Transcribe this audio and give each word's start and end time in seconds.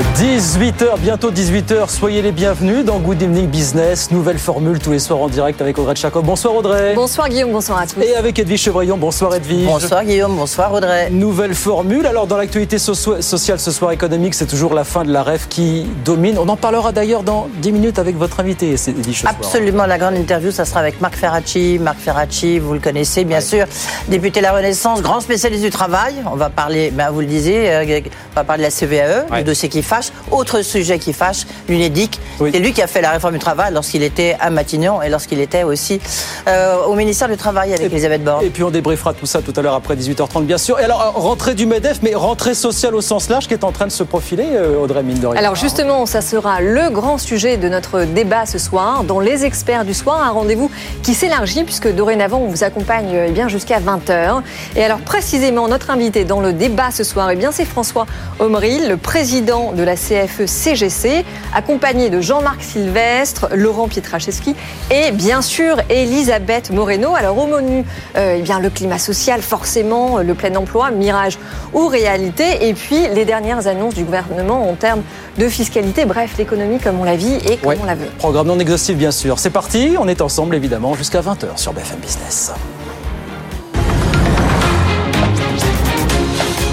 18h, 0.00 0.98
bientôt 0.98 1.30
18h, 1.30 1.90
soyez 1.90 2.22
les 2.22 2.32
bienvenus 2.32 2.86
dans 2.86 2.98
Good 3.00 3.20
Evening 3.20 3.46
Business, 3.48 4.10
nouvelle 4.10 4.38
formule 4.38 4.78
tous 4.78 4.92
les 4.92 4.98
soirs 4.98 5.20
en 5.20 5.28
direct 5.28 5.60
avec 5.60 5.78
Audrey 5.78 5.94
Tchakov. 5.94 6.24
Bonsoir 6.24 6.54
Audrey. 6.54 6.94
Bonsoir 6.94 7.28
Guillaume, 7.28 7.52
bonsoir 7.52 7.80
à 7.80 7.86
tous. 7.86 8.00
Et 8.00 8.14
avec 8.16 8.38
Edwige 8.38 8.62
Chevrillon, 8.62 8.96
bonsoir 8.96 9.34
Edwige. 9.34 9.66
Bonsoir 9.66 10.02
Guillaume, 10.04 10.34
bonsoir 10.36 10.72
Audrey. 10.72 11.10
Nouvelle 11.10 11.54
formule, 11.54 12.06
alors 12.06 12.26
dans 12.26 12.38
l'actualité 12.38 12.78
sociale 12.78 13.60
ce 13.60 13.70
soir 13.70 13.92
économique, 13.92 14.34
c'est 14.34 14.46
toujours 14.46 14.72
la 14.72 14.84
fin 14.84 15.04
de 15.04 15.12
la 15.12 15.22
rêve 15.22 15.48
qui 15.50 15.86
domine. 16.02 16.38
On 16.38 16.48
en 16.48 16.56
parlera 16.56 16.92
d'ailleurs 16.92 17.22
dans 17.22 17.48
10 17.60 17.70
minutes 17.72 17.98
avec 17.98 18.16
votre 18.16 18.40
invité, 18.40 18.68
Edwige 18.72 19.16
ce 19.16 19.20
soir. 19.20 19.34
Absolument, 19.38 19.84
la 19.84 19.98
grande 19.98 20.16
interview, 20.16 20.50
ça 20.50 20.64
sera 20.64 20.80
avec 20.80 21.02
Marc 21.02 21.14
Ferracci. 21.16 21.78
Marc 21.78 21.98
Ferracci, 21.98 22.58
vous 22.58 22.72
le 22.72 22.80
connaissez 22.80 23.24
bien 23.24 23.42
sûr, 23.42 23.66
député 24.08 24.40
La 24.40 24.52
Renaissance, 24.52 25.02
grand 25.02 25.20
spécialiste 25.20 25.62
du 25.62 25.70
travail. 25.70 26.14
On 26.32 26.36
va 26.36 26.48
parler, 26.48 26.90
ben, 26.90 27.10
vous 27.10 27.20
le 27.20 27.26
disiez, 27.26 27.70
euh, 27.70 28.00
on 28.32 28.34
va 28.34 28.44
parler 28.44 28.62
de 28.62 28.68
la 28.68 28.70
CVAE, 28.70 29.26
Ouais. 29.30 29.38
du 29.38 29.44
dossier 29.44 29.68
qui 29.68 29.82
fâche. 29.90 30.08
Autre 30.30 30.62
sujet 30.62 30.98
qui 30.98 31.12
fâche, 31.12 31.46
l'UNEDIC. 31.68 32.18
Oui. 32.40 32.50
C'est 32.52 32.60
lui 32.60 32.72
qui 32.72 32.80
a 32.82 32.86
fait 32.86 33.00
la 33.02 33.10
réforme 33.10 33.34
du 33.34 33.40
travail 33.40 33.72
lorsqu'il 33.74 34.02
était 34.02 34.36
à 34.40 34.48
Matignon 34.50 35.02
et 35.02 35.08
lorsqu'il 35.08 35.40
était 35.40 35.64
aussi 35.64 36.00
euh, 36.48 36.84
au 36.86 36.94
ministère 36.94 37.28
du 37.28 37.36
Travail 37.36 37.70
avec 37.74 37.82
Et- 37.82 37.86
Elisabeth 37.86 38.22
Borne. 38.24 38.44
Et 38.44 38.50
puis 38.50 38.62
on 38.62 38.70
débriefera 38.70 39.12
tout 39.14 39.26
ça 39.26 39.42
tout 39.42 39.52
à 39.56 39.62
l'heure 39.62 39.74
après 39.74 39.96
18h30 39.96 40.44
bien 40.44 40.58
sûr. 40.58 40.78
Et 40.80 40.84
alors 40.84 41.02
euh, 41.02 41.10
rentrée 41.20 41.54
du 41.54 41.66
MEDEF, 41.66 41.98
mais 42.02 42.14
rentrée 42.14 42.54
sociale 42.54 42.94
au 42.94 43.00
sens 43.00 43.28
large 43.28 43.48
qui 43.48 43.54
est 43.54 43.64
en 43.64 43.72
train 43.72 43.86
de 43.86 43.92
se 43.92 44.02
profiler, 44.04 44.46
euh, 44.52 44.78
Audrey 44.82 45.02
rien. 45.02 45.36
Alors 45.36 45.56
justement, 45.56 46.06
ça 46.06 46.20
sera 46.20 46.60
le 46.60 46.90
grand 46.90 47.18
sujet 47.18 47.56
de 47.56 47.68
notre 47.68 48.04
débat 48.04 48.46
ce 48.46 48.58
soir. 48.58 49.02
Dans 49.04 49.18
Les 49.20 49.44
Experts 49.44 49.84
du 49.84 49.94
soir, 49.94 50.22
un 50.22 50.30
rendez-vous 50.30 50.70
qui 51.02 51.14
s'élargit 51.14 51.64
puisque 51.64 51.92
dorénavant, 51.92 52.38
on 52.38 52.46
vous 52.48 52.62
accompagne 52.64 53.08
eh 53.28 53.30
bien 53.32 53.48
jusqu'à 53.48 53.80
20h. 53.80 54.42
Et 54.76 54.84
alors 54.84 54.98
précisément, 55.00 55.66
notre 55.68 55.90
invité 55.90 56.24
dans 56.24 56.40
le 56.40 56.52
débat 56.52 56.90
ce 56.92 57.02
soir, 57.04 57.30
eh 57.30 57.36
bien 57.36 57.50
c'est 57.52 57.64
François 57.64 58.06
Omril, 58.38 58.88
le 58.88 58.96
président 58.96 59.72
de 59.72 59.79
la 59.82 59.94
E 59.94 59.96
CFE-CGC, 59.96 61.24
accompagné 61.54 62.10
de 62.10 62.20
Jean-Marc 62.20 62.62
Sylvestre, 62.62 63.48
Laurent 63.54 63.88
Pietraszewski 63.88 64.54
et 64.90 65.10
bien 65.12 65.42
sûr 65.42 65.76
Elisabeth 65.88 66.70
Moreno. 66.70 67.14
Alors 67.14 67.38
au 67.38 67.46
menu, 67.46 67.84
euh, 68.16 68.36
eh 68.38 68.42
bien 68.42 68.60
le 68.60 68.70
climat 68.70 68.98
social, 68.98 69.42
forcément, 69.42 70.18
le 70.18 70.34
plein 70.34 70.54
emploi, 70.56 70.90
mirage 70.90 71.38
ou 71.74 71.86
réalité, 71.86 72.68
et 72.68 72.74
puis 72.74 73.08
les 73.14 73.24
dernières 73.24 73.66
annonces 73.66 73.94
du 73.94 74.04
gouvernement 74.04 74.68
en 74.68 74.74
termes 74.74 75.02
de 75.38 75.48
fiscalité, 75.48 76.04
bref, 76.04 76.34
l'économie 76.38 76.78
comme 76.78 77.00
on 77.00 77.04
la 77.04 77.16
vit 77.16 77.34
et 77.48 77.56
comme 77.56 77.70
Ouais. 77.70 77.78
on 77.80 77.86
la 77.86 77.94
veut. 77.94 78.08
Programme 78.18 78.48
non 78.48 78.58
exhaustif 78.58 78.96
bien 78.96 79.10
sûr. 79.12 79.38
C'est 79.38 79.50
parti, 79.50 79.94
on 79.98 80.08
est 80.08 80.20
ensemble 80.20 80.54
évidemment 80.54 80.94
jusqu'à 80.94 81.20
20h 81.20 81.56
sur 81.56 81.72
BFM 81.72 81.98
Business. 82.00 82.52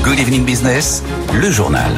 Good 0.03 0.19
evening 0.19 0.45
business, 0.45 1.03
le 1.33 1.49
journal. 1.51 1.91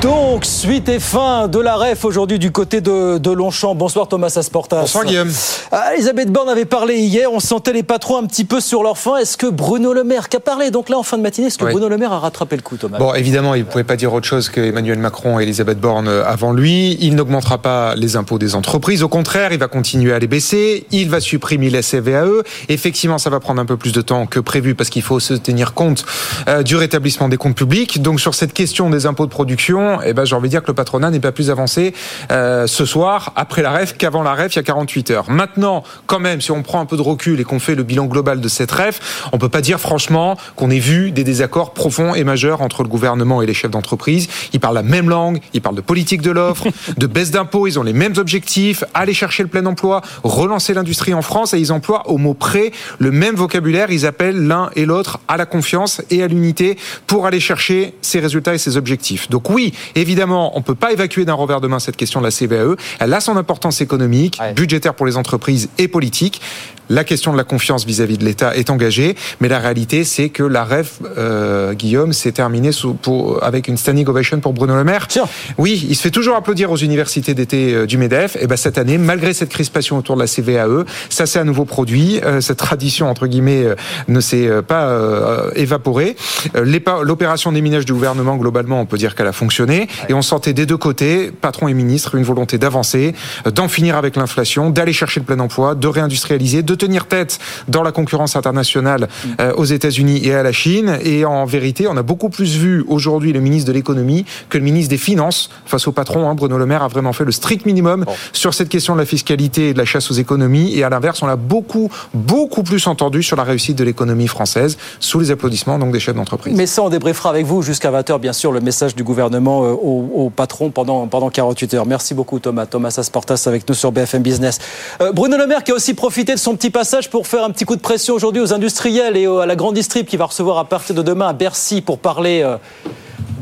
Donc, 0.00 0.44
suite 0.44 0.88
et 0.88 1.00
fin 1.00 1.48
de 1.48 1.58
la 1.58 1.74
REF 1.76 2.04
aujourd'hui 2.04 2.38
du 2.38 2.52
côté 2.52 2.80
de, 2.80 3.18
de 3.18 3.30
Longchamp. 3.32 3.74
Bonsoir 3.74 4.06
Thomas 4.06 4.32
Asportas. 4.36 4.82
Bonsoir 4.82 5.04
Guillaume. 5.04 5.32
Ah, 5.72 5.94
Elisabeth 5.94 6.30
Borne 6.30 6.48
avait 6.48 6.66
parlé 6.66 6.98
hier, 6.98 7.32
on 7.32 7.40
sentait 7.40 7.72
les 7.72 7.82
patrons 7.82 8.16
un 8.16 8.24
petit 8.26 8.44
peu 8.44 8.60
sur 8.60 8.84
leur 8.84 8.96
faim. 8.96 9.16
Est-ce 9.16 9.36
que 9.36 9.48
Bruno 9.48 9.92
Le 9.92 10.04
Maire, 10.04 10.28
qui 10.28 10.36
a 10.36 10.40
parlé 10.40 10.70
donc 10.70 10.88
là 10.88 10.98
en 10.98 11.02
fin 11.02 11.18
de 11.18 11.22
matinée, 11.22 11.48
est-ce 11.48 11.58
que 11.58 11.64
Oui. 11.64 11.72
Bruno 11.72 11.88
Le 11.88 11.96
Maire 11.96 12.12
a 12.12 12.20
rattrapé 12.20 12.54
le 12.54 12.62
coup 12.62 12.76
Thomas? 12.76 12.98
Bon, 12.98 13.12
évidemment, 13.12 13.56
il 13.56 13.60
ne 13.60 13.64
pouvait 13.64 13.82
pas 13.82 13.96
dire 13.96 14.12
autre 14.12 14.26
chose 14.26 14.50
que 14.50 14.60
Emmanuel 14.60 14.98
Macron 15.00 15.40
et 15.40 15.42
Elisabeth 15.42 15.80
Borne 15.80 16.06
avant 16.08 16.52
lui. 16.52 16.96
Il 17.00 17.16
n'augmentera 17.16 17.58
pas 17.58 17.96
les 17.96 18.14
impôts 18.14 18.38
des 18.38 18.54
entreprises. 18.54 19.02
Au 19.02 19.08
contraire, 19.08 19.52
il 19.52 19.58
va 19.58 19.66
continuer 19.66 20.12
à 20.12 20.20
les 20.20 20.28
baisser. 20.28 20.86
Il 20.92 21.10
va 21.10 21.18
supprimer 21.18 21.70
la 21.70 21.82
CVAE. 21.82 22.44
Effectivement, 22.68 23.18
ça 23.18 23.30
va 23.30 23.40
prendre 23.40 23.60
un 23.60 23.66
peu 23.66 23.76
plus 23.76 23.90
de 23.90 24.00
temps 24.00 24.26
que 24.26 24.38
prévu 24.38 24.76
parce 24.76 24.90
qu'il 24.90 25.02
faut 25.02 25.18
se 25.18 25.34
tenir 25.34 25.74
compte 25.74 26.04
euh, 26.46 26.62
du 26.62 26.76
rétablissement 26.76 27.28
des 27.28 27.36
comptes 27.36 27.56
publics. 27.56 28.00
Donc, 28.00 28.20
sur 28.20 28.34
cette 28.34 28.52
question 28.52 28.90
des 28.90 29.04
impôts 29.06 29.26
de 29.26 29.30
production, 29.32 29.88
eh 30.04 30.12
ben, 30.12 30.24
j'ai 30.24 30.34
envie 30.34 30.48
de 30.48 30.52
dire 30.52 30.62
que 30.62 30.68
le 30.68 30.74
patronat 30.74 31.10
n'est 31.10 31.20
pas 31.20 31.32
plus 31.32 31.50
avancé 31.50 31.94
euh, 32.30 32.66
ce 32.66 32.84
soir, 32.84 33.32
après 33.36 33.62
la 33.62 33.70
REF, 33.70 33.96
qu'avant 33.96 34.22
la 34.22 34.34
REF, 34.34 34.54
il 34.54 34.56
y 34.56 34.60
a 34.60 34.62
48 34.62 35.10
heures. 35.10 35.30
Maintenant, 35.30 35.82
quand 36.06 36.18
même, 36.18 36.40
si 36.40 36.50
on 36.50 36.62
prend 36.62 36.80
un 36.80 36.86
peu 36.86 36.96
de 36.96 37.02
recul 37.02 37.40
et 37.40 37.44
qu'on 37.44 37.58
fait 37.58 37.74
le 37.74 37.82
bilan 37.82 38.06
global 38.06 38.40
de 38.40 38.48
cette 38.48 38.70
REF, 38.70 39.28
on 39.32 39.38
peut 39.38 39.48
pas 39.48 39.60
dire 39.60 39.80
franchement 39.80 40.36
qu'on 40.56 40.70
ait 40.70 40.78
vu 40.78 41.10
des 41.10 41.24
désaccords 41.24 41.72
profonds 41.72 42.14
et 42.14 42.24
majeurs 42.24 42.62
entre 42.62 42.82
le 42.82 42.88
gouvernement 42.88 43.42
et 43.42 43.46
les 43.46 43.54
chefs 43.54 43.70
d'entreprise. 43.70 44.28
Ils 44.52 44.60
parlent 44.60 44.74
la 44.74 44.82
même 44.82 45.08
langue, 45.08 45.40
ils 45.52 45.60
parlent 45.60 45.76
de 45.76 45.80
politique 45.80 46.22
de 46.22 46.30
l'offre, 46.30 46.66
de 46.96 47.06
baisse 47.06 47.30
d'impôts, 47.30 47.66
ils 47.66 47.78
ont 47.78 47.82
les 47.82 47.92
mêmes 47.92 48.14
objectifs, 48.16 48.84
aller 48.94 49.14
chercher 49.14 49.42
le 49.42 49.48
plein 49.48 49.66
emploi, 49.66 50.02
relancer 50.22 50.74
l'industrie 50.74 51.14
en 51.14 51.22
France 51.22 51.54
et 51.54 51.58
ils 51.58 51.72
emploient 51.72 52.08
au 52.08 52.18
mot 52.18 52.34
près 52.34 52.72
le 52.98 53.10
même 53.10 53.34
vocabulaire. 53.34 53.90
Ils 53.90 54.06
appellent 54.06 54.46
l'un 54.46 54.70
et 54.76 54.84
l'autre 54.84 55.20
à 55.28 55.36
la 55.36 55.46
confiance 55.46 56.02
et 56.10 56.22
à 56.22 56.26
l'unité 56.26 56.78
pour 57.06 57.26
aller 57.26 57.40
chercher 57.40 57.94
ces 58.02 58.20
résultats 58.20 58.54
et 58.54 58.58
ces 58.58 58.76
objectifs. 58.76 59.28
Donc 59.30 59.50
oui, 59.50 59.74
évidemment, 59.94 60.56
on 60.56 60.62
peut 60.62 60.74
pas 60.74 60.92
évacuer 60.92 61.24
d'un 61.24 61.34
revers 61.34 61.60
de 61.60 61.68
main 61.68 61.78
cette 61.78 61.96
question 61.96 62.20
de 62.20 62.24
la 62.26 62.30
CVAE. 62.30 62.76
Elle 63.00 63.12
a 63.14 63.20
son 63.20 63.36
importance 63.36 63.80
économique, 63.80 64.38
Ouais. 64.40 64.52
budgétaire 64.52 64.94
pour 64.94 65.06
les 65.06 65.16
entreprises 65.16 65.68
et 65.78 65.88
politique. 65.88 66.40
La 66.88 67.04
question 67.04 67.32
de 67.32 67.36
la 67.36 67.44
confiance 67.44 67.84
vis-à-vis 67.84 68.18
de 68.18 68.24
l'État 68.24 68.56
est 68.56 68.70
engagée, 68.70 69.16
mais 69.40 69.48
la 69.48 69.58
réalité, 69.58 70.04
c'est 70.04 70.28
que 70.28 70.42
la 70.42 70.64
REF, 70.64 71.00
euh, 71.16 71.74
Guillaume, 71.74 72.12
s'est 72.12 72.32
terminée 72.32 72.72
sous, 72.72 72.94
pour, 72.94 73.42
avec 73.44 73.68
une 73.68 73.76
standing 73.76 74.06
ovation 74.08 74.40
pour 74.40 74.52
Bruno 74.52 74.74
Le 74.74 74.84
Maire. 74.84 75.06
Tiens. 75.06 75.28
Oui, 75.58 75.86
il 75.88 75.96
se 75.96 76.02
fait 76.02 76.10
toujours 76.10 76.36
applaudir 76.36 76.70
aux 76.70 76.76
universités 76.76 77.34
d'été 77.34 77.74
euh, 77.74 77.86
du 77.86 77.98
MEDEF. 77.98 78.36
Et 78.40 78.46
ben 78.46 78.56
cette 78.56 78.78
année, 78.78 78.98
malgré 78.98 79.34
cette 79.34 79.50
crispation 79.50 79.98
autour 79.98 80.16
de 80.16 80.22
la 80.22 80.26
CVAE, 80.26 80.84
ça 81.10 81.26
s'est 81.26 81.38
à 81.38 81.44
nouveau 81.44 81.64
produit. 81.64 82.20
Euh, 82.24 82.40
cette 82.40 82.58
tradition 82.58 83.10
entre 83.10 83.26
guillemets 83.26 83.64
euh, 83.64 83.74
ne 84.08 84.20
s'est 84.20 84.46
euh, 84.46 84.62
pas 84.62 84.88
euh, 84.88 85.50
évaporée. 85.54 86.16
Euh, 86.56 86.64
L'opération 87.02 87.52
des 87.52 87.60
minages 87.60 87.84
du 87.84 87.92
gouvernement, 87.92 88.36
globalement, 88.36 88.80
on 88.80 88.86
peut 88.86 88.98
dire 88.98 89.14
qu'elle 89.14 89.26
a 89.26 89.32
fonctionné. 89.32 89.88
Et 90.08 90.14
on 90.14 90.22
sentait 90.22 90.52
des 90.52 90.66
deux 90.66 90.76
côtés, 90.76 91.30
patron 91.30 91.68
et 91.68 91.74
ministre, 91.74 92.14
une 92.14 92.24
volonté 92.24 92.58
d'avancer, 92.58 93.14
euh, 93.46 93.50
d'en 93.50 93.68
finir 93.68 93.96
avec 93.96 94.16
l'inflation, 94.16 94.70
d'aller 94.70 94.92
chercher 94.92 95.20
le 95.20 95.26
plein 95.26 95.40
emploi, 95.40 95.74
de 95.74 95.86
réindustrialiser, 95.86 96.62
de 96.62 96.74
tenir 96.78 97.06
tête 97.06 97.38
dans 97.68 97.82
la 97.82 97.92
concurrence 97.92 98.36
internationale 98.36 99.08
euh, 99.40 99.52
aux 99.56 99.64
États-Unis 99.64 100.20
et 100.24 100.34
à 100.34 100.42
la 100.42 100.52
Chine. 100.52 100.98
Et 101.04 101.24
en 101.24 101.44
vérité, 101.44 101.86
on 101.88 101.96
a 101.96 102.02
beaucoup 102.02 102.28
plus 102.30 102.56
vu 102.56 102.84
aujourd'hui 102.88 103.32
le 103.32 103.40
ministre 103.40 103.68
de 103.68 103.72
l'économie 103.72 104.24
que 104.48 104.58
le 104.58 104.64
ministre 104.64 104.90
des 104.90 104.98
Finances 104.98 105.50
face 105.66 105.86
au 105.86 105.92
patron. 105.92 106.28
hein. 106.28 106.34
Bruno 106.34 106.56
Le 106.58 106.66
Maire 106.66 106.82
a 106.82 106.88
vraiment 106.88 107.12
fait 107.12 107.24
le 107.24 107.32
strict 107.32 107.66
minimum 107.66 108.04
sur 108.32 108.54
cette 108.54 108.68
question 108.68 108.94
de 108.94 109.00
la 109.00 109.06
fiscalité 109.06 109.70
et 109.70 109.72
de 109.74 109.78
la 109.78 109.84
chasse 109.84 110.10
aux 110.10 110.14
économies. 110.14 110.74
Et 110.76 110.84
à 110.84 110.88
l'inverse, 110.90 111.22
on 111.22 111.26
l'a 111.26 111.36
beaucoup, 111.36 111.90
beaucoup 112.14 112.62
plus 112.62 112.86
entendu 112.86 113.22
sur 113.22 113.36
la 113.36 113.44
réussite 113.44 113.76
de 113.76 113.84
l'économie 113.84 114.28
française 114.28 114.76
sous 115.00 115.20
les 115.20 115.30
applaudissements 115.30 115.78
donc 115.78 115.92
des 115.92 116.00
chefs 116.00 116.14
d'entreprise. 116.14 116.54
Mais 116.56 116.66
ça, 116.66 116.82
on 116.82 116.88
débriefera 116.88 117.30
avec 117.30 117.46
vous 117.46 117.62
jusqu'à 117.62 117.90
20h, 117.90 118.18
bien 118.20 118.32
sûr, 118.32 118.52
le 118.52 118.60
message 118.60 118.94
du 118.94 119.04
gouvernement 119.04 119.64
euh, 119.64 119.72
au, 119.72 120.10
au 120.14 120.30
patron 120.30 120.70
pendant, 120.70 121.06
pendant 121.06 121.30
48 121.30 121.74
heures. 121.74 121.86
Merci 121.86 122.14
beaucoup, 122.14 122.38
Thomas. 122.38 122.66
Thomas 122.66 122.94
Asportas 122.96 123.44
avec 123.46 123.68
nous 123.68 123.74
sur 123.74 123.92
BFM 123.92 124.22
Business. 124.22 124.58
Euh, 125.00 125.12
Bruno 125.12 125.36
Le 125.36 125.46
Maire 125.46 125.64
qui 125.64 125.72
a 125.72 125.74
aussi 125.74 125.94
profité 125.94 126.34
de 126.34 126.38
son 126.38 126.54
petit 126.56 126.67
passage 126.70 127.10
pour 127.10 127.26
faire 127.26 127.44
un 127.44 127.50
petit 127.50 127.64
coup 127.64 127.76
de 127.76 127.80
pression 127.80 128.14
aujourd'hui 128.14 128.40
aux 128.42 128.52
industriels 128.52 129.16
et 129.16 129.26
à 129.26 129.46
la 129.46 129.56
grande 129.56 129.74
distrib 129.74 130.06
qui 130.06 130.16
va 130.16 130.26
recevoir 130.26 130.58
à 130.58 130.64
partir 130.64 130.94
de 130.94 131.02
demain 131.02 131.28
à 131.28 131.32
Bercy 131.32 131.80
pour 131.80 131.98
parler. 131.98 132.42
euh, 132.42 132.56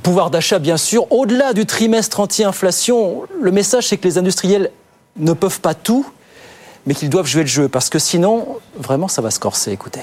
Pouvoir 0.03 0.31
d'achat, 0.31 0.61
bien 0.61 0.77
sûr. 0.77 1.11
Au-delà 1.11 1.53
du 1.53 1.67
trimestre 1.67 2.21
anti-inflation, 2.21 3.23
le 3.41 3.51
message, 3.51 3.89
c'est 3.89 3.97
que 3.97 4.07
les 4.07 4.19
industriels 4.19 4.71
ne 5.17 5.33
peuvent 5.33 5.59
pas 5.59 5.75
tout, 5.75 6.07
mais 6.87 6.95
qu'ils 6.95 7.11
doivent 7.11 7.27
jouer 7.27 7.43
le 7.43 7.49
jeu, 7.49 7.69
parce 7.69 7.89
que 7.89 7.99
sinon, 7.99 8.47
vraiment, 8.79 9.09
ça 9.09 9.21
va 9.21 9.33
se 9.33 9.41
corser. 9.41 9.73
Écoutez. 9.73 10.03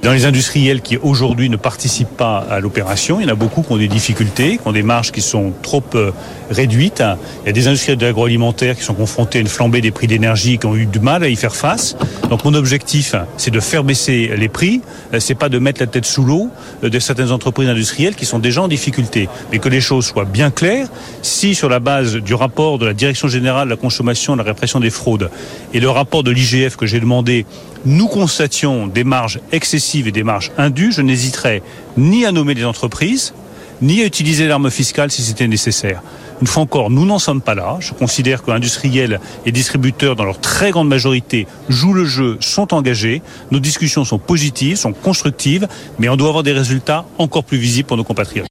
Dans 0.00 0.12
les 0.12 0.26
industriels 0.26 0.80
qui 0.80 0.96
aujourd'hui 0.96 1.50
ne 1.50 1.56
participent 1.56 2.16
pas 2.16 2.38
à 2.38 2.60
l'opération, 2.60 3.18
il 3.18 3.24
y 3.24 3.26
en 3.28 3.32
a 3.32 3.34
beaucoup 3.34 3.62
qui 3.62 3.72
ont 3.72 3.76
des 3.76 3.88
difficultés, 3.88 4.58
qui 4.58 4.68
ont 4.68 4.72
des 4.72 4.84
marges 4.84 5.10
qui 5.10 5.20
sont 5.20 5.52
trop 5.60 5.82
euh, 5.96 6.12
réduites. 6.50 7.02
Il 7.42 7.46
y 7.46 7.48
a 7.48 7.52
des 7.52 7.66
industriels 7.66 7.98
de 7.98 8.06
l'agroalimentaire 8.06 8.76
qui 8.76 8.84
sont 8.84 8.94
confrontés 8.94 9.38
à 9.38 9.40
une 9.40 9.48
flambée 9.48 9.80
des 9.80 9.90
prix 9.90 10.06
d'énergie, 10.06 10.58
qui 10.58 10.66
ont 10.66 10.76
eu 10.76 10.86
du 10.86 11.00
mal 11.00 11.24
à 11.24 11.28
y 11.28 11.34
faire 11.34 11.56
face. 11.56 11.96
Donc 12.30 12.44
mon 12.44 12.54
objectif, 12.54 13.16
c'est 13.36 13.50
de 13.50 13.58
faire 13.58 13.82
baisser 13.82 14.30
les 14.36 14.48
prix. 14.48 14.82
Euh, 15.14 15.18
C'est 15.18 15.34
pas 15.34 15.48
de 15.48 15.58
mettre 15.58 15.80
la 15.80 15.88
tête 15.88 16.06
sous 16.06 16.22
l'eau 16.22 16.48
euh, 16.84 16.90
de 16.90 16.98
certaines 17.00 17.32
entreprises 17.32 17.68
industrielles 17.68 18.14
qui 18.14 18.24
sont 18.24 18.38
déjà 18.38 18.62
en 18.62 18.68
difficulté, 18.68 19.28
mais 19.50 19.58
que 19.58 19.68
les 19.68 19.80
choses 19.80 20.06
soient 20.06 20.24
bien 20.24 20.52
claires. 20.52 20.86
Si 21.22 21.56
sur 21.56 21.68
la 21.68 21.80
base 21.80 22.14
du 22.14 22.34
rapport 22.34 22.78
de 22.78 22.86
la 22.86 22.94
Direction 22.94 23.26
générale 23.26 23.66
de 23.66 23.72
la 23.72 23.76
consommation 23.76 24.34
de 24.34 24.38
la 24.38 24.44
répression 24.44 24.78
des 24.78 24.90
fraudes 24.90 25.28
et 25.74 25.80
le 25.80 25.90
rapport 25.90 26.22
de 26.22 26.30
l'IGF 26.30 26.76
que 26.76 26.86
j'ai 26.86 27.00
demandé, 27.00 27.46
nous 27.88 28.06
constations 28.06 28.86
des 28.86 29.02
marges 29.02 29.40
excessives 29.50 30.06
et 30.06 30.12
des 30.12 30.22
marges 30.22 30.52
indues, 30.58 30.92
je 30.92 31.00
n'hésiterai 31.00 31.62
ni 31.96 32.26
à 32.26 32.32
nommer 32.32 32.54
des 32.54 32.66
entreprises, 32.66 33.32
ni 33.80 34.02
à 34.02 34.04
utiliser 34.04 34.46
l'arme 34.46 34.70
fiscale 34.70 35.10
si 35.10 35.22
c'était 35.22 35.48
nécessaire. 35.48 36.02
Une 36.42 36.46
fois 36.46 36.62
encore, 36.62 36.90
nous 36.90 37.06
n'en 37.06 37.18
sommes 37.18 37.40
pas 37.40 37.54
là. 37.54 37.78
Je 37.80 37.94
considère 37.94 38.42
que 38.42 38.50
industriels 38.50 39.20
et 39.46 39.52
distributeurs, 39.52 40.16
dans 40.16 40.24
leur 40.24 40.38
très 40.38 40.70
grande 40.70 40.88
majorité, 40.88 41.46
jouent 41.70 41.94
le 41.94 42.04
jeu, 42.04 42.36
sont 42.40 42.74
engagés. 42.74 43.22
Nos 43.50 43.58
discussions 43.58 44.04
sont 44.04 44.18
positives, 44.18 44.76
sont 44.76 44.92
constructives, 44.92 45.66
mais 45.98 46.10
on 46.10 46.16
doit 46.16 46.28
avoir 46.28 46.44
des 46.44 46.52
résultats 46.52 47.06
encore 47.16 47.44
plus 47.44 47.58
visibles 47.58 47.88
pour 47.88 47.96
nos 47.96 48.04
compatriotes. 48.04 48.48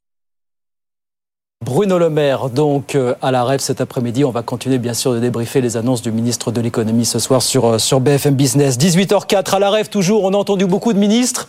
Bruno 1.64 1.98
Le 1.98 2.08
Maire, 2.08 2.50
donc 2.50 2.94
euh, 2.94 3.14
à 3.20 3.30
la 3.30 3.44
rêve 3.44 3.58
cet 3.58 3.80
après-midi. 3.80 4.24
On 4.24 4.30
va 4.30 4.42
continuer 4.42 4.78
bien 4.78 4.94
sûr 4.94 5.12
de 5.12 5.18
débriefer 5.18 5.60
les 5.60 5.76
annonces 5.76 6.02
du 6.02 6.12
ministre 6.12 6.52
de 6.52 6.60
l'économie 6.60 7.04
ce 7.04 7.18
soir 7.18 7.42
sur, 7.42 7.66
euh, 7.66 7.78
sur 7.78 8.00
BFM 8.00 8.34
Business. 8.36 8.78
18h04 8.78 9.56
à 9.56 9.58
la 9.58 9.68
rêve 9.68 9.88
toujours. 9.88 10.24
On 10.24 10.32
a 10.32 10.36
entendu 10.36 10.66
beaucoup 10.66 10.92
de 10.92 10.98
ministres. 10.98 11.48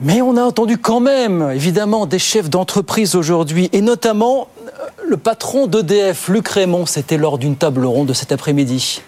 Mais 0.00 0.22
on 0.22 0.36
a 0.36 0.42
entendu 0.42 0.78
quand 0.78 1.00
même, 1.00 1.52
évidemment, 1.54 2.06
des 2.06 2.18
chefs 2.18 2.50
d'entreprise 2.50 3.14
aujourd'hui, 3.14 3.68
et 3.72 3.82
notamment 3.82 4.48
euh, 4.66 4.70
le 5.06 5.16
patron 5.18 5.66
d'EDF, 5.66 6.28
Luc 6.28 6.48
Raymond, 6.48 6.86
c'était 6.86 7.18
lors 7.18 7.38
d'une 7.38 7.54
table 7.54 7.84
ronde 7.84 8.08
de 8.08 8.14
cet 8.14 8.32
après-midi. 8.32 9.02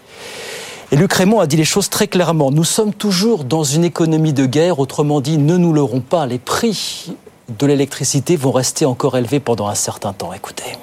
Et 0.93 0.97
Luc 0.97 1.15
Raymond 1.15 1.41
a 1.41 1.47
dit 1.47 1.56
les 1.56 1.65
choses 1.65 1.89
très 1.89 2.06
clairement. 2.06 2.51
Nous 2.51 2.62
sommes 2.62 2.93
toujours 2.93 3.43
dans 3.43 3.65
une 3.65 3.85
économie 3.85 4.35
de 4.35 4.47
guerre, 4.47 4.79
autrement 4.79 5.21
dit, 5.21 5.39
ne 5.39 5.56
nous 5.56 5.73
leurrons 5.73 6.01
pas, 6.01 6.27
les 6.27 6.39
prix 6.39 7.15
de 7.49 7.67
l'électricité 7.67 8.37
vont 8.37 8.52
rester 8.52 8.85
encore 8.85 9.17
élevés 9.17 9.41
pendant 9.41 9.69
un 9.69 9.75
certain 9.75 10.12
temps. 10.12 10.32
Écoutez. 10.32 10.76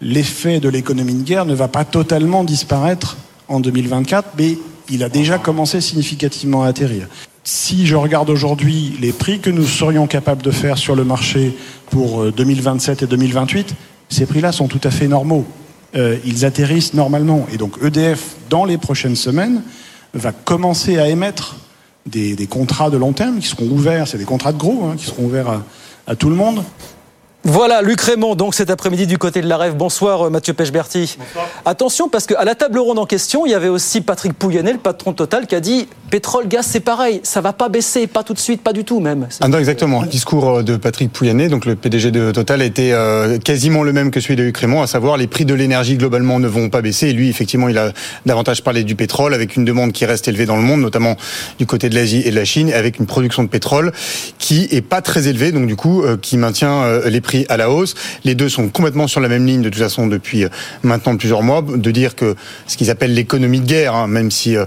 L'effet 0.00 0.60
de 0.60 0.68
l'économie 0.68 1.14
de 1.14 1.22
guerre 1.22 1.46
ne 1.46 1.54
va 1.54 1.68
pas 1.68 1.84
totalement 1.84 2.44
disparaître 2.44 3.16
en 3.48 3.60
2024, 3.60 4.30
mais 4.38 4.58
il 4.90 5.02
a 5.02 5.08
déjà 5.08 5.38
commencé 5.38 5.80
significativement 5.80 6.64
à 6.64 6.68
atterrir. 6.68 7.08
Si 7.42 7.86
je 7.86 7.96
regarde 7.96 8.30
aujourd'hui 8.30 8.96
les 9.00 9.12
prix 9.12 9.40
que 9.40 9.50
nous 9.50 9.66
serions 9.66 10.06
capables 10.06 10.42
de 10.42 10.50
faire 10.50 10.78
sur 10.78 10.94
le 10.94 11.04
marché 11.04 11.56
pour 11.90 12.32
2027 12.32 13.02
et 13.02 13.06
2028, 13.06 13.74
ces 14.08 14.26
prix-là 14.26 14.52
sont 14.52 14.68
tout 14.68 14.80
à 14.84 14.90
fait 14.90 15.08
normaux. 15.08 15.44
Euh, 15.94 16.18
ils 16.24 16.44
atterrissent 16.44 16.94
normalement. 16.94 17.46
Et 17.52 17.56
donc 17.56 17.76
EDF, 17.82 18.36
dans 18.50 18.64
les 18.64 18.78
prochaines 18.78 19.16
semaines, 19.16 19.62
va 20.12 20.32
commencer 20.32 20.98
à 20.98 21.08
émettre 21.08 21.56
des, 22.06 22.46
contrats 22.46 22.90
de 22.90 22.96
long 22.96 23.12
terme 23.12 23.38
qui 23.38 23.48
seront 23.48 23.66
ouverts, 23.66 24.08
c'est 24.08 24.18
des 24.18 24.24
contrats 24.24 24.52
de 24.52 24.58
gros, 24.58 24.84
hein, 24.84 24.96
qui 24.96 25.06
seront 25.06 25.24
ouverts 25.24 25.62
à, 26.06 26.16
tout 26.16 26.28
le 26.28 26.36
monde. 26.36 26.62
Voilà, 27.46 27.82
Luc 27.82 28.00
Raymond, 28.00 28.36
donc 28.36 28.54
cet 28.54 28.70
après-midi 28.70 29.06
du 29.06 29.18
côté 29.18 29.42
de 29.42 29.46
la 29.46 29.58
Rêve. 29.58 29.74
Bonsoir 29.74 30.30
Mathieu 30.30 30.54
Pechberti. 30.54 31.18
Bonsoir. 31.18 31.46
Attention, 31.66 32.08
parce 32.08 32.26
qu'à 32.26 32.42
la 32.42 32.54
table 32.54 32.78
ronde 32.78 32.98
en 32.98 33.04
question, 33.04 33.44
il 33.44 33.50
y 33.50 33.54
avait 33.54 33.68
aussi 33.68 34.00
Patrick 34.00 34.32
Pouyanné, 34.32 34.72
le 34.72 34.78
patron 34.78 35.12
Total, 35.12 35.46
qui 35.46 35.54
a 35.54 35.60
dit 35.60 35.86
pétrole, 36.08 36.48
gaz, 36.48 36.64
c'est 36.64 36.80
pareil, 36.80 37.20
ça 37.22 37.42
va 37.42 37.52
pas 37.52 37.68
baisser, 37.68 38.06
pas 38.06 38.22
tout 38.22 38.32
de 38.32 38.38
suite, 38.38 38.62
pas 38.62 38.72
du 38.72 38.84
tout 38.84 38.98
même. 38.98 39.28
Ah 39.42 39.48
non, 39.48 39.58
exactement. 39.58 40.00
Le 40.00 40.08
discours 40.08 40.62
de 40.62 40.76
Patrick 40.76 41.12
Pouyanné, 41.12 41.48
donc 41.48 41.66
le 41.66 41.76
PDG 41.76 42.10
de 42.12 42.32
Total, 42.32 42.62
a 42.62 42.64
été 42.64 42.94
euh, 42.94 43.36
quasiment 43.38 43.82
le 43.82 43.92
même 43.92 44.10
que 44.10 44.20
celui 44.20 44.36
de 44.36 44.42
Luc 44.42 44.56
Raymond, 44.56 44.80
à 44.80 44.86
savoir 44.86 45.18
les 45.18 45.26
prix 45.26 45.44
de 45.44 45.52
l'énergie 45.52 45.98
globalement 45.98 46.40
ne 46.40 46.48
vont 46.48 46.70
pas 46.70 46.80
baisser. 46.80 47.08
Et 47.08 47.12
lui, 47.12 47.28
effectivement, 47.28 47.68
il 47.68 47.76
a 47.76 47.92
davantage 48.24 48.62
parlé 48.62 48.84
du 48.84 48.96
pétrole, 48.96 49.34
avec 49.34 49.56
une 49.56 49.66
demande 49.66 49.92
qui 49.92 50.06
reste 50.06 50.28
élevée 50.28 50.46
dans 50.46 50.56
le 50.56 50.62
monde, 50.62 50.80
notamment 50.80 51.16
du 51.58 51.66
côté 51.66 51.90
de 51.90 51.94
l'Asie 51.94 52.22
et 52.24 52.30
de 52.30 52.36
la 52.36 52.46
Chine, 52.46 52.72
avec 52.72 53.00
une 53.00 53.06
production 53.06 53.42
de 53.42 53.48
pétrole 53.48 53.92
qui 54.38 54.66
est 54.70 54.80
pas 54.80 55.02
très 55.02 55.28
élevée, 55.28 55.52
donc 55.52 55.66
du 55.66 55.76
coup, 55.76 56.04
euh, 56.04 56.16
qui 56.16 56.38
maintient 56.38 56.84
euh, 56.84 57.10
les 57.10 57.20
prix 57.20 57.33
à 57.48 57.56
la 57.56 57.70
hausse. 57.70 57.94
Les 58.24 58.34
deux 58.34 58.48
sont 58.48 58.68
complètement 58.68 59.06
sur 59.06 59.20
la 59.20 59.28
même 59.28 59.46
ligne 59.46 59.62
de 59.62 59.68
toute 59.68 59.82
façon 59.82 60.06
depuis 60.06 60.44
maintenant 60.82 61.16
plusieurs 61.16 61.42
mois. 61.42 61.62
De 61.62 61.90
dire 61.90 62.14
que 62.14 62.34
ce 62.66 62.76
qu'ils 62.76 62.90
appellent 62.90 63.14
l'économie 63.14 63.60
de 63.60 63.66
guerre, 63.66 63.94
hein, 63.94 64.06
même 64.06 64.30
si 64.30 64.56
ouais. 64.56 64.66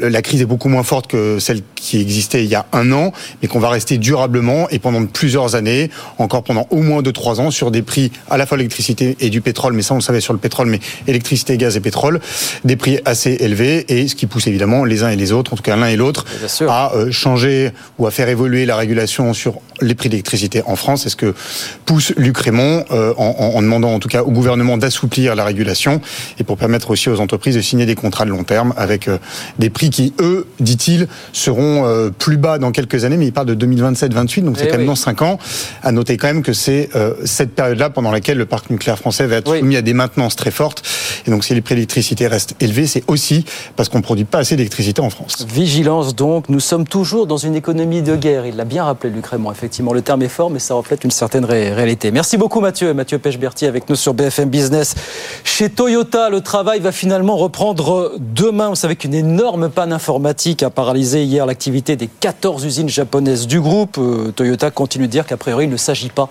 la 0.00 0.22
crise 0.22 0.40
est 0.42 0.46
beaucoup 0.46 0.68
moins 0.68 0.82
forte 0.82 1.06
que 1.06 1.38
celle 1.38 1.62
qui 1.76 2.00
existait 2.00 2.44
il 2.44 2.50
y 2.50 2.54
a 2.54 2.66
un 2.72 2.92
an, 2.92 3.12
mais 3.40 3.48
qu'on 3.48 3.58
va 3.58 3.68
rester 3.68 3.98
durablement 3.98 4.68
et 4.70 4.78
pendant 4.78 5.04
plusieurs 5.06 5.54
années, 5.54 5.90
encore 6.18 6.42
pendant 6.44 6.66
au 6.70 6.82
moins 6.82 7.02
deux 7.02 7.12
trois 7.12 7.40
ans, 7.40 7.50
sur 7.50 7.70
des 7.70 7.82
prix 7.82 8.12
à 8.30 8.36
la 8.36 8.46
fois 8.46 8.56
l'électricité 8.56 9.16
et 9.20 9.30
du 9.30 9.40
pétrole, 9.40 9.72
mais 9.72 9.82
ça 9.82 9.94
on 9.94 9.98
le 9.98 10.02
savait 10.02 10.20
sur 10.20 10.32
le 10.32 10.38
pétrole, 10.38 10.68
mais 10.68 10.80
électricité, 11.06 11.56
gaz 11.56 11.76
et 11.76 11.80
pétrole, 11.80 12.20
des 12.64 12.76
prix 12.76 13.00
assez 13.04 13.32
élevés 13.40 13.84
et 13.88 14.08
ce 14.08 14.14
qui 14.14 14.26
pousse 14.26 14.46
évidemment 14.46 14.84
les 14.84 15.02
uns 15.02 15.10
et 15.10 15.16
les 15.16 15.32
autres, 15.32 15.52
en 15.52 15.56
tout 15.56 15.62
cas 15.62 15.76
l'un 15.76 15.88
et 15.88 15.96
l'autre, 15.96 16.24
à 16.68 16.92
changer 17.10 17.70
ou 17.98 18.06
à 18.06 18.10
faire 18.10 18.28
évoluer 18.28 18.66
la 18.66 18.76
régulation 18.76 19.34
sur 19.34 19.60
les 19.80 19.94
prix 19.94 20.08
d'électricité 20.08 20.62
en 20.66 20.76
France. 20.76 21.02
C'est 21.02 21.08
ce 21.08 21.16
que 21.16 21.34
pousse 21.84 22.12
Luc 22.16 22.38
Raymond 22.38 22.84
euh, 22.90 23.14
en, 23.16 23.52
en, 23.54 23.62
demandant 23.62 23.94
en 23.94 23.98
tout 23.98 24.08
cas 24.08 24.22
au 24.22 24.30
gouvernement 24.30 24.76
d'assouplir 24.76 25.34
la 25.34 25.44
régulation 25.44 26.00
et 26.38 26.44
pour 26.44 26.56
permettre 26.56 26.90
aussi 26.90 27.08
aux 27.08 27.20
entreprises 27.20 27.56
de 27.56 27.60
signer 27.60 27.86
des 27.86 27.94
contrats 27.94 28.24
de 28.24 28.30
long 28.30 28.44
terme 28.44 28.74
avec 28.76 29.08
euh, 29.08 29.18
des 29.58 29.70
prix 29.70 29.90
qui, 29.90 30.12
eux, 30.20 30.46
dit-il, 30.60 31.08
seront 31.32 31.86
euh, 31.86 32.10
plus 32.10 32.36
bas 32.36 32.58
dans 32.58 32.72
quelques 32.72 33.04
années, 33.04 33.16
mais 33.16 33.26
il 33.26 33.32
parle 33.32 33.54
de 33.54 33.66
2027-28, 33.66 34.44
donc 34.44 34.58
c'est 34.58 34.68
quand 34.68 34.78
même 34.78 34.86
dans 34.86 34.94
5 34.94 35.22
ans. 35.22 35.38
À 35.82 35.92
noter 35.92 36.16
quand 36.16 36.28
même 36.28 36.42
que 36.42 36.52
c'est 36.52 36.88
euh, 36.94 37.14
cette 37.24 37.54
période-là 37.54 37.90
pendant 37.90 38.10
laquelle 38.10 38.38
le 38.38 38.46
parc 38.46 38.70
nucléaire 38.70 38.98
français 38.98 39.26
va 39.26 39.36
être 39.36 39.50
oui. 39.50 39.60
soumis 39.60 39.76
à 39.76 39.82
des 39.82 39.94
maintenances 39.94 40.36
très 40.36 40.50
fortes. 40.50 40.82
Et 41.26 41.30
donc 41.30 41.44
si 41.44 41.54
les 41.54 41.60
prix 41.60 41.74
d'électricité 41.74 42.26
restent 42.26 42.56
élevés, 42.60 42.86
c'est 42.86 43.04
aussi 43.06 43.44
parce 43.76 43.88
qu'on 43.88 43.98
ne 43.98 44.02
produit 44.02 44.24
pas 44.24 44.38
assez 44.38 44.56
d'électricité 44.56 45.00
en 45.00 45.10
France. 45.10 45.46
Vigilance 45.48 46.14
donc, 46.14 46.48
nous 46.48 46.60
sommes 46.60 46.86
toujours 46.86 47.26
dans 47.26 47.36
une 47.36 47.54
économie 47.54 48.02
de 48.02 48.16
guerre. 48.16 48.46
Il 48.46 48.56
l'a 48.56 48.64
bien 48.64 48.84
rappelé, 48.84 49.12
Luc 49.12 49.26
Raymond, 49.26 49.52
effectivement. 49.52 49.92
Le 49.92 50.02
terme 50.02 50.22
est 50.22 50.28
fort, 50.28 50.50
mais 50.50 50.58
ça 50.58 50.74
reflète 50.74 51.04
une 51.04 51.10
certaine 51.10 51.44
Merci 52.12 52.36
beaucoup 52.36 52.60
Mathieu. 52.60 52.92
Mathieu 52.92 53.18
Pechberti 53.18 53.66
avec 53.66 53.88
nous 53.88 53.96
sur 53.96 54.14
BFM 54.14 54.48
Business. 54.48 54.94
Chez 55.44 55.70
Toyota, 55.70 56.28
le 56.28 56.40
travail 56.40 56.80
va 56.80 56.92
finalement 56.92 57.36
reprendre 57.36 58.12
demain. 58.18 58.68
Vous 58.68 58.76
savez 58.76 58.96
qu'une 58.96 59.14
énorme 59.14 59.70
panne 59.70 59.92
informatique 59.92 60.62
a 60.62 60.70
paralysé 60.70 61.24
hier 61.24 61.46
l'activité 61.46 61.96
des 61.96 62.08
14 62.08 62.64
usines 62.64 62.88
japonaises 62.88 63.46
du 63.46 63.60
groupe. 63.60 63.96
Euh, 63.98 64.32
Toyota 64.32 64.70
continue 64.70 65.06
de 65.06 65.12
dire 65.12 65.26
qu'a 65.26 65.36
priori, 65.36 65.64
il 65.64 65.70
ne 65.70 65.76
s'agit 65.76 66.10
pas 66.10 66.28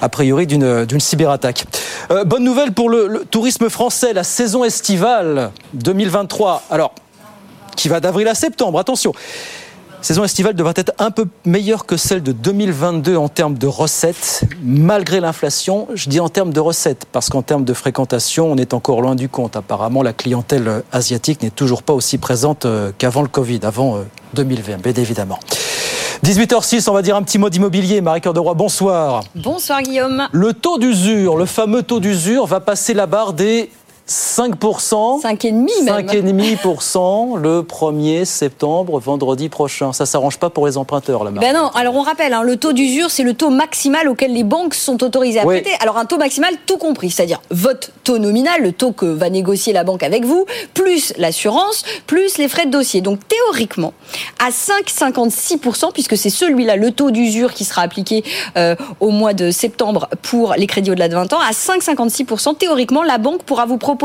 a 0.00 0.08
priori 0.08 0.46
d'une 0.46 1.00
cyberattaque. 1.00 1.64
Euh, 2.10 2.24
bonne 2.24 2.44
nouvelle 2.44 2.72
pour 2.72 2.88
le, 2.88 3.06
le, 3.06 3.24
tourisme 3.24 3.68
français, 3.68 4.12
la 4.12 4.24
saison 4.24 4.64
estivale 4.64 5.50
2023. 5.74 6.62
Alors, 6.70 6.92
qui 7.76 7.88
va 7.88 8.00
d'avril 8.00 8.26
à 8.28 8.34
septembre, 8.34 8.78
attention. 8.78 9.12
Saison 10.06 10.22
estivale 10.22 10.54
devrait 10.54 10.72
être 10.76 10.92
un 11.00 11.10
peu 11.10 11.26
meilleure 11.44 11.84
que 11.84 11.96
celle 11.96 12.22
de 12.22 12.30
2022 12.30 13.16
en 13.16 13.28
termes 13.28 13.58
de 13.58 13.66
recettes, 13.66 14.44
malgré 14.62 15.18
l'inflation. 15.18 15.88
Je 15.94 16.08
dis 16.08 16.20
en 16.20 16.28
termes 16.28 16.52
de 16.52 16.60
recettes, 16.60 17.06
parce 17.10 17.28
qu'en 17.28 17.42
termes 17.42 17.64
de 17.64 17.72
fréquentation, 17.72 18.52
on 18.52 18.56
est 18.56 18.72
encore 18.72 19.00
loin 19.00 19.16
du 19.16 19.28
compte. 19.28 19.56
Apparemment, 19.56 20.04
la 20.04 20.12
clientèle 20.12 20.84
asiatique 20.92 21.42
n'est 21.42 21.50
toujours 21.50 21.82
pas 21.82 21.92
aussi 21.92 22.18
présente 22.18 22.66
euh, 22.66 22.92
qu'avant 22.96 23.22
le 23.22 23.26
Covid, 23.26 23.58
avant 23.64 23.98
2020, 24.34 24.80
bien 24.80 24.92
évidemment. 24.92 25.40
18h06, 26.24 26.88
on 26.88 26.92
va 26.92 27.02
dire 27.02 27.16
un 27.16 27.22
petit 27.24 27.40
mot 27.40 27.50
d'immobilier. 27.50 28.00
Marie-Cœur 28.00 28.32
de 28.32 28.38
Roy, 28.38 28.54
bonsoir. 28.54 29.24
Bonsoir 29.34 29.82
Guillaume. 29.82 30.28
Le 30.30 30.52
taux 30.52 30.78
d'usure, 30.78 31.36
le 31.36 31.46
fameux 31.46 31.82
taux 31.82 31.98
d'usure, 31.98 32.46
va 32.46 32.60
passer 32.60 32.94
la 32.94 33.06
barre 33.06 33.32
des 33.32 33.70
5%. 34.08 35.20
5,5 35.20 35.52
même. 35.52 36.06
5,5% 36.46 37.36
le 37.38 37.62
1er 37.62 38.24
septembre, 38.24 39.00
vendredi 39.00 39.48
prochain. 39.48 39.92
Ça 39.92 40.06
s'arrange 40.06 40.38
pas 40.38 40.48
pour 40.48 40.66
les 40.68 40.76
emprunteurs, 40.78 41.24
là, 41.24 41.32
Ben 41.32 41.52
non, 41.52 41.70
alors 41.74 41.96
on 41.96 42.02
rappelle, 42.02 42.32
hein, 42.32 42.44
le 42.44 42.56
taux 42.56 42.72
d'usure, 42.72 43.10
c'est 43.10 43.24
le 43.24 43.34
taux 43.34 43.50
maximal 43.50 44.08
auquel 44.08 44.32
les 44.32 44.44
banques 44.44 44.74
sont 44.74 45.02
autorisées 45.02 45.40
à 45.40 45.46
Oui. 45.46 45.60
prêter. 45.60 45.76
Alors 45.80 45.96
un 45.98 46.04
taux 46.04 46.18
maximal 46.18 46.54
tout 46.66 46.76
compris, 46.76 47.10
c'est-à-dire 47.10 47.42
votre 47.50 47.90
taux 48.04 48.18
nominal, 48.18 48.62
le 48.62 48.70
taux 48.70 48.92
que 48.92 49.06
va 49.06 49.28
négocier 49.28 49.72
la 49.72 49.82
banque 49.82 50.04
avec 50.04 50.24
vous, 50.24 50.46
plus 50.72 51.12
l'assurance, 51.18 51.82
plus 52.06 52.38
les 52.38 52.46
frais 52.48 52.66
de 52.66 52.70
dossier. 52.70 53.00
Donc 53.00 53.18
théoriquement, 53.26 53.92
à 54.38 54.50
5,56%, 54.50 55.92
puisque 55.92 56.16
c'est 56.16 56.30
celui-là, 56.30 56.76
le 56.76 56.92
taux 56.92 57.10
d'usure 57.10 57.52
qui 57.54 57.64
sera 57.64 57.82
appliqué 57.82 58.22
euh, 58.56 58.76
au 59.00 59.10
mois 59.10 59.34
de 59.34 59.50
septembre 59.50 60.08
pour 60.22 60.54
les 60.56 60.68
crédits 60.68 60.92
au-delà 60.92 61.08
de 61.08 61.14
20 61.14 61.32
ans, 61.32 61.40
à 61.40 61.50
5,56%, 61.50 62.56
théoriquement, 62.56 63.02
la 63.02 63.18
banque 63.18 63.42
pourra 63.42 63.66
vous 63.66 63.78
proposer 63.78 63.95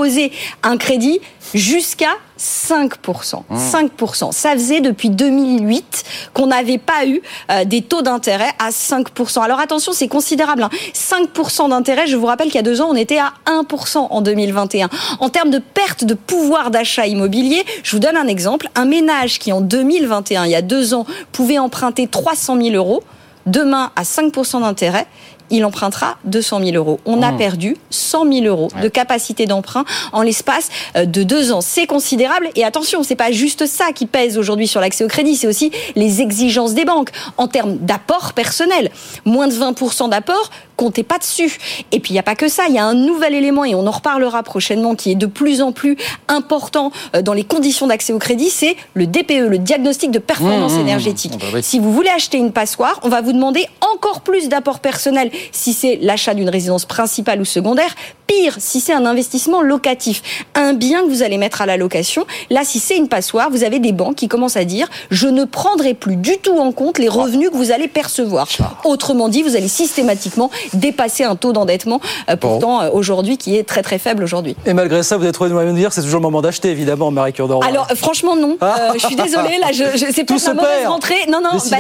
un 0.64 0.78
crédit 0.78 1.20
jusqu'à 1.54 2.12
5%. 2.40 3.44
5%. 3.54 4.32
Ça 4.32 4.54
faisait 4.54 4.82
depuis 4.82 5.10
2008 5.10 6.04
qu'on 6.34 6.48
n'avait 6.48 6.78
pas 6.78 7.06
eu 7.06 7.22
euh, 7.52 7.66
des 7.66 7.82
taux 7.82 8.02
d'intérêt 8.02 8.50
à 8.60 8.70
5%. 8.70 9.42
Alors 9.42 9.60
attention, 9.60 9.92
c'est 9.94 10.08
considérable. 10.08 10.64
hein. 10.64 10.70
5% 10.94 11.70
d'intérêt, 11.70 12.08
je 12.08 12.16
vous 12.18 12.26
rappelle 12.26 12.48
qu'il 12.48 12.56
y 12.56 12.60
a 12.60 12.64
deux 12.64 12.82
ans, 12.82 12.88
on 12.90 12.96
était 12.96 13.20
à 13.20 13.34
1% 13.46 13.98
en 14.10 14.22
2021. 14.22 14.90
En 15.20 15.30
termes 15.30 15.52
de 15.52 15.60
perte 15.60 16.04
de 16.06 16.14
pouvoir 16.14 16.72
d'achat 16.72 17.06
immobilier, 17.06 17.64
je 17.84 17.92
vous 17.92 18.00
donne 18.00 18.18
un 18.18 18.28
exemple. 18.28 18.68
Un 18.76 18.86
ménage 18.86 19.38
qui 19.40 19.52
en 19.52 19.62
2021, 19.62 20.46
il 20.46 20.52
y 20.52 20.56
a 20.56 20.62
deux 20.62 20.94
ans, 20.94 21.06
pouvait 21.32 21.60
emprunter 21.60 22.08
300 22.08 22.60
000 22.62 22.76
euros, 22.76 23.04
demain 23.46 23.92
à 23.96 24.04
5% 24.04 24.62
d'intérêt, 24.62 25.06
il 25.52 25.64
empruntera 25.66 26.18
200 26.26 26.60
000 26.64 26.76
euros. 26.76 27.00
On 27.06 27.22
a 27.22 27.32
Mmh. 27.32 27.38
perdu 27.38 27.78
100 27.92 28.32
000 28.32 28.46
euros 28.46 28.70
de 28.82 28.88
capacité 28.88 29.46
d'emprunt 29.46 29.86
en 30.12 30.22
l'espace 30.24 30.70
euh, 30.96 31.06
de 31.06 31.24
deux 31.24 31.52
ans. 31.52 31.62
C'est 31.62 31.86
considérable. 31.88 32.50
Et 32.56 32.64
attention, 32.66 33.04
c'est 33.04 33.16
pas 33.16 33.32
juste 33.32 33.66
ça 33.68 33.92
qui 33.94 34.06
pèse 34.06 34.38
aujourd'hui 34.38 34.68
sur 34.68 34.82
l'accès 34.82 35.04
au 35.04 35.08
crédit, 35.08 35.36
c'est 35.36 35.48
aussi 35.48 35.72
les 35.96 36.22
exigences 36.22 36.74
des 36.74 36.86
banques 36.86 37.10
en 37.38 37.48
termes 37.48 37.78
d'apport 37.78 38.34
personnel. 38.34 38.90
Moins 39.26 39.48
de 39.48 39.54
20% 39.54 40.10
d'apport, 40.10 40.50
comptez 40.78 41.04
pas 41.04 41.18
dessus. 41.20 41.58
Et 41.92 42.00
puis 42.00 42.12
il 42.12 42.14
n'y 42.14 42.20
a 42.20 42.24
pas 42.24 42.36
que 42.36 42.48
ça, 42.48 42.64
il 42.68 42.74
y 42.76 42.80
a 42.80 42.86
un 42.86 42.94
nouvel 42.96 43.36
élément 43.36 43.64
et 43.66 43.76
on 43.76 43.86
en 43.86 43.92
reparlera 43.92 44.42
prochainement 44.44 44.96
qui 44.96 45.12
est 45.12 45.16
de 45.16 45.26
plus 45.28 45.62
en 45.62 45.72
plus 45.72 45.96
important 46.28 46.92
euh, 47.16 47.22
dans 47.22 47.34
les 47.34 47.44
conditions 47.44 47.88
d'accès 47.88 48.14
au 48.14 48.20
crédit, 48.20 48.50
c'est 48.50 48.76
le 48.94 49.06
DPE, 49.08 49.48
le 49.50 49.58
diagnostic 49.58 50.12
de 50.12 50.20
performance 50.20 50.74
Mmh, 50.74 50.78
mmh, 50.78 50.80
énergétique. 50.82 51.34
mmh. 51.36 51.40
Ah 51.42 51.52
bah. 51.54 51.62
Si 51.62 51.80
vous 51.80 51.92
voulez 51.94 52.10
acheter 52.10 52.38
une 52.38 52.52
passoire, 52.52 53.00
on 53.04 53.10
va 53.10 53.22
vous 53.22 53.34
demander 53.34 53.66
encore 53.94 54.22
plus 54.22 54.50
d'apport 54.50 54.80
personnel 54.80 55.32
si 55.52 55.74
c'est 55.74 55.98
l'achat 56.02 56.34
d'une 56.34 56.50
résidence 56.50 56.86
principale 56.86 57.42
ou 57.42 57.46
secondaire. 57.46 57.94
Pire, 58.28 58.56
si 58.60 58.80
c'est 58.80 58.94
un 58.94 59.06
investissement 59.06 59.62
locatif, 59.62 60.22
un 60.56 60.74
bien 60.74 61.04
que 61.04 61.10
vous 61.10 61.24
allez 61.24 61.38
mettre 61.38 61.62
à 61.62 61.66
la 61.66 61.78
location. 61.78 62.26
Là, 62.50 62.62
si 62.64 62.80
c'est 62.80 62.98
une 62.98 63.10
passoire, 63.10 63.50
vous 63.50 63.64
avez 63.64 63.80
des 63.80 63.92
banques 63.92 64.16
qui 64.16 64.28
commencent 64.28 64.58
à 64.58 64.64
dire 64.64 64.88
je 65.10 65.28
ne 65.28 65.44
prendrai 65.44 65.94
plus 65.94 66.16
du 66.16 66.38
tout 66.38 66.58
en 66.58 66.72
compte 66.72 66.98
les 66.98 67.10
revenus 67.10 67.50
que 67.50 67.56
vous 67.56 67.72
allez 67.72 67.88
percevoir. 67.88 68.48
Autrement 68.86 69.28
dit, 69.28 69.44
vous 69.44 69.56
allez 69.56 69.68
systématiquement 69.68 70.50
dépasser 70.74 71.24
un 71.24 71.36
taux 71.36 71.52
d'endettement 71.54 72.00
euh, 72.30 72.36
pourtant 72.36 72.82
euh, 72.82 72.90
aujourd'hui 72.92 73.38
qui 73.38 73.58
est 73.58 73.64
très 73.64 73.82
très 73.82 74.00
faible 74.00 74.24
aujourd'hui. 74.24 74.56
Et 74.66 74.74
malgré 74.74 75.04
ça, 75.04 75.18
vous 75.18 75.24
avez 75.24 75.34
trouvé 75.34 75.50
le 75.50 75.56
moyen 75.56 75.72
de 75.72 75.78
dire 75.78 75.92
c'est 75.92 76.02
toujours 76.02 76.20
le 76.20 76.24
moment 76.24 76.42
d'acheter, 76.42 76.70
évidemment, 76.70 77.12
Marie 77.12 77.34
Cure. 77.34 77.60
Alors 77.64 77.88
euh, 77.92 77.96
franchement 77.96 78.36
non, 78.36 78.58
Euh, 78.82 78.94
je 78.96 79.06
suis 79.06 79.16
désolée 79.16 79.58
là, 79.60 79.68
je, 79.72 79.84
je 79.98 80.12
c'est 80.12 80.24
pas 80.24 80.36
ma 80.54 80.54
mauvaise 80.54 80.88
rentrée. 80.88 81.16
Non 81.30 81.40
non, 81.42 81.58
bah, 81.70 81.78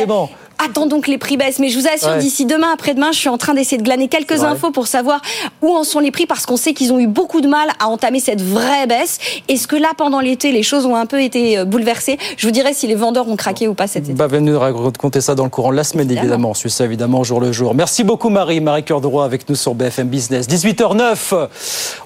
attendons 0.65 1.01
que 1.01 1.09
les 1.11 1.17
prix 1.17 1.37
baissent. 1.37 1.59
Mais 1.59 1.69
je 1.69 1.79
vous 1.79 1.87
assure, 1.87 2.09
Ouais. 2.09 2.17
d'ici 2.19 2.45
demain, 2.45 2.69
après-demain, 2.73 3.11
je 3.11 3.19
suis 3.19 3.29
en 3.29 3.37
train 3.37 3.53
d'essayer 3.53 3.77
de 3.77 3.83
glaner 3.83 4.07
quelques 4.07 4.43
infos 4.43 4.71
pour 4.71 4.87
savoir 4.87 5.21
où 5.61 5.75
en 5.75 5.83
sont 5.83 5.99
les 5.99 6.11
prix 6.11 6.25
parce 6.25 6.45
qu'on 6.45 6.57
sait 6.57 6.73
qu'ils 6.73 6.91
ont 6.93 6.99
eu 6.99 7.07
beaucoup 7.07 7.41
de 7.41 7.47
mal 7.47 7.69
à 7.79 7.87
entamer 7.87 8.19
cette 8.19 8.41
vraie 8.41 8.87
baisse. 8.87 9.19
Est-ce 9.47 9.67
que 9.67 9.75
là, 9.75 9.89
pendant 9.97 10.19
l'été, 10.19 10.51
les 10.51 10.63
choses 10.63 10.85
ont 10.85 10.95
un 10.95 11.05
peu 11.05 11.21
été 11.21 11.57
euh, 11.57 11.65
bouleversées? 11.65 12.17
Je 12.37 12.47
vous 12.47 12.51
dirais 12.51 12.73
si 12.73 12.87
les 12.87 12.95
vendeurs 12.95 13.27
ont 13.27 13.35
craqué 13.35 13.67
ou 13.67 13.73
pas 13.73 13.87
cet 13.87 14.03
été. 14.05 14.13
Bah, 14.13 14.27
venez 14.27 14.51
nous 14.51 14.59
raconter 14.59 15.21
ça 15.21 15.35
dans 15.35 15.43
le 15.43 15.49
courant 15.49 15.71
de 15.71 15.75
la 15.77 15.83
semaine, 15.83 16.07
Évidemment. 16.07 16.23
évidemment. 16.23 16.49
On 16.51 16.53
suit 16.53 16.69
ça, 16.71 16.85
évidemment, 16.85 17.23
jour 17.23 17.39
le 17.39 17.51
jour. 17.51 17.73
Merci 17.75 18.03
beaucoup, 18.03 18.29
Marie. 18.29 18.59
Marie 18.61 18.83
Cœur 18.83 19.01
de 19.01 19.07
Roi 19.07 19.25
avec 19.25 19.47
nous 19.49 19.55
sur 19.55 19.75
BFM 19.75 20.07
Business. 20.07 20.47
18h09, 20.47 21.47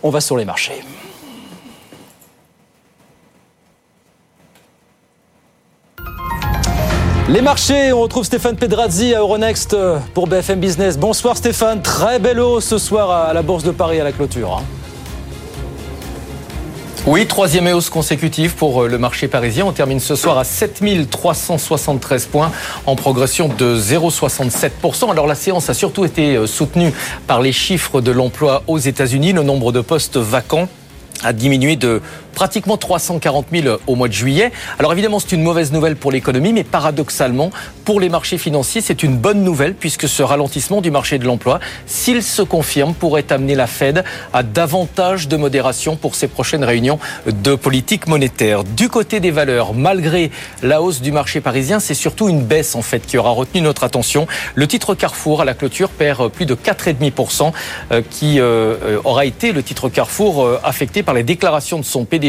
on 0.03 0.09
va 0.09 0.21
sur 0.21 0.37
les 0.37 0.45
marchés. 0.45 0.83
Les 7.27 7.41
marchés, 7.41 7.91
on 7.91 8.01
retrouve 8.01 8.23
Stéphane 8.23 8.55
Pedrazzi 8.55 9.15
à 9.15 9.19
Euronext 9.19 9.73
euh, 9.73 9.97
pour 10.13 10.27
BFM 10.27 10.59
Business. 10.59 10.95
Bonsoir 10.95 11.35
Stéphane, 11.35 11.81
très 11.81 12.19
belle 12.19 12.39
hausse 12.39 12.65
ce 12.65 12.77
soir 12.77 13.09
à 13.09 13.33
la 13.33 13.41
Bourse 13.41 13.63
de 13.63 13.71
Paris 13.71 13.99
à 13.99 14.03
la 14.03 14.11
clôture. 14.11 14.59
hein. 14.59 14.63
Oui, 17.07 17.25
troisième 17.25 17.65
hausse 17.67 17.89
consécutive 17.89 18.53
pour 18.53 18.83
euh, 18.83 18.87
le 18.87 18.99
marché 18.99 19.27
parisien. 19.27 19.65
On 19.65 19.71
termine 19.71 19.99
ce 19.99 20.15
soir 20.15 20.37
à 20.37 20.43
7373 20.43 22.25
points 22.27 22.51
en 22.85 22.95
progression 22.95 23.47
de 23.47 23.75
0,67%. 23.75 25.09
Alors 25.09 25.25
la 25.25 25.35
séance 25.35 25.67
a 25.71 25.73
surtout 25.73 26.05
été 26.05 26.35
euh, 26.35 26.45
soutenue 26.45 26.93
par 27.25 27.41
les 27.41 27.51
chiffres 27.53 28.01
de 28.01 28.11
l'emploi 28.11 28.61
aux 28.67 28.77
États-Unis. 28.77 29.33
Le 29.33 29.41
nombre 29.41 29.71
de 29.71 29.81
postes 29.81 30.17
vacants 30.17 30.67
a 31.23 31.33
diminué 31.33 31.75
de 31.75 32.01
pratiquement 32.35 32.77
340 32.77 33.47
000 33.51 33.77
au 33.87 33.95
mois 33.95 34.07
de 34.07 34.13
juillet. 34.13 34.51
Alors 34.77 34.93
évidemment, 34.93 35.19
c'est 35.19 35.31
une 35.31 35.41
mauvaise 35.41 35.71
nouvelle 35.71 35.95
pour 35.95 36.11
l'économie, 36.11 36.53
mais 36.53 36.63
paradoxalement, 36.63 37.49
pour 37.85 37.99
les 37.99 38.09
marchés 38.09 38.37
financiers, 38.37 38.81
c'est 38.81 39.01
une 39.01 39.17
bonne 39.17 39.43
nouvelle 39.43 39.73
puisque 39.73 40.07
ce 40.07 40.21
ralentissement 40.21 40.81
du 40.81 40.91
marché 40.91 41.17
de 41.17 41.25
l'emploi, 41.25 41.59
s'il 41.85 42.21
se 42.21 42.41
confirme, 42.41 42.93
pourrait 42.93 43.31
amener 43.31 43.55
la 43.55 43.67
Fed 43.67 44.03
à 44.33 44.43
davantage 44.43 45.27
de 45.27 45.37
modération 45.37 45.95
pour 45.95 46.15
ses 46.15 46.27
prochaines 46.27 46.63
réunions 46.63 46.99
de 47.25 47.55
politique 47.55 48.07
monétaire. 48.07 48.63
Du 48.63 48.89
côté 48.89 49.19
des 49.19 49.31
valeurs, 49.31 49.73
malgré 49.73 50.29
la 50.61 50.81
hausse 50.81 51.01
du 51.01 51.11
marché 51.11 51.41
parisien, 51.41 51.79
c'est 51.79 51.93
surtout 51.93 52.27
une 52.27 52.43
baisse 52.43 52.75
en 52.75 52.81
fait 52.81 53.05
qui 53.05 53.17
aura 53.17 53.31
retenu 53.31 53.61
notre 53.61 53.83
attention. 53.83 54.27
Le 54.55 54.67
titre 54.67 54.93
Carrefour 54.93 55.41
à 55.41 55.45
la 55.45 55.53
clôture 55.53 55.89
perd 55.89 56.29
plus 56.29 56.45
de 56.45 56.55
4,5% 56.55 57.51
euh, 57.91 58.01
qui 58.09 58.39
euh, 58.39 58.75
euh, 58.83 58.99
aura 59.03 59.25
été 59.25 59.53
le 59.53 59.63
titre 59.63 59.87
Carrefour 59.89 60.59
affecté 60.63 61.01
par 61.01 61.13
les 61.13 61.23
déclarations 61.23 61.79
de 61.79 61.85
son 61.85 62.03
PDG 62.05 62.24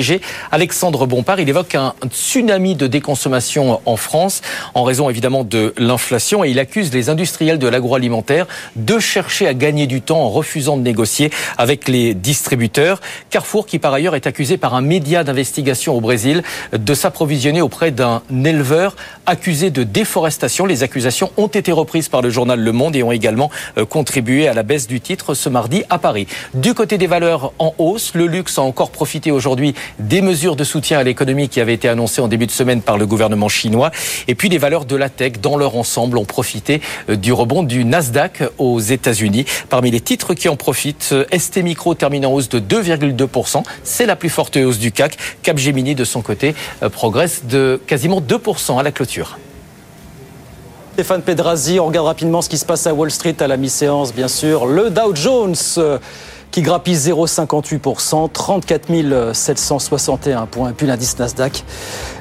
Alexandre 0.52 1.06
Bompard. 1.06 1.40
Il 1.40 1.48
évoque 1.48 1.74
un 1.74 1.94
tsunami 2.08 2.74
de 2.74 2.86
déconsommation 2.86 3.80
en 3.86 3.96
France 3.96 4.42
en 4.74 4.82
raison 4.82 5.08
évidemment 5.08 5.44
de 5.44 5.72
l'inflation 5.78 6.44
et 6.44 6.50
il 6.50 6.58
accuse 6.58 6.92
les 6.92 7.08
industriels 7.08 7.58
de 7.58 7.68
l'agroalimentaire 7.68 8.46
de 8.76 8.98
chercher 8.98 9.46
à 9.46 9.54
gagner 9.54 9.86
du 9.86 10.02
temps 10.02 10.20
en 10.20 10.28
refusant 10.28 10.76
de 10.76 10.82
négocier 10.82 11.30
avec 11.56 11.88
les 11.88 12.14
distributeurs. 12.14 13.00
Carrefour 13.30 13.66
qui 13.66 13.78
par 13.78 13.94
ailleurs 13.94 14.14
est 14.14 14.26
accusé 14.26 14.58
par 14.58 14.74
un 14.74 14.82
média 14.82 15.24
d'investigation 15.24 15.96
au 15.96 16.00
Brésil 16.00 16.42
de 16.72 16.94
s'approvisionner 16.94 17.62
auprès 17.62 17.90
d'un 17.90 18.22
éleveur 18.44 18.96
accusé 19.24 19.70
de 19.70 19.82
déforestation. 19.82 20.66
Les 20.66 20.82
accusations 20.82 21.30
ont 21.36 21.46
été 21.46 21.72
reprises 21.72 22.08
par 22.08 22.22
le 22.22 22.30
journal 22.30 22.60
Le 22.60 22.72
Monde 22.72 22.96
et 22.96 23.02
ont 23.02 23.12
également 23.12 23.50
euh, 23.78 23.84
contribué 23.84 24.48
à 24.48 24.54
la 24.54 24.62
baisse 24.62 24.86
du 24.86 25.00
titre 25.00 25.34
ce 25.34 25.48
mardi 25.48 25.84
à 25.88 25.98
Paris. 25.98 26.26
Du 26.54 26.74
côté 26.74 26.98
des 26.98 27.06
valeurs 27.06 27.52
en 27.58 27.74
hausse, 27.78 28.12
le 28.14 28.26
luxe 28.26 28.58
a 28.58 28.62
encore 28.62 28.90
profité 28.90 29.30
aujourd'hui 29.30 29.74
des 29.98 30.20
mesures 30.20 30.56
de 30.56 30.64
soutien 30.64 30.98
à 30.98 31.02
l'économie 31.02 31.48
qui 31.48 31.60
avaient 31.60 31.74
été 31.74 31.88
annoncées 31.88 32.20
en 32.20 32.28
début 32.28 32.46
de 32.46 32.50
semaine 32.50 32.82
par 32.82 32.98
le 32.98 33.06
gouvernement 33.06 33.48
chinois. 33.48 33.90
Et 34.28 34.34
puis 34.34 34.48
les 34.48 34.58
valeurs 34.58 34.84
de 34.84 34.96
la 34.96 35.08
tech 35.08 35.34
dans 35.40 35.56
leur 35.56 35.76
ensemble 35.76 36.18
ont 36.18 36.24
profité 36.24 36.80
euh, 37.08 37.16
du 37.16 37.32
rebond 37.32 37.62
du 37.62 37.84
Nasdaq 37.84 38.42
aux 38.58 38.80
États-Unis. 38.80 39.44
Parmi 39.68 39.90
les 39.90 40.00
titres 40.00 40.34
qui 40.34 40.48
en 40.48 40.56
profitent, 40.56 41.10
euh, 41.12 41.24
ST 41.36 41.58
Micro 41.58 41.94
termine 41.94 42.26
en 42.26 42.32
hausse 42.32 42.48
de 42.48 42.60
2,2%. 42.60 43.62
C'est 43.82 44.06
la 44.06 44.16
plus 44.16 44.30
forte 44.30 44.56
hausse 44.56 44.78
du 44.78 44.92
CAC. 44.92 45.16
Capgemini 45.42 45.94
de 45.94 46.04
son 46.04 46.22
côté 46.22 46.54
euh, 46.82 46.88
progresse 46.88 47.44
de 47.44 47.80
quasiment 47.86 48.20
2% 48.20 48.78
à 48.78 48.82
la 48.82 48.92
clôture. 48.92 49.38
Stéphane 50.94 51.20
Pedrazzi, 51.20 51.78
on 51.78 51.86
regarde 51.86 52.06
rapidement 52.06 52.40
ce 52.40 52.48
qui 52.48 52.56
se 52.56 52.64
passe 52.64 52.86
à 52.86 52.94
Wall 52.94 53.10
Street 53.10 53.36
à 53.40 53.46
la 53.46 53.58
mi-séance, 53.58 54.14
bien 54.14 54.28
sûr. 54.28 54.64
Le 54.64 54.88
Dow 54.88 55.14
Jones 55.14 55.54
qui 56.50 56.62
grappille 56.62 56.96
0,58%, 56.96 58.30
34 58.32 59.34
761 59.34 60.46
points. 60.46 60.72
Puis 60.72 60.86
l'indice 60.86 61.18
Nasdaq, 61.18 61.64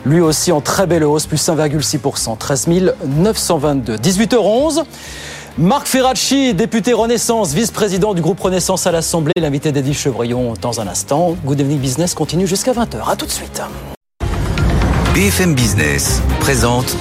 lui 0.06 0.22
aussi 0.22 0.52
en 0.52 0.62
très 0.62 0.88
belle 0.88 1.04
hausse, 1.04 1.26
plus 1.26 1.48
1,6%, 1.48 2.38
13 2.38 2.68
922. 3.06 3.96
18h11. 3.98 4.84
Marc 5.58 5.88
Ferracci, 5.88 6.54
député 6.54 6.92
Renaissance, 6.92 7.54
vice-président 7.54 8.14
du 8.14 8.22
groupe 8.22 8.42
Renaissance 8.42 8.88
à 8.88 8.92
l'Assemblée, 8.92 9.32
l'invité 9.40 9.72
d'Edith 9.72 9.98
Chevrillon 9.98 10.54
dans 10.62 10.82
un 10.82 10.88
instant. 10.88 11.38
Good 11.46 11.62
Evening 11.62 11.80
Business 11.80 12.14
continue 12.14 12.46
jusqu'à 12.46 12.74
20h. 12.74 13.10
À 13.10 13.16
tout 13.16 13.26
de 13.26 13.32
suite. 13.32 13.62
BFM 15.14 15.56
Business 15.56 16.22
présente 16.42 16.98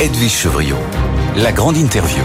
Edwige 0.00 0.32
Chevrillon, 0.32 0.78
la 1.36 1.52
grande 1.52 1.76
interview. 1.76 2.24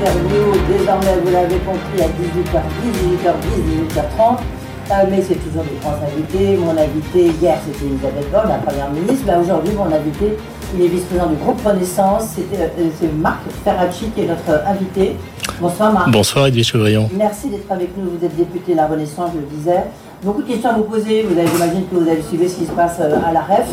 Interview, 0.00 0.52
désormais 0.78 1.20
vous 1.22 1.30
l'avez 1.30 1.56
compris, 1.58 2.00
à 2.00 2.06
18h10, 2.08 3.22
18h10, 3.22 3.96
18h30. 3.96 4.38
Euh, 4.90 4.94
mais 5.08 5.22
c'est 5.22 5.36
toujours 5.36 5.62
des 5.62 5.78
grands 5.80 5.94
invités. 6.02 6.56
Mon 6.56 6.70
invité 6.70 7.30
hier 7.40 7.58
c'était 7.64 7.86
Elisabeth 7.86 8.30
Borne, 8.32 8.48
la 8.48 8.56
première 8.56 8.90
ministre. 8.90 9.26
Là 9.26 9.38
aujourd'hui 9.38 9.72
mon 9.74 9.84
invité, 9.84 10.36
il 10.74 10.82
est 10.84 10.88
vice-président 10.88 11.28
du 11.28 11.36
groupe 11.36 11.60
Renaissance. 11.64 12.24
C'était, 12.34 12.64
euh, 12.64 12.88
C'est 12.98 13.12
Marc 13.12 13.42
Ferracci 13.62 14.06
qui 14.14 14.22
est 14.22 14.26
notre 14.26 14.66
invité. 14.66 15.16
Bonsoir 15.60 15.92
Marc. 15.92 16.10
Bonsoir 16.10 16.46
Edwige 16.46 16.66
Chevrillon. 16.68 17.08
Merci 17.16 17.50
d'être 17.50 17.70
avec 17.70 17.96
nous. 17.96 18.18
Vous 18.18 18.24
êtes 18.24 18.36
député 18.36 18.72
de 18.72 18.78
la 18.78 18.88
Renaissance, 18.88 19.30
je 19.34 19.38
le 19.38 19.46
disais. 19.46 19.84
Beaucoup 20.24 20.42
de 20.42 20.48
questions 20.48 20.70
à 20.70 20.72
vous 20.72 20.84
poser. 20.84 21.22
Vous 21.22 21.38
avez, 21.38 21.46
j'imagine 21.46 21.86
que 21.86 21.94
vous 21.94 22.08
avez 22.08 22.22
suivi 22.22 22.48
ce 22.48 22.56
qui 22.56 22.66
se 22.66 22.72
passe 22.72 22.96
euh, 23.00 23.16
à 23.24 23.32
la 23.32 23.42
REF. 23.42 23.68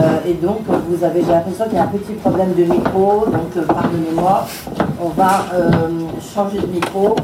Euh, 0.00 0.18
et 0.26 0.34
donc, 0.34 0.60
vous 0.66 1.04
avez, 1.04 1.22
j'ai 1.22 1.32
l'impression 1.32 1.64
qu'il 1.64 1.74
y 1.74 1.78
a 1.78 1.84
un 1.84 1.88
petit 1.88 2.14
problème 2.14 2.54
de 2.54 2.64
micro. 2.64 3.26
Donc, 3.26 3.56
euh, 3.56 3.64
pardonnez-moi. 3.66 4.46
On 5.00 5.08
va 5.10 5.46
euh, 5.52 5.88
changer 6.34 6.60
de 6.60 6.66
micro. 6.66 7.16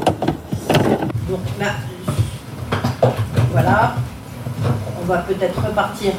Donc 1.29 1.39
là, 1.59 3.09
voilà. 3.51 3.93
On 5.01 5.05
va 5.05 5.17
peut-être 5.19 5.65
repartir 5.65 6.13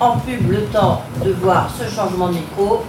en 0.00 0.18
pub 0.18 0.50
le 0.50 0.62
temps 0.64 1.02
de 1.24 1.32
voir 1.32 1.70
ce 1.78 1.84
changement 1.94 2.28
de 2.28 2.34
micro. 2.34 2.82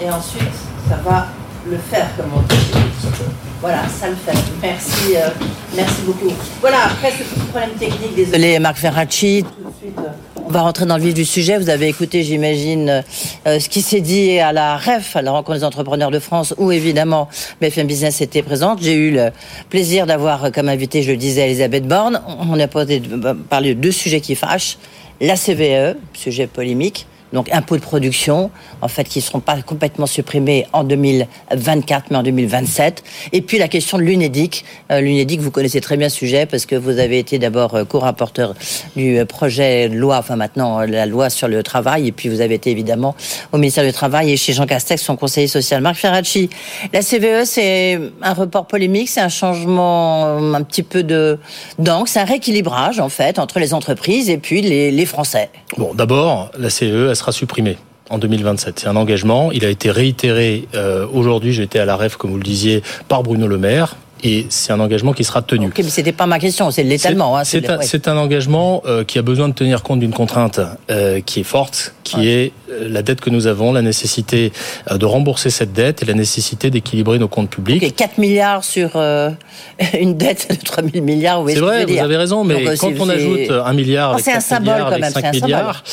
Et 0.00 0.10
ensuite, 0.10 0.54
ça 0.88 0.96
va 1.04 1.26
le 1.68 1.76
faire, 1.78 2.08
comme 2.16 2.30
on 2.36 2.42
dit. 2.42 3.55
Voilà, 3.66 3.82
ça 3.88 4.08
le 4.08 4.14
fait. 4.14 4.38
Merci, 4.62 5.16
euh, 5.16 5.28
merci 5.74 6.02
beaucoup. 6.02 6.32
Voilà, 6.60 6.84
après 6.84 7.10
ce 7.10 7.24
petit 7.24 7.46
problème 7.48 7.70
technique, 7.70 8.14
désolé 8.14 8.60
Marc 8.60 8.76
Ferracci. 8.76 9.42
Tout 9.42 9.68
de 9.68 9.74
suite, 9.76 9.98
euh, 9.98 10.42
on 10.46 10.50
va 10.52 10.60
rentrer 10.62 10.86
dans 10.86 10.96
le 10.96 11.02
vif 11.02 11.14
du 11.14 11.24
sujet. 11.24 11.58
Vous 11.58 11.68
avez 11.68 11.88
écouté, 11.88 12.22
j'imagine, 12.22 13.02
euh, 13.44 13.58
ce 13.58 13.68
qui 13.68 13.82
s'est 13.82 14.00
dit 14.00 14.38
à 14.38 14.52
la 14.52 14.76
REF, 14.76 15.16
à 15.16 15.22
la 15.22 15.32
rencontre 15.32 15.58
des 15.58 15.64
entrepreneurs 15.64 16.12
de 16.12 16.20
France, 16.20 16.54
où 16.58 16.70
évidemment 16.70 17.28
BFM 17.60 17.88
Business 17.88 18.20
était 18.20 18.42
présente. 18.42 18.80
J'ai 18.80 18.94
eu 18.94 19.10
le 19.10 19.30
plaisir 19.68 20.06
d'avoir 20.06 20.52
comme 20.52 20.68
invité, 20.68 21.02
je 21.02 21.10
le 21.10 21.16
disais, 21.16 21.46
Elisabeth 21.46 21.88
Borne. 21.88 22.22
On 22.48 22.60
a 22.60 22.68
parlé 22.68 23.00
de 23.00 23.72
deux 23.72 23.90
sujets 23.90 24.20
qui 24.20 24.36
fâchent. 24.36 24.78
La 25.20 25.34
CVE, 25.34 25.96
sujet 26.14 26.46
polémique, 26.46 27.08
donc 27.32 27.52
impôts 27.52 27.76
de 27.76 27.82
production, 27.82 28.50
en 28.82 28.88
fait, 28.88 29.04
qui 29.04 29.18
ne 29.18 29.24
seront 29.24 29.40
pas 29.40 29.60
complètement 29.62 30.06
supprimés 30.06 30.66
en 30.72 30.84
2024, 30.84 32.06
mais 32.10 32.16
en 32.16 32.22
2027. 32.22 33.02
Et 33.32 33.42
puis 33.42 33.58
la 33.58 33.68
question 33.68 33.98
de 33.98 34.02
l'UNEDIC. 34.02 34.64
Euh, 34.90 35.00
L'UNEDIC, 35.00 35.40
vous 35.40 35.50
connaissez 35.50 35.80
très 35.80 35.96
bien 35.96 36.08
ce 36.08 36.16
sujet 36.16 36.46
parce 36.46 36.66
que 36.66 36.76
vous 36.76 36.98
avez 36.98 37.18
été 37.18 37.38
d'abord 37.38 37.74
euh, 37.74 37.84
co-rapporteur 37.84 38.54
du 38.94 39.18
euh, 39.18 39.24
projet 39.24 39.88
de 39.88 39.96
loi, 39.96 40.18
enfin 40.18 40.36
maintenant 40.36 40.80
la 40.80 41.06
loi 41.06 41.30
sur 41.30 41.48
le 41.48 41.62
travail, 41.62 42.08
et 42.08 42.12
puis 42.12 42.28
vous 42.28 42.40
avez 42.40 42.54
été 42.54 42.70
évidemment 42.70 43.14
au 43.52 43.58
ministère 43.58 43.84
du 43.84 43.92
Travail 43.92 44.32
et 44.32 44.36
chez 44.36 44.52
Jean 44.52 44.66
Castex, 44.66 45.02
son 45.02 45.16
conseiller 45.16 45.48
social. 45.48 45.80
Marc 45.82 45.96
Ferracci, 45.96 46.50
la 46.92 47.00
CVE, 47.02 47.44
c'est 47.44 47.98
un 48.22 48.32
report 48.32 48.66
polémique, 48.66 49.08
c'est 49.08 49.20
un 49.20 49.28
changement 49.28 50.36
un 50.54 50.62
petit 50.62 50.82
peu 50.82 51.02
de 51.02 51.38
d'angle, 51.78 52.08
c'est 52.08 52.20
un 52.20 52.24
rééquilibrage 52.24 53.00
en 53.00 53.08
fait 53.08 53.38
entre 53.38 53.58
les 53.58 53.74
entreprises 53.74 54.30
et 54.30 54.38
puis 54.38 54.62
les, 54.62 54.90
les 54.90 55.06
Français. 55.06 55.50
Bon, 55.76 55.94
d'abord, 55.94 56.50
la 56.58 56.70
CVE, 56.70 57.10
sera 57.16 57.32
supprimée 57.32 57.78
en 58.10 58.18
2027. 58.18 58.80
C'est 58.80 58.88
un 58.88 58.96
engagement. 58.96 59.50
Il 59.52 59.64
a 59.64 59.68
été 59.68 59.90
réitéré 59.90 60.68
euh, 60.74 61.06
aujourd'hui. 61.12 61.52
J'étais 61.52 61.78
à 61.78 61.84
la 61.84 61.96
REF, 61.96 62.16
comme 62.16 62.30
vous 62.30 62.38
le 62.38 62.42
disiez, 62.42 62.82
par 63.08 63.22
Bruno 63.22 63.46
Le 63.46 63.58
Maire. 63.58 63.96
Et 64.24 64.46
c'est 64.48 64.72
un 64.72 64.80
engagement 64.80 65.12
qui 65.12 65.24
sera 65.24 65.42
tenu. 65.42 65.66
Ok, 65.66 65.74
mais 65.76 65.84
c'était 65.84 66.12
pas 66.12 66.24
ma 66.24 66.38
question, 66.38 66.70
c'est 66.70 66.82
l'étalement. 66.82 67.36
Hein, 67.36 67.44
c'est 67.44 67.68
un, 67.68 68.12
un, 68.12 68.16
engagement 68.16 68.82
euh, 68.86 69.04
qui 69.04 69.18
a 69.18 69.22
besoin 69.22 69.48
de 69.48 69.52
tenir 69.52 69.82
compte 69.82 70.00
d'une 70.00 70.12
contrainte 70.12 70.58
euh, 70.90 71.20
qui 71.20 71.40
est 71.40 71.44
forte, 71.44 71.94
qui 72.02 72.16
ouais. 72.16 72.26
est 72.26 72.52
la 72.88 73.02
dette 73.02 73.20
que 73.20 73.28
nous 73.28 73.46
avons, 73.46 73.72
la 73.72 73.82
nécessité 73.82 74.52
de 74.90 75.04
rembourser 75.04 75.50
cette 75.50 75.74
dette 75.74 76.02
et 76.02 76.06
la 76.06 76.14
nécessité 76.14 76.70
d'équilibrer 76.70 77.18
nos 77.18 77.28
comptes 77.28 77.50
publics. 77.50 77.82
Okay, 77.82 77.90
4 77.92 78.16
milliards 78.16 78.64
sur 78.64 78.92
euh, 78.96 79.30
une 80.00 80.16
dette 80.16 80.48
de 80.48 80.64
3 80.64 80.82
000 80.82 81.04
milliards, 81.04 81.44
C'est 81.46 81.60
vrai, 81.60 81.84
vous 81.84 81.98
avez 81.98 82.16
raison, 82.16 82.42
mais 82.42 82.64
Donc, 82.64 82.78
quand 82.78 82.92
on 82.98 83.08
ajoute 83.10 83.50
un 83.50 83.72
milliard, 83.74 84.12
avec 84.12 84.24
oh, 84.26 84.30
4 84.30 84.36
un 84.36 84.40
symbole, 84.40 84.74
milliards, 84.74 84.90
quand 84.90 84.98
même, 84.98 85.12
avec 85.14 85.34
5 85.34 85.42
milliards, 85.42 85.84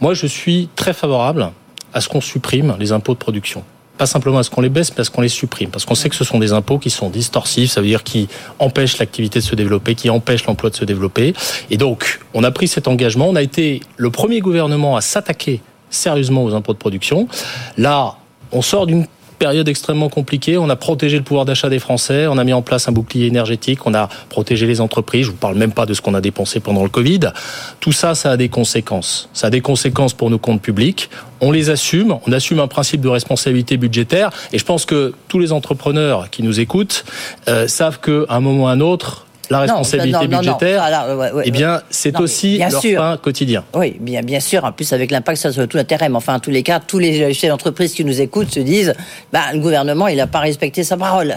moi 0.00 0.14
je 0.14 0.26
suis 0.26 0.68
très 0.76 0.92
favorable 0.92 1.50
à 1.92 2.00
ce 2.00 2.08
qu'on 2.08 2.20
supprime 2.20 2.76
les 2.78 2.92
impôts 2.92 3.14
de 3.14 3.18
production 3.18 3.64
pas 4.00 4.06
simplement 4.06 4.38
à 4.38 4.42
ce 4.42 4.48
qu'on 4.48 4.62
les 4.62 4.70
baisse, 4.70 4.92
mais 4.94 5.02
à 5.02 5.04
ce 5.04 5.10
qu'on 5.10 5.20
les 5.20 5.28
supprime. 5.28 5.68
Parce 5.68 5.84
qu'on 5.84 5.94
sait 5.94 6.08
que 6.08 6.16
ce 6.16 6.24
sont 6.24 6.38
des 6.38 6.54
impôts 6.54 6.78
qui 6.78 6.88
sont 6.88 7.10
distorsifs, 7.10 7.72
ça 7.72 7.82
veut 7.82 7.86
dire 7.86 8.02
qui 8.02 8.28
empêchent 8.58 8.96
l'activité 8.96 9.40
de 9.40 9.44
se 9.44 9.54
développer, 9.54 9.94
qui 9.94 10.08
empêchent 10.08 10.46
l'emploi 10.46 10.70
de 10.70 10.74
se 10.74 10.86
développer. 10.86 11.34
Et 11.68 11.76
donc, 11.76 12.18
on 12.32 12.42
a 12.42 12.50
pris 12.50 12.66
cet 12.66 12.88
engagement. 12.88 13.28
On 13.28 13.36
a 13.36 13.42
été 13.42 13.82
le 13.98 14.10
premier 14.10 14.40
gouvernement 14.40 14.96
à 14.96 15.02
s'attaquer 15.02 15.60
sérieusement 15.90 16.44
aux 16.44 16.54
impôts 16.54 16.72
de 16.72 16.78
production. 16.78 17.28
Là, 17.76 18.16
on 18.52 18.62
sort 18.62 18.86
d'une 18.86 19.06
période 19.40 19.68
extrêmement 19.68 20.10
compliquée. 20.10 20.58
On 20.58 20.68
a 20.68 20.76
protégé 20.76 21.16
le 21.16 21.24
pouvoir 21.24 21.46
d'achat 21.46 21.70
des 21.70 21.78
Français, 21.78 22.26
on 22.26 22.36
a 22.36 22.44
mis 22.44 22.52
en 22.52 22.60
place 22.60 22.88
un 22.88 22.92
bouclier 22.92 23.26
énergétique, 23.26 23.86
on 23.86 23.94
a 23.94 24.10
protégé 24.28 24.66
les 24.66 24.82
entreprises. 24.82 25.24
Je 25.24 25.30
vous 25.30 25.36
parle 25.36 25.56
même 25.56 25.72
pas 25.72 25.86
de 25.86 25.94
ce 25.94 26.02
qu'on 26.02 26.14
a 26.14 26.20
dépensé 26.20 26.60
pendant 26.60 26.82
le 26.82 26.90
Covid. 26.90 27.32
Tout 27.80 27.92
ça, 27.92 28.14
ça 28.14 28.32
a 28.32 28.36
des 28.36 28.50
conséquences. 28.50 29.30
Ça 29.32 29.46
a 29.46 29.50
des 29.50 29.62
conséquences 29.62 30.12
pour 30.12 30.28
nos 30.28 30.38
comptes 30.38 30.60
publics. 30.60 31.08
On 31.40 31.52
les 31.52 31.70
assume, 31.70 32.18
on 32.26 32.32
assume 32.32 32.60
un 32.60 32.68
principe 32.68 33.00
de 33.00 33.08
responsabilité 33.08 33.78
budgétaire. 33.78 34.30
Et 34.52 34.58
je 34.58 34.64
pense 34.64 34.84
que 34.84 35.14
tous 35.28 35.38
les 35.38 35.52
entrepreneurs 35.52 36.28
qui 36.28 36.42
nous 36.42 36.60
écoutent 36.60 37.06
euh, 37.48 37.66
savent 37.66 37.98
qu'à 37.98 38.26
un 38.28 38.40
moment 38.40 38.64
ou 38.64 38.66
à 38.66 38.72
un 38.72 38.80
autre, 38.80 39.26
la 39.50 39.60
responsabilité 39.60 40.26
non, 40.28 40.36
non, 40.36 40.38
budgétaire, 40.38 41.16
ouais, 41.16 41.32
ouais, 41.32 41.42
eh 41.44 41.50
bien, 41.50 41.82
c'est 41.90 42.18
aussi 42.20 42.56
bien 42.56 42.68
leur 42.68 42.80
sûr. 42.80 43.00
pain 43.00 43.16
quotidien. 43.16 43.64
Oui, 43.74 43.96
bien, 44.00 44.22
bien 44.22 44.40
sûr. 44.40 44.64
En 44.64 44.72
plus, 44.72 44.92
avec 44.92 45.10
l'impact 45.10 45.50
sur 45.50 45.68
tout 45.68 45.76
l'intérêt. 45.76 46.08
Mais 46.08 46.16
enfin, 46.16 46.34
en 46.34 46.40
tous 46.40 46.50
les 46.50 46.62
cas, 46.62 46.80
tous 46.80 46.98
les 46.98 47.34
chefs 47.34 47.50
d'entreprise 47.50 47.92
qui 47.92 48.04
nous 48.04 48.20
écoutent 48.20 48.52
se 48.52 48.60
disent, 48.60 48.94
bah, 49.32 49.52
le 49.52 49.58
gouvernement, 49.58 50.08
il 50.08 50.16
n'a 50.16 50.28
pas 50.28 50.38
respecté 50.40 50.84
sa 50.84 50.96
parole. 50.96 51.36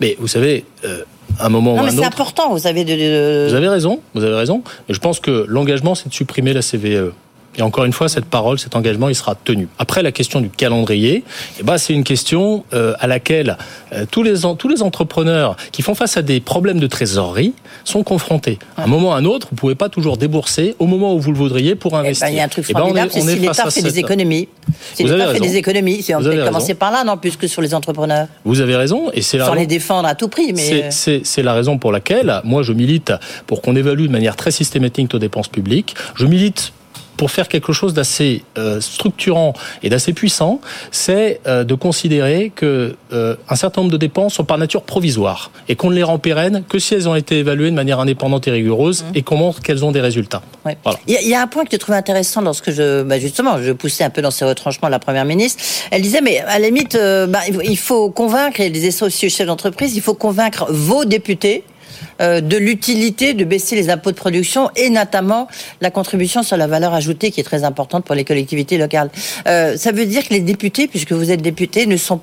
Mais 0.00 0.16
vous 0.18 0.28
savez. 0.28 0.64
Euh, 0.84 1.02
à 1.40 1.46
un 1.46 1.48
moment 1.50 1.76
non, 1.76 1.82
ou 1.82 1.84
mais 1.84 1.90
un 1.90 1.92
autre. 1.92 2.02
c'est 2.02 2.06
important, 2.06 2.50
vous 2.50 2.58
savez. 2.58 2.84
De, 2.84 2.94
de... 2.94 3.46
Vous 3.48 3.54
avez 3.54 3.68
raison, 3.68 4.00
vous 4.14 4.24
avez 4.24 4.34
raison. 4.34 4.62
Mais 4.88 4.94
je 4.94 4.98
pense 4.98 5.20
que 5.20 5.44
l'engagement, 5.46 5.94
c'est 5.94 6.08
de 6.08 6.14
supprimer 6.14 6.52
la 6.52 6.62
CVE. 6.62 7.12
Et 7.58 7.62
encore 7.62 7.84
une 7.84 7.92
fois, 7.92 8.08
cette 8.08 8.24
parole, 8.24 8.58
cet 8.58 8.76
engagement, 8.76 9.08
il 9.08 9.16
sera 9.16 9.34
tenu. 9.34 9.66
Après, 9.80 10.02
la 10.04 10.12
question 10.12 10.40
du 10.40 10.48
calendrier, 10.48 11.24
eh 11.58 11.62
ben, 11.64 11.76
c'est 11.76 11.92
une 11.92 12.04
question 12.04 12.64
euh, 12.72 12.94
à 13.00 13.08
laquelle 13.08 13.58
euh, 13.92 14.06
tous, 14.08 14.22
les, 14.22 14.34
tous 14.56 14.68
les 14.68 14.82
entrepreneurs 14.82 15.56
qui 15.72 15.82
font 15.82 15.96
face 15.96 16.16
à 16.16 16.22
des 16.22 16.38
problèmes 16.38 16.78
de 16.78 16.86
trésorerie 16.86 17.54
sont 17.82 18.04
confrontés. 18.04 18.60
À 18.76 18.84
un 18.84 18.86
moment 18.86 19.08
ou 19.08 19.12
à 19.12 19.16
un 19.16 19.24
autre, 19.24 19.48
vous 19.50 19.56
ne 19.56 19.58
pouvez 19.58 19.74
pas 19.74 19.88
toujours 19.88 20.16
débourser 20.18 20.76
au 20.78 20.86
moment 20.86 21.14
où 21.14 21.18
vous 21.18 21.32
le 21.32 21.36
voudriez 21.36 21.74
pour 21.74 21.96
investir. 21.96 22.28
Il 22.28 22.30
eh 22.30 22.34
ben, 22.34 22.38
y 22.38 22.40
a 22.40 22.44
un 22.44 22.48
truc 22.48 22.64
formidable, 22.64 23.10
eh 23.12 23.18
ben, 23.18 23.26
c'est 23.26 23.34
si 23.34 23.40
l'État 23.40 23.64
fait 23.64 23.70
cette... 23.70 23.84
des 23.84 23.98
économies. 23.98 24.48
Si 24.94 25.02
l'État 25.02 25.32
fait 25.32 25.40
des 25.40 25.56
économies, 25.56 26.02
c'est 26.02 26.14
on 26.14 26.22
peut 26.22 26.44
commencer 26.44 26.74
par 26.74 26.92
là, 26.92 27.02
non, 27.02 27.16
plus 27.16 27.36
que 27.36 27.48
sur 27.48 27.60
les 27.60 27.74
entrepreneurs. 27.74 28.28
Vous 28.44 28.60
avez 28.60 28.76
raison. 28.76 29.10
Et 29.12 29.22
c'est 29.22 29.40
Sans 29.40 29.54
les 29.54 29.66
défendre 29.66 30.06
à 30.06 30.14
tout 30.14 30.28
prix. 30.28 30.52
mais 30.52 30.90
C'est 30.92 31.42
la 31.42 31.54
raison 31.54 31.78
pour 31.78 31.90
laquelle, 31.90 32.40
moi, 32.44 32.62
je 32.62 32.72
milite 32.72 33.12
pour 33.48 33.62
qu'on 33.62 33.74
évalue 33.74 34.06
de 34.06 34.12
manière 34.12 34.36
très 34.36 34.52
systématique 34.52 35.12
nos 35.12 35.18
dépenses 35.18 35.48
publiques. 35.48 35.96
Je 36.14 36.26
milite 36.26 36.72
pour 37.18 37.30
faire 37.30 37.48
quelque 37.48 37.74
chose 37.74 37.92
d'assez 37.92 38.42
euh, 38.56 38.80
structurant 38.80 39.52
et 39.82 39.90
d'assez 39.90 40.14
puissant, 40.14 40.60
c'est 40.92 41.40
euh, 41.46 41.64
de 41.64 41.74
considérer 41.74 42.50
que 42.54 42.96
euh, 43.12 43.36
un 43.48 43.56
certain 43.56 43.82
nombre 43.82 43.92
de 43.92 43.98
dépenses 43.98 44.34
sont 44.34 44.44
par 44.44 44.56
nature 44.56 44.82
provisoires 44.82 45.50
et 45.68 45.74
qu'on 45.74 45.90
ne 45.90 45.96
les 45.96 46.04
rend 46.04 46.18
pérennes 46.18 46.62
que 46.66 46.78
si 46.78 46.94
elles 46.94 47.08
ont 47.08 47.16
été 47.16 47.40
évaluées 47.40 47.70
de 47.70 47.74
manière 47.74 47.98
indépendante 47.98 48.46
et 48.46 48.52
rigoureuse 48.52 49.02
mmh. 49.02 49.16
et 49.16 49.22
qu'on 49.22 49.36
montre 49.36 49.60
qu'elles 49.60 49.84
ont 49.84 49.90
des 49.90 50.00
résultats. 50.00 50.42
Ouais. 50.64 50.78
Voilà. 50.84 50.98
Il, 51.08 51.28
y 51.28 51.34
a, 51.34 51.42
un 51.42 51.48
point 51.48 51.64
que 51.64 51.70
je 51.72 51.76
trouve 51.76 51.96
intéressant 51.96 52.40
lorsque 52.40 52.70
je, 52.70 53.02
bah 53.02 53.18
justement, 53.18 53.60
je 53.60 53.72
poussais 53.72 54.04
un 54.04 54.10
peu 54.10 54.22
dans 54.22 54.30
ces 54.30 54.44
retranchements 54.44 54.88
la 54.88 55.00
première 55.00 55.24
ministre. 55.24 55.62
Elle 55.90 56.02
disait, 56.02 56.20
mais 56.20 56.38
à 56.38 56.60
la 56.60 56.66
limite, 56.66 56.96
bah, 57.28 57.40
il 57.64 57.78
faut 57.78 58.10
convaincre, 58.10 58.60
et 58.60 58.66
elle 58.66 58.72
disait 58.72 58.92
ça 58.92 59.06
aussi 59.06 59.26
aux 59.26 59.30
chefs 59.30 59.46
d'entreprise, 59.46 59.96
il 59.96 60.02
faut 60.02 60.14
convaincre 60.14 60.66
vos 60.70 61.04
députés 61.04 61.64
euh, 61.64 62.07
de 62.20 62.56
l'utilité 62.56 63.34
de 63.34 63.44
baisser 63.44 63.76
les 63.76 63.90
impôts 63.90 64.10
de 64.10 64.16
production 64.16 64.70
et 64.76 64.90
notamment 64.90 65.48
la 65.80 65.90
contribution 65.90 66.42
sur 66.42 66.56
la 66.56 66.66
valeur 66.66 66.94
ajoutée 66.94 67.30
qui 67.30 67.40
est 67.40 67.44
très 67.44 67.64
importante 67.64 68.04
pour 68.04 68.14
les 68.14 68.24
collectivités 68.24 68.78
locales. 68.78 69.10
Euh, 69.46 69.76
ça 69.76 69.92
veut 69.92 70.06
dire 70.06 70.26
que 70.26 70.34
les 70.34 70.40
députés, 70.40 70.88
puisque 70.88 71.12
vous 71.12 71.30
êtes 71.30 71.42
députés, 71.42 71.86
ne 71.86 71.96
sont 71.96 72.20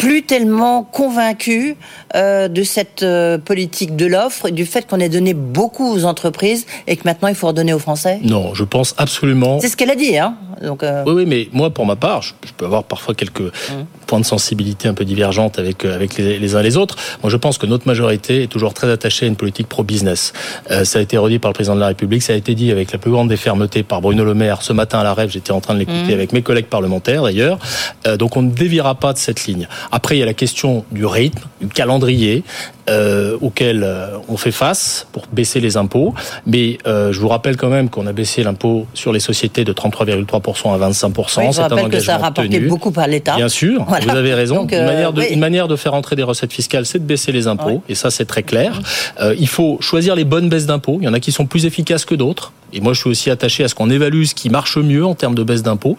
plus 0.00 0.22
tellement 0.22 0.82
convaincus 0.82 1.74
euh, 2.14 2.48
de 2.48 2.62
cette 2.62 3.02
euh, 3.02 3.36
politique 3.36 3.96
de 3.96 4.06
l'offre 4.06 4.48
et 4.48 4.50
du 4.50 4.64
fait 4.64 4.86
qu'on 4.86 4.98
ait 4.98 5.10
donné 5.10 5.34
beaucoup 5.34 5.92
aux 5.92 6.06
entreprises 6.06 6.64
et 6.86 6.96
que 6.96 7.02
maintenant 7.04 7.28
il 7.28 7.34
faut 7.34 7.48
redonner 7.48 7.74
aux 7.74 7.78
Français? 7.78 8.18
Non, 8.22 8.54
je 8.54 8.64
pense 8.64 8.94
absolument. 8.96 9.60
C'est 9.60 9.68
ce 9.68 9.76
qu'elle 9.76 9.90
a 9.90 9.94
dit, 9.94 10.16
hein 10.16 10.36
Donc, 10.62 10.82
euh... 10.82 11.04
Oui, 11.06 11.12
oui, 11.12 11.24
mais 11.26 11.48
moi, 11.52 11.68
pour 11.68 11.84
ma 11.84 11.96
part, 11.96 12.22
je, 12.22 12.32
je 12.46 12.52
peux 12.56 12.64
avoir 12.64 12.84
parfois 12.84 13.14
quelques 13.14 13.40
mmh. 13.40 13.84
points 14.06 14.20
de 14.20 14.24
sensibilité 14.24 14.88
un 14.88 14.94
peu 14.94 15.04
divergentes 15.04 15.58
avec 15.58 15.84
euh, 15.84 15.94
avec 15.94 16.16
les, 16.16 16.38
les, 16.38 16.54
uns 16.54 16.60
et 16.60 16.62
les 16.62 16.78
autres. 16.78 16.96
Moi, 17.22 17.28
je 17.28 17.36
pense 17.36 17.58
que 17.58 17.66
notre 17.66 17.86
majorité 17.86 18.44
est 18.44 18.46
toujours 18.46 18.72
très 18.72 18.90
attachée 18.90 19.19
à 19.24 19.28
une 19.28 19.36
politique 19.36 19.68
pro-business. 19.68 20.32
Euh, 20.70 20.84
ça 20.84 20.98
a 20.98 21.02
été 21.02 21.16
redit 21.16 21.38
par 21.38 21.50
le 21.50 21.54
président 21.54 21.74
de 21.74 21.80
la 21.80 21.88
République, 21.88 22.22
ça 22.22 22.32
a 22.32 22.36
été 22.36 22.54
dit 22.54 22.70
avec 22.70 22.92
la 22.92 22.98
plus 22.98 23.10
grande 23.10 23.28
des 23.28 23.36
fermetés 23.36 23.82
par 23.82 24.00
Bruno 24.00 24.24
Le 24.24 24.34
Maire 24.34 24.62
ce 24.62 24.72
matin 24.72 25.00
à 25.00 25.04
la 25.04 25.14
rêve. 25.14 25.30
J'étais 25.30 25.52
en 25.52 25.60
train 25.60 25.74
de 25.74 25.80
l'écouter 25.80 26.10
mmh. 26.10 26.14
avec 26.14 26.32
mes 26.32 26.42
collègues 26.42 26.66
parlementaires 26.66 27.22
d'ailleurs. 27.22 27.58
Euh, 28.06 28.16
donc, 28.16 28.36
on 28.36 28.42
ne 28.42 28.50
déviera 28.50 28.94
pas 28.94 29.12
de 29.12 29.18
cette 29.18 29.46
ligne. 29.46 29.68
Après, 29.92 30.16
il 30.16 30.20
y 30.20 30.22
a 30.22 30.26
la 30.26 30.34
question 30.34 30.84
du 30.90 31.06
rythme, 31.06 31.42
du 31.60 31.68
calendrier 31.68 32.44
euh, 32.90 33.36
auquel 33.40 33.82
euh, 33.84 34.18
on 34.28 34.36
fait 34.36 34.50
face 34.50 35.06
pour 35.12 35.24
baisser 35.32 35.60
les 35.60 35.76
impôts. 35.76 36.14
Mais 36.46 36.78
euh, 36.86 37.12
je 37.12 37.20
vous 37.20 37.28
rappelle 37.28 37.56
quand 37.56 37.68
même 37.68 37.88
qu'on 37.88 38.06
a 38.06 38.12
baissé 38.12 38.42
l'impôt 38.42 38.86
sur 38.94 39.12
les 39.12 39.20
sociétés 39.20 39.64
de 39.64 39.72
33,3% 39.72 40.74
à 40.74 40.90
25%. 40.90 41.46
Oui, 41.46 41.52
je 41.52 41.60
rappelle 41.60 41.78
un 41.86 41.88
que 41.88 42.00
ça 42.00 42.16
a 42.16 42.18
rapporté 42.18 42.50
tenu. 42.50 42.68
beaucoup 42.68 42.90
par 42.90 43.06
l'État. 43.06 43.36
Bien 43.36 43.48
sûr, 43.48 43.84
voilà. 43.88 44.04
vous 44.04 44.16
avez 44.16 44.34
raison. 44.34 44.56
Donc, 44.56 44.72
euh, 44.72 44.80
une, 44.80 44.86
manière 44.86 45.12
de, 45.12 45.20
oui. 45.20 45.26
une, 45.30 45.40
manière 45.40 45.68
de, 45.68 45.76
faire 45.76 45.94
entrer 45.94 46.16
des 46.16 46.22
recettes 46.22 46.52
fiscales, 46.52 46.86
c'est 46.86 46.98
de 46.98 47.04
baisser 47.04 47.32
les 47.32 47.46
impôts. 47.46 47.68
Oui. 47.68 47.80
Et 47.88 47.94
ça, 47.94 48.10
c'est 48.10 48.24
très 48.24 48.42
clair. 48.42 48.80
Euh, 49.20 49.34
il 49.38 49.48
faut 49.48 49.78
choisir 49.80 50.14
les 50.14 50.24
bonnes 50.24 50.48
baisses 50.48 50.66
d'impôts. 50.66 50.98
Il 51.00 51.04
y 51.04 51.08
en 51.08 51.14
a 51.14 51.20
qui 51.20 51.32
sont 51.32 51.46
plus 51.46 51.66
efficaces 51.66 52.04
que 52.04 52.14
d'autres. 52.14 52.52
Et 52.72 52.80
moi, 52.80 52.92
je 52.92 53.00
suis 53.00 53.10
aussi 53.10 53.30
attaché 53.30 53.64
à 53.64 53.68
ce 53.68 53.74
qu'on 53.74 53.90
évalue 53.90 54.24
ce 54.24 54.34
qui 54.34 54.50
marche 54.50 54.76
mieux 54.76 55.04
en 55.04 55.14
termes 55.14 55.34
de 55.34 55.42
baisse 55.42 55.62
d'impôts. 55.62 55.96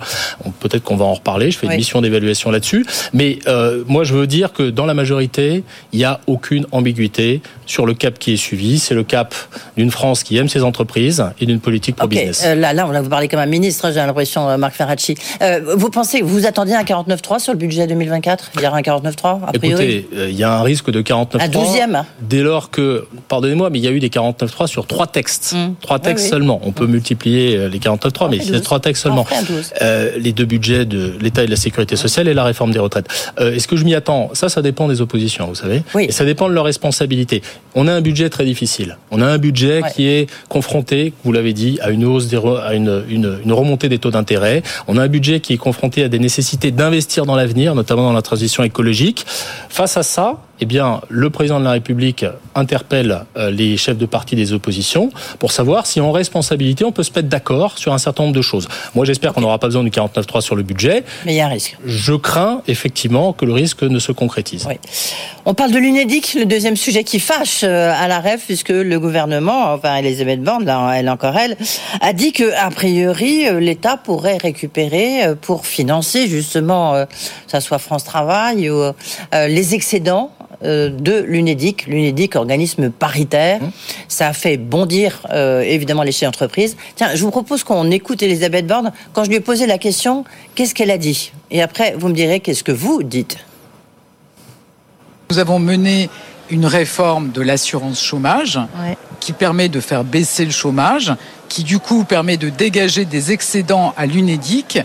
Peut-être 0.59 0.83
qu'on 0.83 0.95
va 0.95 1.05
en 1.05 1.13
reparler. 1.13 1.51
Je 1.51 1.57
fais 1.57 1.67
une 1.67 1.75
mission 1.75 2.01
d'évaluation 2.01 2.51
là-dessus. 2.51 2.85
Mais 3.13 3.39
euh, 3.47 3.83
moi, 3.87 4.03
je 4.03 4.13
veux 4.13 4.27
dire 4.27 4.53
que 4.53 4.69
dans 4.69 4.85
la 4.85 4.93
majorité, 4.93 5.63
il 5.93 5.99
n'y 5.99 6.05
a 6.05 6.19
aucune 6.27 6.65
ambiguïté 6.71 7.41
sur 7.65 7.85
le 7.85 7.93
cap 7.93 8.19
qui 8.19 8.33
est 8.33 8.37
suivi. 8.37 8.79
C'est 8.79 8.95
le 8.95 9.03
cap 9.03 9.33
d'une 9.77 9.91
France 9.91 10.23
qui 10.23 10.37
aime 10.37 10.49
ses 10.49 10.63
entreprises 10.63 11.23
et 11.39 11.45
d'une 11.45 11.59
politique 11.59 11.95
pro-business. 11.95 12.41
Okay. 12.41 12.49
Euh, 12.49 12.55
là, 12.55 12.73
là, 12.73 12.87
on 12.87 13.01
vous 13.01 13.09
parler 13.09 13.27
comme 13.27 13.39
un 13.39 13.45
ministre, 13.45 13.91
j'ai 13.91 13.99
l'impression, 13.99 14.49
euh, 14.49 14.57
Marc 14.57 14.75
Ferracci. 14.75 15.15
Euh, 15.41 15.75
vous 15.75 15.89
pensez, 15.89 16.21
vous 16.21 16.45
attendiez 16.45 16.75
un 16.75 16.83
49.3 16.83 17.39
sur 17.39 17.53
le 17.53 17.57
budget 17.57 17.87
2024 17.87 18.51
Il 18.55 18.61
y 18.61 18.67
aura 18.67 18.77
un 18.77 18.81
49.3 18.81 19.39
a 19.47 19.51
priori? 19.53 19.83
Écoutez, 19.83 20.09
euh, 20.15 20.29
il 20.29 20.35
y 20.35 20.43
a 20.43 20.53
un 20.53 20.61
risque 20.63 20.91
de 20.91 21.01
49.3. 21.01 21.41
Un 21.41 21.47
12e 21.47 22.03
Dès 22.21 22.41
lors 22.41 22.69
que, 22.69 23.07
pardonnez-moi, 23.27 23.69
mais 23.69 23.79
il 23.79 23.85
y 23.85 23.87
a 23.87 23.91
eu 23.91 23.99
des 23.99 24.09
49.3 24.09 24.67
sur 24.67 24.85
trois 24.87 25.07
textes. 25.07 25.53
Mmh. 25.53 25.75
Trois 25.81 25.99
textes 25.99 26.25
oui, 26.25 26.25
oui. 26.25 26.29
seulement. 26.29 26.60
On 26.63 26.71
peut 26.71 26.87
multiplier 26.87 27.69
les 27.69 27.79
49.3, 27.79 28.29
mais 28.29 28.39
c'est 28.39 28.61
trois 28.61 28.79
textes 28.79 29.03
seulement. 29.03 29.25
Euh, 29.81 30.11
les 30.17 30.33
deux 30.33 30.45
budgets 30.45 30.85
de 30.85 31.13
l'État 31.21 31.43
et 31.43 31.45
de 31.45 31.51
la 31.51 31.57
sécurité 31.57 31.95
sociale 31.95 32.27
et 32.27 32.33
la 32.33 32.43
réforme 32.43 32.71
des 32.71 32.79
retraites. 32.79 33.07
Euh, 33.39 33.53
Est-ce 33.53 33.67
que 33.67 33.75
je 33.75 33.83
m'y 33.85 33.95
attends? 33.95 34.29
Ça, 34.33 34.49
ça 34.49 34.61
dépend 34.61 34.87
des 34.87 35.01
oppositions, 35.01 35.47
vous 35.47 35.55
savez. 35.55 35.83
Oui. 35.95 36.05
Et 36.09 36.11
ça 36.11 36.25
dépend 36.25 36.49
de 36.49 36.53
leur 36.53 36.65
responsabilité. 36.65 37.41
On 37.75 37.87
a 37.87 37.93
un 37.93 38.01
budget 38.01 38.29
très 38.29 38.45
difficile. 38.45 38.97
On 39.11 39.21
a 39.21 39.25
un 39.25 39.37
budget 39.37 39.81
ouais. 39.81 39.91
qui 39.93 40.07
est 40.07 40.29
confronté, 40.49 41.13
vous 41.23 41.31
l'avez 41.31 41.53
dit, 41.53 41.79
à 41.81 41.89
une 41.89 42.05
hausse, 42.05 42.27
des 42.27 42.37
à 42.37 42.73
une, 42.73 43.03
une, 43.09 43.39
une 43.43 43.53
remontée 43.53 43.89
des 43.89 43.99
taux 43.99 44.11
d'intérêt. 44.11 44.63
On 44.87 44.97
a 44.97 45.03
un 45.03 45.07
budget 45.07 45.39
qui 45.39 45.53
est 45.53 45.57
confronté 45.57 46.03
à 46.03 46.09
des 46.09 46.19
nécessités 46.19 46.71
d'investir 46.71 47.25
dans 47.25 47.35
l'avenir, 47.35 47.75
notamment 47.75 48.03
dans 48.03 48.13
la 48.13 48.21
transition 48.21 48.63
écologique. 48.63 49.25
Face 49.69 49.97
à 49.97 50.03
ça, 50.03 50.37
eh 50.59 50.65
bien, 50.65 51.01
le 51.09 51.29
président 51.29 51.59
de 51.59 51.65
la 51.65 51.71
République 51.71 52.25
interpelle 52.53 53.25
euh, 53.35 53.49
les 53.49 53.77
chefs 53.77 53.97
de 53.97 54.05
parti 54.05 54.35
des 54.35 54.53
oppositions 54.53 55.09
pour 55.39 55.51
savoir 55.51 55.87
si 55.87 55.99
en 55.99 56.11
responsabilité 56.51 56.85
on 56.85 56.91
peut 56.91 57.03
se 57.03 57.11
mettre 57.11 57.29
d'accord 57.29 57.77
sur 57.77 57.93
un 57.93 57.97
certain 57.97 58.23
nombre 58.23 58.35
de 58.35 58.41
choses. 58.41 58.67
Moi, 58.95 59.05
j'espère 59.05 59.33
qu'on 59.33 59.41
n'aura 59.41 59.59
pas 59.59 59.67
besoin 59.67 59.83
du 59.83 59.89
49.3 59.89 60.41
sur 60.41 60.55
le 60.55 60.63
budget. 60.63 61.03
Mais 61.25 61.33
il 61.33 61.37
y 61.37 61.41
a 61.41 61.45
un 61.45 61.49
risque. 61.49 61.77
Je 61.85 62.13
crains 62.13 62.61
effectivement 62.67 63.33
que 63.33 63.45
le 63.45 63.53
risque 63.53 63.83
ne 63.83 63.99
se 63.99 64.11
concrétise. 64.11 64.65
Oui. 64.67 64.75
On 65.45 65.53
parle 65.53 65.71
de 65.71 65.77
l'UNEDIC, 65.77 66.35
le 66.35 66.45
deuxième 66.45 66.75
sujet 66.75 67.03
qui 67.03 67.19
fâche 67.19 67.61
euh, 67.63 67.93
à 67.95 68.07
la 68.07 68.19
REF, 68.19 68.45
puisque 68.45 68.69
le 68.69 68.99
gouvernement, 68.99 69.73
enfin 69.73 69.95
Elisabeth 69.95 70.43
Borne, 70.43 70.65
là, 70.65 70.93
elle 70.95 71.09
encore 71.09 71.37
elle, 71.37 71.57
a 72.01 72.13
dit 72.13 72.31
que 72.31 72.53
a 72.53 72.69
priori 72.69 73.47
euh, 73.47 73.59
l'État 73.59 73.97
pourrait 73.97 74.37
récupérer 74.37 75.23
euh, 75.23 75.35
pour 75.39 75.65
financer 75.65 76.27
justement, 76.27 76.93
que 76.93 77.07
ça 77.47 77.61
soit 77.61 77.79
France 77.79 78.03
Travail 78.03 78.69
ou 78.69 78.81
les 79.33 79.73
excédents 79.73 80.31
de 80.63 81.21
l'UNEDIC, 81.27 81.87
l'UNEDIC, 81.87 82.35
organisme 82.35 82.89
paritaire. 82.89 83.61
Mmh. 83.61 83.71
Ça 84.07 84.27
a 84.27 84.33
fait 84.33 84.57
bondir 84.57 85.25
évidemment 85.63 86.03
les 86.03 86.11
chefs 86.11 86.27
d'entreprise. 86.27 86.77
Tiens, 86.95 87.15
je 87.15 87.23
vous 87.23 87.31
propose 87.31 87.63
qu'on 87.63 87.89
écoute 87.91 88.21
Elisabeth 88.21 88.67
Borne. 88.67 88.91
Quand 89.13 89.23
je 89.23 89.29
lui 89.29 89.37
ai 89.37 89.41
posé 89.41 89.67
la 89.67 89.77
question, 89.77 90.23
qu'est-ce 90.55 90.73
qu'elle 90.73 90.91
a 90.91 90.97
dit? 90.97 91.31
Et 91.49 91.61
après, 91.61 91.95
vous 91.97 92.07
me 92.07 92.13
direz 92.13 92.39
qu'est-ce 92.39 92.63
que 92.63 92.71
vous 92.71 93.03
dites? 93.03 93.37
Nous 95.29 95.39
avons 95.39 95.59
mené 95.59 96.09
une 96.49 96.65
réforme 96.65 97.31
de 97.31 97.41
l'assurance 97.41 98.03
chômage 98.03 98.59
qui 99.21 99.31
permet 99.31 99.69
de 99.69 99.79
faire 99.79 100.03
baisser 100.03 100.43
le 100.43 100.51
chômage, 100.51 101.13
qui 101.47 101.63
du 101.63 101.79
coup 101.79 102.03
permet 102.03 102.35
de 102.35 102.49
dégager 102.49 103.05
des 103.05 103.31
excédents 103.31 103.93
à 103.95 104.05
l'UNEDIC, 104.05 104.79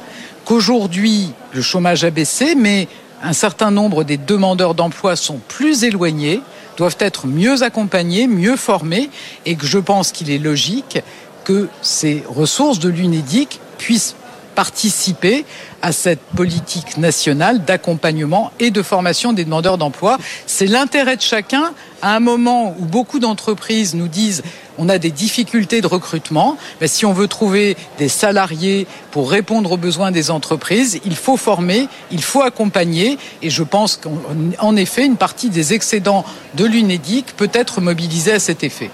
qu'aujourd'hui 0.45 1.33
le 1.53 1.63
chômage 1.63 2.05
a 2.05 2.11
baissé, 2.11 2.55
mais 2.55 2.87
un 3.23 3.33
certain 3.33 3.71
nombre 3.71 4.05
des 4.05 4.17
demandeurs 4.17 4.75
d'emploi 4.75 5.17
sont 5.17 5.41
plus 5.49 5.85
éloignés, 5.85 6.41
doivent 6.77 6.97
être 6.99 7.27
mieux 7.27 7.63
accompagnés, 7.63 8.27
mieux 8.27 8.57
formés, 8.57 9.11
et 9.47 9.57
que 9.57 9.67
je 9.67 9.79
pense 9.79 10.13
qu'il 10.13 10.31
est 10.31 10.39
logique 10.39 10.99
que 11.45 11.69
ces 11.81 12.25
ressources 12.29 12.79
de 12.79 12.89
l'UNEDIC 12.89 13.61
puissent 13.79 14.17
participer 14.57 15.45
à 15.83 15.93
cette 15.93 16.23
politique 16.35 16.97
nationale 16.97 17.65
d'accompagnement 17.65 18.51
et 18.59 18.71
de 18.71 18.83
formation 18.83 19.33
des 19.33 19.45
demandeurs 19.45 19.79
d'emploi. 19.79 20.19
C'est 20.47 20.67
l'intérêt 20.67 21.17
de 21.17 21.23
chacun 21.23 21.73
à 22.03 22.17
un 22.17 22.21
moment 22.21 22.75
où 22.79 22.85
beaucoup 22.87 23.19
d'entreprises 23.19 23.95
nous 23.95 24.09
disent 24.09 24.43
on 24.79 24.89
a 24.89 24.99
des 24.99 25.11
difficultés 25.11 25.81
de 25.81 25.87
recrutement, 25.87 26.57
mais 26.81 26.89
si 26.89 27.07
on 27.07 27.13
veut 27.13 27.29
trouver 27.29 27.77
des 27.99 28.09
salariés 28.09 28.87
pour 29.11 29.31
répondre 29.31 29.73
aux 29.73 29.77
besoins 29.77 30.11
des 30.11 30.31
entreprises, 30.31 31.01
il 31.05 31.17
faut 31.17 31.37
former, 31.37 31.89
il 32.11 32.23
faut 32.23 32.43
accompagner, 32.43 33.19
et 33.43 33.51
je 33.51 33.63
pense 33.63 33.97
qu'en 33.97 34.77
effet, 34.77 35.07
une 35.07 35.17
partie 35.17 35.51
des 35.51 35.73
excédents 35.73 36.25
de 36.55 36.65
l'UNEDIC 36.65 37.37
peut 37.37 37.51
être 37.53 37.81
mobilisée 37.81 38.33
à 38.33 38.39
cet 38.39 38.65
effet. 38.65 38.91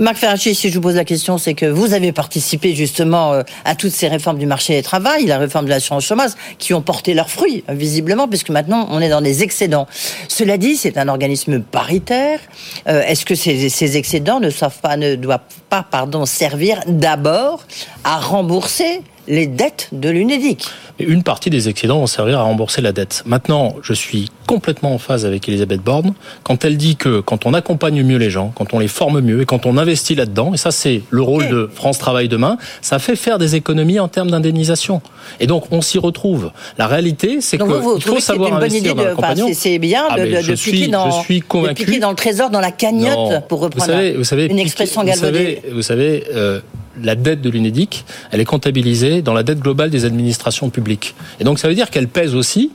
Marc 0.00 0.16
Ferracci, 0.16 0.54
si 0.54 0.70
je 0.70 0.74
vous 0.74 0.80
pose 0.80 0.96
la 0.96 1.04
question, 1.04 1.38
c'est 1.38 1.54
que 1.54 1.66
vous 1.66 1.92
avez 1.92 2.12
participé 2.12 2.74
justement 2.74 3.32
euh, 3.32 3.42
à 3.64 3.74
toutes 3.74 3.92
ces 3.92 4.08
réformes 4.08 4.38
du 4.38 4.46
marché 4.46 4.76
du 4.76 4.82
travail, 4.82 5.26
la 5.26 5.38
réforme 5.38 5.66
de 5.66 5.70
l'assurance 5.70 6.04
chômage, 6.04 6.30
qui 6.58 6.74
ont 6.74 6.82
porté 6.82 7.14
leurs 7.14 7.30
fruits, 7.30 7.64
visiblement, 7.68 8.28
puisque 8.28 8.50
maintenant 8.50 8.88
on 8.90 9.00
est 9.00 9.08
dans 9.08 9.20
des 9.20 9.42
excédents. 9.42 9.86
Cela 10.28 10.58
dit, 10.58 10.76
c'est 10.76 10.98
un 10.98 11.08
organisme 11.08 11.60
paritaire. 11.60 12.40
Euh, 12.88 13.02
est-ce 13.02 13.24
que 13.24 13.34
ces, 13.34 13.96
excédents 13.96 14.40
ne, 14.40 14.50
pas, 14.82 14.96
ne 14.96 15.16
doivent 15.24 15.40
pas 15.68 15.82
pardon, 15.82 16.26
servir 16.26 16.80
d'abord 16.86 17.64
à 18.04 18.18
rembourser 18.18 19.02
les 19.26 19.46
dettes 19.46 19.88
de 19.92 20.10
l'UNEDIC 20.10 20.68
une 21.00 21.22
partie 21.22 21.50
des 21.50 21.68
excédents 21.68 21.98
vont 21.98 22.06
servir 22.06 22.38
à 22.38 22.42
rembourser 22.42 22.80
la 22.80 22.92
dette. 22.92 23.24
Maintenant, 23.26 23.74
je 23.82 23.92
suis 23.92 24.30
complètement 24.46 24.94
en 24.94 24.98
phase 24.98 25.26
avec 25.26 25.48
Elisabeth 25.48 25.82
Borne 25.82 26.14
quand 26.44 26.64
elle 26.64 26.76
dit 26.76 26.96
que 26.96 27.20
quand 27.20 27.46
on 27.46 27.54
accompagne 27.54 28.02
mieux 28.02 28.18
les 28.18 28.30
gens, 28.30 28.52
quand 28.54 28.74
on 28.74 28.78
les 28.78 28.88
forme 28.88 29.20
mieux 29.20 29.42
et 29.42 29.44
quand 29.44 29.66
on 29.66 29.76
investit 29.76 30.14
là-dedans, 30.14 30.54
et 30.54 30.56
ça 30.56 30.70
c'est 30.70 31.02
le 31.10 31.22
rôle 31.22 31.48
de 31.48 31.68
France 31.74 31.98
Travail 31.98 32.28
demain, 32.28 32.58
ça 32.80 32.98
fait 32.98 33.16
faire 33.16 33.38
des 33.38 33.56
économies 33.56 33.98
en 33.98 34.08
termes 34.08 34.30
d'indemnisation. 34.30 35.02
Et 35.40 35.46
donc 35.46 35.64
on 35.72 35.80
s'y 35.80 35.98
retrouve. 35.98 36.52
La 36.78 36.86
réalité, 36.86 37.40
c'est 37.40 37.58
qu'il 37.58 37.66
faut 38.00 38.20
savoir 38.20 38.54
investir 38.54 38.94
dans 38.94 39.02
l'accompagnement. 39.02 39.48
C'est 39.52 39.78
bien 39.78 40.04
ah, 40.08 40.18
de, 40.18 40.26
de, 40.26 40.48
de 40.48 40.54
piquer 40.54 40.88
dans, 40.88 41.10
je 41.10 41.24
suis 41.24 41.40
convaincu. 41.40 41.86
piquer 41.86 41.98
dans 41.98 42.10
le 42.10 42.16
trésor, 42.16 42.50
dans 42.50 42.60
la 42.60 42.70
cagnotte, 42.70 43.48
pour 43.48 43.60
reprendre 43.60 43.86
vous 43.86 43.92
savez, 43.92 44.12
vous 44.12 44.24
savez, 44.24 44.46
une 44.46 44.58
expression 44.58 45.02
galvaudée. 45.02 45.62
Vous 45.72 45.82
savez, 45.82 46.22
vous 46.22 46.22
savez 46.22 46.24
euh, 46.34 46.60
la 47.02 47.14
dette 47.14 47.40
de 47.40 47.50
l'UNEDIC, 47.50 48.04
elle 48.30 48.40
est 48.40 48.44
comptabilisée 48.44 49.13
dans 49.22 49.34
la 49.34 49.42
dette 49.42 49.60
globale 49.60 49.90
des 49.90 50.04
administrations 50.04 50.70
publiques. 50.70 51.14
Et 51.40 51.44
donc 51.44 51.58
ça 51.58 51.68
veut 51.68 51.74
dire 51.74 51.90
qu'elle 51.90 52.08
pèse 52.08 52.34
aussi 52.34 52.70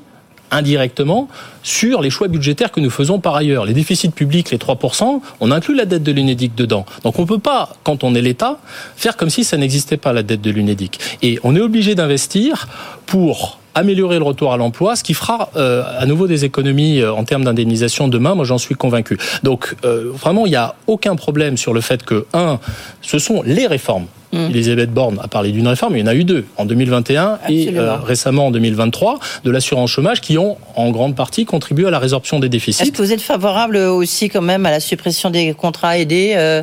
indirectement 0.51 1.27
sur 1.63 2.01
les 2.01 2.09
choix 2.09 2.27
budgétaires 2.27 2.71
que 2.71 2.79
nous 2.79 2.89
faisons 2.89 3.19
par 3.19 3.35
ailleurs. 3.35 3.65
Les 3.65 3.73
déficits 3.73 4.09
publics, 4.09 4.51
les 4.51 4.57
3%, 4.57 5.21
on 5.39 5.51
inclut 5.51 5.75
la 5.75 5.85
dette 5.85 6.03
de 6.03 6.11
l'UNEDIC 6.11 6.55
dedans. 6.55 6.85
Donc 7.03 7.19
on 7.19 7.23
ne 7.23 7.27
peut 7.27 7.39
pas, 7.39 7.75
quand 7.83 8.03
on 8.03 8.15
est 8.15 8.21
l'État, 8.21 8.59
faire 8.95 9.17
comme 9.17 9.29
si 9.29 9.43
ça 9.43 9.57
n'existait 9.57 9.97
pas 9.97 10.13
la 10.13 10.23
dette 10.23 10.41
de 10.41 10.51
l'UNEDIC. 10.51 10.99
Et 11.21 11.39
on 11.43 11.55
est 11.55 11.61
obligé 11.61 11.95
d'investir 11.95 12.67
pour 13.05 13.59
améliorer 13.75 14.17
le 14.17 14.23
retour 14.23 14.53
à 14.53 14.57
l'emploi, 14.57 14.95
ce 14.95 15.03
qui 15.03 15.13
fera 15.13 15.49
euh, 15.55 15.83
à 15.97 16.05
nouveau 16.05 16.27
des 16.27 16.45
économies 16.45 17.01
euh, 17.01 17.13
en 17.13 17.23
termes 17.23 17.43
d'indemnisation 17.43 18.07
demain, 18.07 18.35
moi 18.35 18.45
j'en 18.45 18.57
suis 18.57 18.75
convaincu. 18.75 19.17
Donc 19.43 19.75
euh, 19.85 20.11
vraiment, 20.13 20.45
il 20.45 20.49
n'y 20.49 20.55
a 20.55 20.75
aucun 20.87 21.15
problème 21.15 21.57
sur 21.57 21.73
le 21.73 21.81
fait 21.81 22.03
que, 22.03 22.25
un, 22.33 22.59
ce 23.01 23.19
sont 23.19 23.41
les 23.43 23.67
réformes 23.67 24.07
Mm. 24.31 24.49
Elisabeth 24.51 24.91
Borne 24.91 25.19
a 25.23 25.27
parlé 25.27 25.51
d'une 25.51 25.67
réforme, 25.67 25.97
il 25.97 26.01
y 26.01 26.03
en 26.03 26.07
a 26.07 26.13
eu 26.13 26.23
deux, 26.23 26.45
en 26.57 26.65
2021 26.65 27.39
et 27.49 27.71
euh, 27.75 27.95
récemment 27.95 28.47
en 28.47 28.51
2023, 28.51 29.19
de 29.43 29.51
l'assurance 29.51 29.89
chômage 29.89 30.21
qui 30.21 30.37
ont 30.37 30.57
en 30.75 30.91
grande 30.91 31.15
partie 31.15 31.45
contribué 31.45 31.87
à 31.87 31.89
la 31.89 31.99
résorption 31.99 32.39
des 32.39 32.49
déficits. 32.49 32.83
Est-ce 32.83 32.91
que 32.91 33.01
vous 33.01 33.11
êtes 33.11 33.21
favorable 33.21 33.77
aussi 33.77 34.29
quand 34.29 34.41
même 34.41 34.65
à 34.65 34.71
la 34.71 34.79
suppression 34.79 35.31
des 35.31 35.53
contrats 35.53 35.97
aidés 35.97 36.33
euh, 36.35 36.61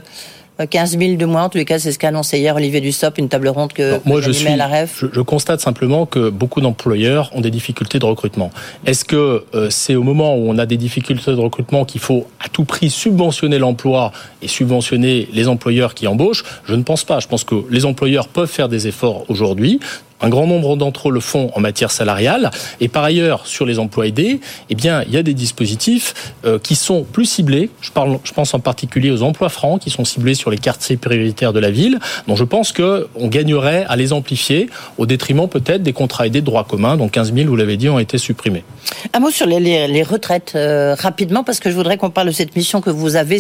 15 0.64 0.98
000 0.98 1.16
de 1.16 1.24
moins. 1.26 1.44
En 1.44 1.48
tous 1.48 1.58
les 1.58 1.64
cas, 1.64 1.78
c'est 1.78 1.92
ce 1.92 1.98
qu'a 1.98 2.08
annoncé 2.08 2.38
hier 2.38 2.56
Olivier 2.56 2.80
Dussopt, 2.80 3.18
une 3.18 3.28
table 3.28 3.48
ronde 3.48 3.72
que, 3.72 4.00
moi, 4.04 4.20
je 4.20 4.30
suis, 4.30 4.48
à 4.48 4.56
la 4.56 4.66
REF. 4.66 4.98
Je, 5.00 5.06
je, 5.12 5.20
constate 5.20 5.60
simplement 5.60 6.06
que 6.06 6.30
beaucoup 6.30 6.60
d'employeurs 6.60 7.30
ont 7.34 7.40
des 7.40 7.50
difficultés 7.50 7.98
de 7.98 8.04
recrutement. 8.04 8.50
Est-ce 8.86 9.04
que 9.04 9.44
euh, 9.54 9.70
c'est 9.70 9.94
au 9.94 10.02
moment 10.02 10.36
où 10.36 10.48
on 10.48 10.58
a 10.58 10.66
des 10.66 10.76
difficultés 10.76 11.32
de 11.32 11.40
recrutement 11.40 11.84
qu'il 11.84 12.00
faut 12.00 12.26
à 12.40 12.48
tout 12.48 12.64
prix 12.64 12.90
subventionner 12.90 13.58
l'emploi 13.58 14.12
et 14.42 14.48
subventionner 14.48 15.28
les 15.32 15.48
employeurs 15.48 15.94
qui 15.94 16.06
embauchent? 16.06 16.44
Je 16.64 16.74
ne 16.74 16.82
pense 16.82 17.04
pas. 17.04 17.20
Je 17.20 17.28
pense 17.28 17.44
que 17.44 17.56
les 17.70 17.84
employeurs 17.84 18.28
peuvent 18.28 18.50
faire 18.50 18.68
des 18.68 18.86
efforts 18.88 19.24
aujourd'hui 19.28 19.80
un 20.20 20.28
grand 20.28 20.46
nombre 20.46 20.76
d'entre 20.76 21.08
eux 21.08 21.12
le 21.12 21.20
font 21.20 21.50
en 21.54 21.60
matière 21.60 21.90
salariale. 21.90 22.50
Et 22.80 22.88
par 22.88 23.04
ailleurs, 23.04 23.46
sur 23.46 23.66
les 23.66 23.78
emplois 23.78 24.06
aidés, 24.06 24.40
eh 24.70 24.74
bien, 24.74 25.02
il 25.06 25.12
y 25.12 25.16
a 25.16 25.22
des 25.22 25.34
dispositifs 25.34 26.32
euh, 26.44 26.58
qui 26.58 26.74
sont 26.74 27.04
plus 27.04 27.26
ciblés. 27.26 27.70
Je, 27.80 27.90
parle, 27.90 28.18
je 28.24 28.32
pense 28.32 28.54
en 28.54 28.60
particulier 28.60 29.10
aux 29.10 29.22
emplois 29.22 29.48
francs 29.48 29.80
qui 29.80 29.90
sont 29.90 30.04
ciblés 30.04 30.34
sur 30.34 30.50
les 30.50 30.58
quartiers 30.58 30.96
prioritaires 30.96 31.52
de 31.52 31.60
la 31.60 31.70
ville, 31.70 31.98
dont 32.26 32.36
je 32.36 32.44
pense 32.44 32.72
qu'on 32.72 33.28
gagnerait 33.28 33.84
à 33.88 33.96
les 33.96 34.12
amplifier 34.12 34.68
au 34.98 35.06
détriment 35.06 35.48
peut-être 35.48 35.82
des 35.82 35.92
contrats 35.92 36.26
aidés 36.26 36.40
de 36.40 36.46
droit 36.46 36.64
commun, 36.64 36.96
dont 36.96 37.08
15 37.08 37.34
000, 37.34 37.48
vous 37.48 37.56
l'avez 37.56 37.76
dit, 37.76 37.88
ont 37.88 37.98
été 37.98 38.18
supprimés. 38.18 38.64
Un 39.12 39.20
mot 39.20 39.30
sur 39.30 39.46
les, 39.46 40.02
retraites, 40.02 40.52
euh, 40.54 40.94
rapidement, 40.98 41.44
parce 41.44 41.60
que 41.60 41.70
je 41.70 41.74
voudrais 41.74 41.96
qu'on 41.96 42.10
parle 42.10 42.28
de 42.28 42.32
cette 42.32 42.56
mission 42.56 42.80
que 42.80 42.90
vous 42.90 43.16
avez 43.16 43.36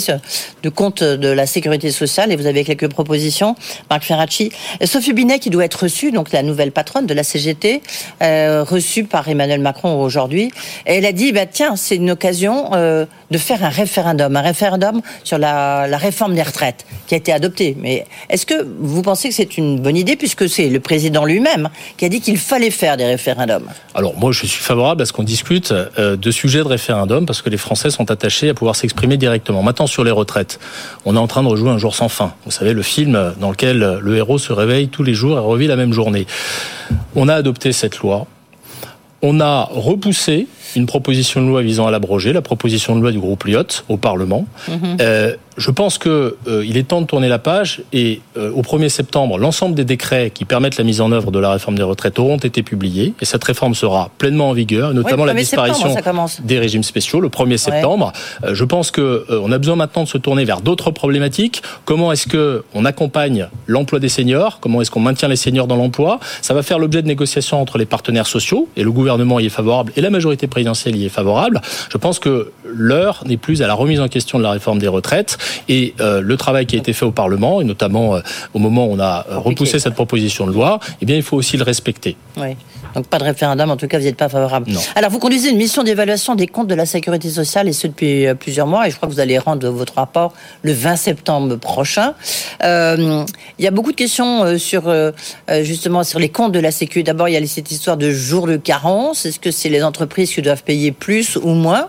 de 0.62 0.68
compte 0.68 1.02
de 1.02 1.28
la 1.28 1.46
sécurité 1.46 1.90
sociale, 1.90 2.32
et 2.32 2.36
vous 2.36 2.46
avez 2.46 2.64
quelques 2.64 2.88
propositions. 2.88 3.54
Marc 3.88 4.04
Ferracci. 4.04 4.52
Sophie 4.84 5.12
Binet, 5.12 5.38
qui 5.38 5.50
doit 5.50 5.64
être 5.64 5.84
reçue, 5.84 6.12
donc 6.12 6.32
la 6.32 6.42
nouvelle 6.42 6.65
patronne 6.70 7.06
de 7.06 7.14
la 7.14 7.22
CGT, 7.22 7.82
euh, 8.22 8.64
reçue 8.64 9.04
par 9.04 9.28
Emmanuel 9.28 9.60
Macron 9.60 10.00
aujourd'hui. 10.00 10.50
Elle 10.84 11.06
a 11.06 11.12
dit, 11.12 11.32
bah, 11.32 11.46
tiens, 11.46 11.76
c'est 11.76 11.96
une 11.96 12.10
occasion 12.10 12.70
euh, 12.74 13.06
de 13.30 13.38
faire 13.38 13.64
un 13.64 13.68
référendum, 13.68 14.36
un 14.36 14.40
référendum 14.40 15.00
sur 15.24 15.38
la, 15.38 15.86
réforme 15.96 16.34
des 16.34 16.42
retraites 16.42 16.86
qui 17.06 17.14
a 17.14 17.16
été 17.16 17.32
adoptée. 17.32 17.76
Mais 17.80 18.06
est-ce 18.28 18.46
que 18.46 18.66
vous 18.80 19.02
pensez 19.02 19.28
que 19.28 19.34
c'est 19.34 19.56
une 19.56 19.80
bonne 19.80 19.96
idée, 19.96 20.16
puisque 20.16 20.48
c'est 20.48 20.68
le 20.68 20.80
président 20.80 21.24
lui-même 21.24 21.68
qui 21.96 22.04
a 22.04 22.08
dit 22.08 22.20
qu'il 22.20 22.38
fallait 22.38 22.70
faire 22.70 22.96
des 22.96 23.06
référendums? 23.06 23.68
Alors 23.94 24.16
moi, 24.18 24.32
je 24.32 24.46
suis 24.46 24.62
favorable 24.62 25.02
à 25.02 25.06
ce 25.06 25.12
qu'on 25.12 25.22
discute 25.22 25.72
euh, 25.72 26.16
de 26.16 26.30
sujets 26.30 26.58
de 26.58 26.68
référendum, 26.68 27.26
parce 27.26 27.42
que 27.42 27.50
les 27.50 27.56
Français 27.56 27.90
sont 27.90 28.10
attachés 28.10 28.48
à 28.48 28.54
pouvoir 28.54 28.76
s'exprimer 28.76 29.16
directement. 29.16 29.62
Maintenant, 29.62 29.86
sur 29.86 30.04
les 30.04 30.10
retraites, 30.10 30.58
on 31.04 31.16
est 31.16 31.18
en 31.18 31.26
train 31.26 31.42
de 31.42 31.48
rejouer 31.48 31.70
un 31.70 31.78
jour 31.78 31.94
sans 31.94 32.08
fin. 32.08 32.34
Vous 32.44 32.52
savez, 32.52 32.72
le 32.72 32.82
film 32.82 33.34
dans 33.40 33.50
lequel 33.50 33.98
le 34.00 34.16
héros 34.16 34.38
se 34.38 34.52
réveille 34.52 34.88
tous 34.88 35.02
les 35.02 35.14
jours 35.14 35.36
et 35.36 35.40
revit 35.40 35.66
la 35.66 35.76
même 35.76 35.92
journée. 35.92 36.26
On 37.14 37.28
a 37.28 37.34
adopté 37.34 37.72
cette 37.72 37.98
loi. 37.98 38.26
On 39.22 39.40
a 39.40 39.68
repoussé 39.70 40.46
une 40.76 40.86
proposition 40.86 41.42
de 41.42 41.48
loi 41.48 41.62
visant 41.62 41.86
à 41.86 41.90
l'abroger, 41.90 42.32
la 42.32 42.42
proposition 42.42 42.96
de 42.96 43.00
loi 43.00 43.12
du 43.12 43.18
groupe 43.18 43.44
Lyot 43.44 43.82
au 43.88 43.96
Parlement. 43.96 44.46
Mhm. 44.68 44.96
Euh, 45.00 45.36
je 45.56 45.70
pense 45.70 45.98
que 45.98 46.36
euh, 46.48 46.64
il 46.66 46.76
est 46.76 46.88
temps 46.88 47.00
de 47.00 47.06
tourner 47.06 47.28
la 47.28 47.38
page 47.38 47.82
et 47.92 48.20
euh, 48.36 48.52
au 48.52 48.62
1er 48.62 48.88
septembre, 48.88 49.38
l'ensemble 49.38 49.74
des 49.74 49.84
décrets 49.84 50.30
qui 50.30 50.44
permettent 50.44 50.76
la 50.76 50.84
mise 50.84 51.00
en 51.00 51.12
œuvre 51.12 51.30
de 51.30 51.38
la 51.38 51.50
réforme 51.50 51.76
des 51.76 51.82
retraites 51.82 52.18
auront 52.18 52.36
été 52.36 52.62
publiés 52.62 53.14
et 53.20 53.24
cette 53.24 53.42
réforme 53.42 53.74
sera 53.74 54.10
pleinement 54.18 54.50
en 54.50 54.52
vigueur, 54.52 54.92
notamment 54.92 55.22
Oui, 55.22 55.28
la 55.28 55.34
1er 55.34 55.38
disparition 55.38 55.94
des 56.44 56.58
régimes 56.58 56.82
spéciaux 56.82 57.20
le 57.20 57.28
1er 57.28 57.56
septembre. 57.56 58.12
Euh, 58.44 58.54
je 58.54 58.64
pense 58.64 58.90
que 58.90 59.24
on 59.30 59.50
a 59.50 59.58
besoin 59.58 59.76
maintenant 59.76 60.04
de 60.04 60.08
se 60.08 60.18
tourner 60.18 60.44
vers 60.44 60.60
d'autres 60.60 60.90
problématiques. 60.90 61.62
Comment 61.84 62.12
est-ce 62.12 62.26
que 62.26 62.64
on 62.74 62.84
accompagne 62.84 63.48
l'emploi 63.66 63.98
des 63.98 64.08
seniors? 64.08 64.60
Comment 64.60 64.82
est-ce 64.82 64.90
qu'on 64.90 65.00
maintient 65.00 65.28
les 65.28 65.36
seniors 65.36 65.66
dans 65.66 65.76
l'emploi? 65.76 66.20
Ça 66.42 66.52
va 66.52 66.62
faire 66.62 66.78
l'objet 66.78 67.02
de 67.02 67.08
négociations 67.08 67.60
entre 67.60 67.78
les 67.78 67.86
partenaires 67.86 68.26
sociaux 68.26 68.68
et 68.76 68.82
le 68.82 68.92
gouvernement 68.92 69.40
y 69.40 69.46
est 69.46 69.50
favorable 69.50 69.92
et 69.96 70.00
la 70.00 70.10
majorité 70.10 70.46
présidentielle 70.46 70.65
y 70.74 71.06
est 71.06 71.10
favorable. 71.10 71.60
Je 71.90 71.98
pense 71.98 72.18
que 72.18 72.52
l'heure 72.64 73.22
n'est 73.26 73.36
plus 73.36 73.62
à 73.62 73.66
la 73.66 73.74
remise 73.74 74.00
en 74.00 74.08
question 74.08 74.38
de 74.38 74.42
la 74.42 74.50
réforme 74.50 74.78
des 74.78 74.88
retraites 74.88 75.38
et 75.68 75.94
euh, 76.00 76.20
le 76.20 76.36
travail 76.36 76.66
qui 76.66 76.76
a 76.76 76.78
été 76.78 76.92
fait 76.92 77.04
au 77.04 77.12
Parlement 77.12 77.60
et 77.60 77.64
notamment 77.64 78.16
euh, 78.16 78.20
au 78.54 78.58
moment 78.58 78.86
où 78.86 78.92
on 78.92 79.00
a 79.00 79.26
euh, 79.30 79.38
repoussé 79.38 79.78
cette 79.78 79.94
proposition 79.94 80.46
de 80.46 80.52
loi, 80.52 80.80
eh 81.00 81.06
bien 81.06 81.16
il 81.16 81.22
faut 81.22 81.36
aussi 81.36 81.56
le 81.56 81.64
respecter. 81.64 82.16
Oui. 82.36 82.56
Donc 82.94 83.08
pas 83.08 83.18
de 83.18 83.24
référendum, 83.24 83.70
en 83.70 83.76
tout 83.76 83.88
cas 83.88 83.98
vous 83.98 84.04
n'êtes 84.04 84.16
pas 84.16 84.28
favorable. 84.28 84.70
Non. 84.70 84.80
Alors 84.94 85.10
vous 85.10 85.18
conduisez 85.18 85.50
une 85.50 85.58
mission 85.58 85.82
d'évaluation 85.82 86.34
des 86.34 86.46
comptes 86.46 86.68
de 86.68 86.74
la 86.74 86.86
sécurité 86.86 87.30
sociale 87.30 87.68
et 87.68 87.72
ce 87.72 87.86
depuis 87.86 88.26
euh, 88.26 88.34
plusieurs 88.34 88.66
mois 88.66 88.86
et 88.86 88.90
je 88.90 88.96
crois 88.96 89.08
que 89.08 89.14
vous 89.14 89.20
allez 89.20 89.38
rendre 89.38 89.68
votre 89.68 89.94
rapport 89.94 90.32
le 90.62 90.72
20 90.72 90.96
septembre 90.96 91.56
prochain. 91.56 92.14
Euh, 92.64 93.24
il 93.58 93.64
y 93.64 93.68
a 93.68 93.70
beaucoup 93.70 93.92
de 93.92 93.96
questions 93.96 94.58
sur 94.58 94.92
justement 95.62 96.04
sur 96.04 96.18
les 96.18 96.28
comptes 96.28 96.52
de 96.52 96.58
la 96.58 96.70
sécu. 96.70 97.02
D'abord 97.02 97.28
il 97.28 97.34
y 97.34 97.36
a 97.36 97.46
cette 97.46 97.70
histoire 97.70 97.96
de 97.96 98.10
jour 98.10 98.46
de 98.46 98.56
carence. 98.56 99.26
Est-ce 99.26 99.38
que 99.38 99.50
c'est 99.50 99.68
les 99.68 99.82
entreprises 99.82 100.32
qui 100.32 100.40
doivent 100.46 100.62
payer 100.64 100.90
plus 100.92 101.36
ou 101.36 101.50
moins 101.66 101.88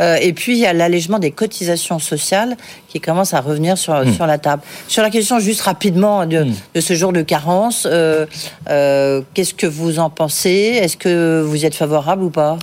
Euh, 0.00 0.16
Et 0.26 0.32
puis 0.32 0.52
il 0.56 0.58
y 0.58 0.66
a 0.66 0.72
l'allègement 0.72 1.18
des 1.26 1.30
cotisations 1.42 1.98
sociales 2.12 2.56
qui 2.90 2.98
commence 3.00 3.32
à 3.34 3.40
revenir 3.40 3.76
sur, 3.78 3.94
Hmm. 3.94 4.12
sur 4.16 4.26
la 4.26 4.38
table. 4.38 4.62
Sur 4.88 5.02
la 5.02 5.10
question 5.10 5.38
juste 5.48 5.60
rapidement 5.72 6.26
de, 6.26 6.40
de 6.76 6.80
ce 6.80 6.94
jour 7.00 7.12
de 7.12 7.22
carence, 7.34 7.78
euh, 7.90 8.26
euh, 8.70 9.20
qu'est-ce 9.34 9.54
que 9.62 9.66
vous 9.66 9.98
en 9.98 10.10
pensez? 10.10 10.58
Est-ce 10.82 10.96
que 10.96 11.42
vous 11.50 11.64
êtes 11.66 11.74
favorable 11.74 12.22
ou 12.24 12.30
pas? 12.30 12.56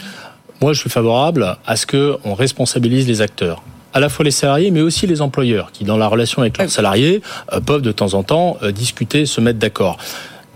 Moi, 0.62 0.74
je 0.74 0.80
suis 0.80 0.90
favorable 0.90 1.58
à 1.68 1.76
ce 1.76 1.86
que 1.86 2.18
on 2.24 2.34
responsabilise 2.34 3.08
les 3.08 3.22
acteurs 3.22 3.62
à 3.94 4.00
la 4.02 4.10
fois 4.10 4.26
les 4.26 4.32
salariés, 4.32 4.72
mais 4.72 4.82
aussi 4.82 5.08
les 5.08 5.22
employeurs, 5.22 5.72
qui, 5.72 5.86
dans 5.86 5.96
la 6.04 6.08
relation 6.08 6.42
avec 6.42 6.58
leurs 6.58 6.70
salariés, 6.70 7.22
peuvent 7.66 7.82
de 7.82 7.94
temps 7.94 8.14
en 8.14 8.24
temps 8.24 8.58
discuter, 8.74 9.26
se 9.26 9.40
mettre 9.40 9.58
d'accord. 9.60 9.96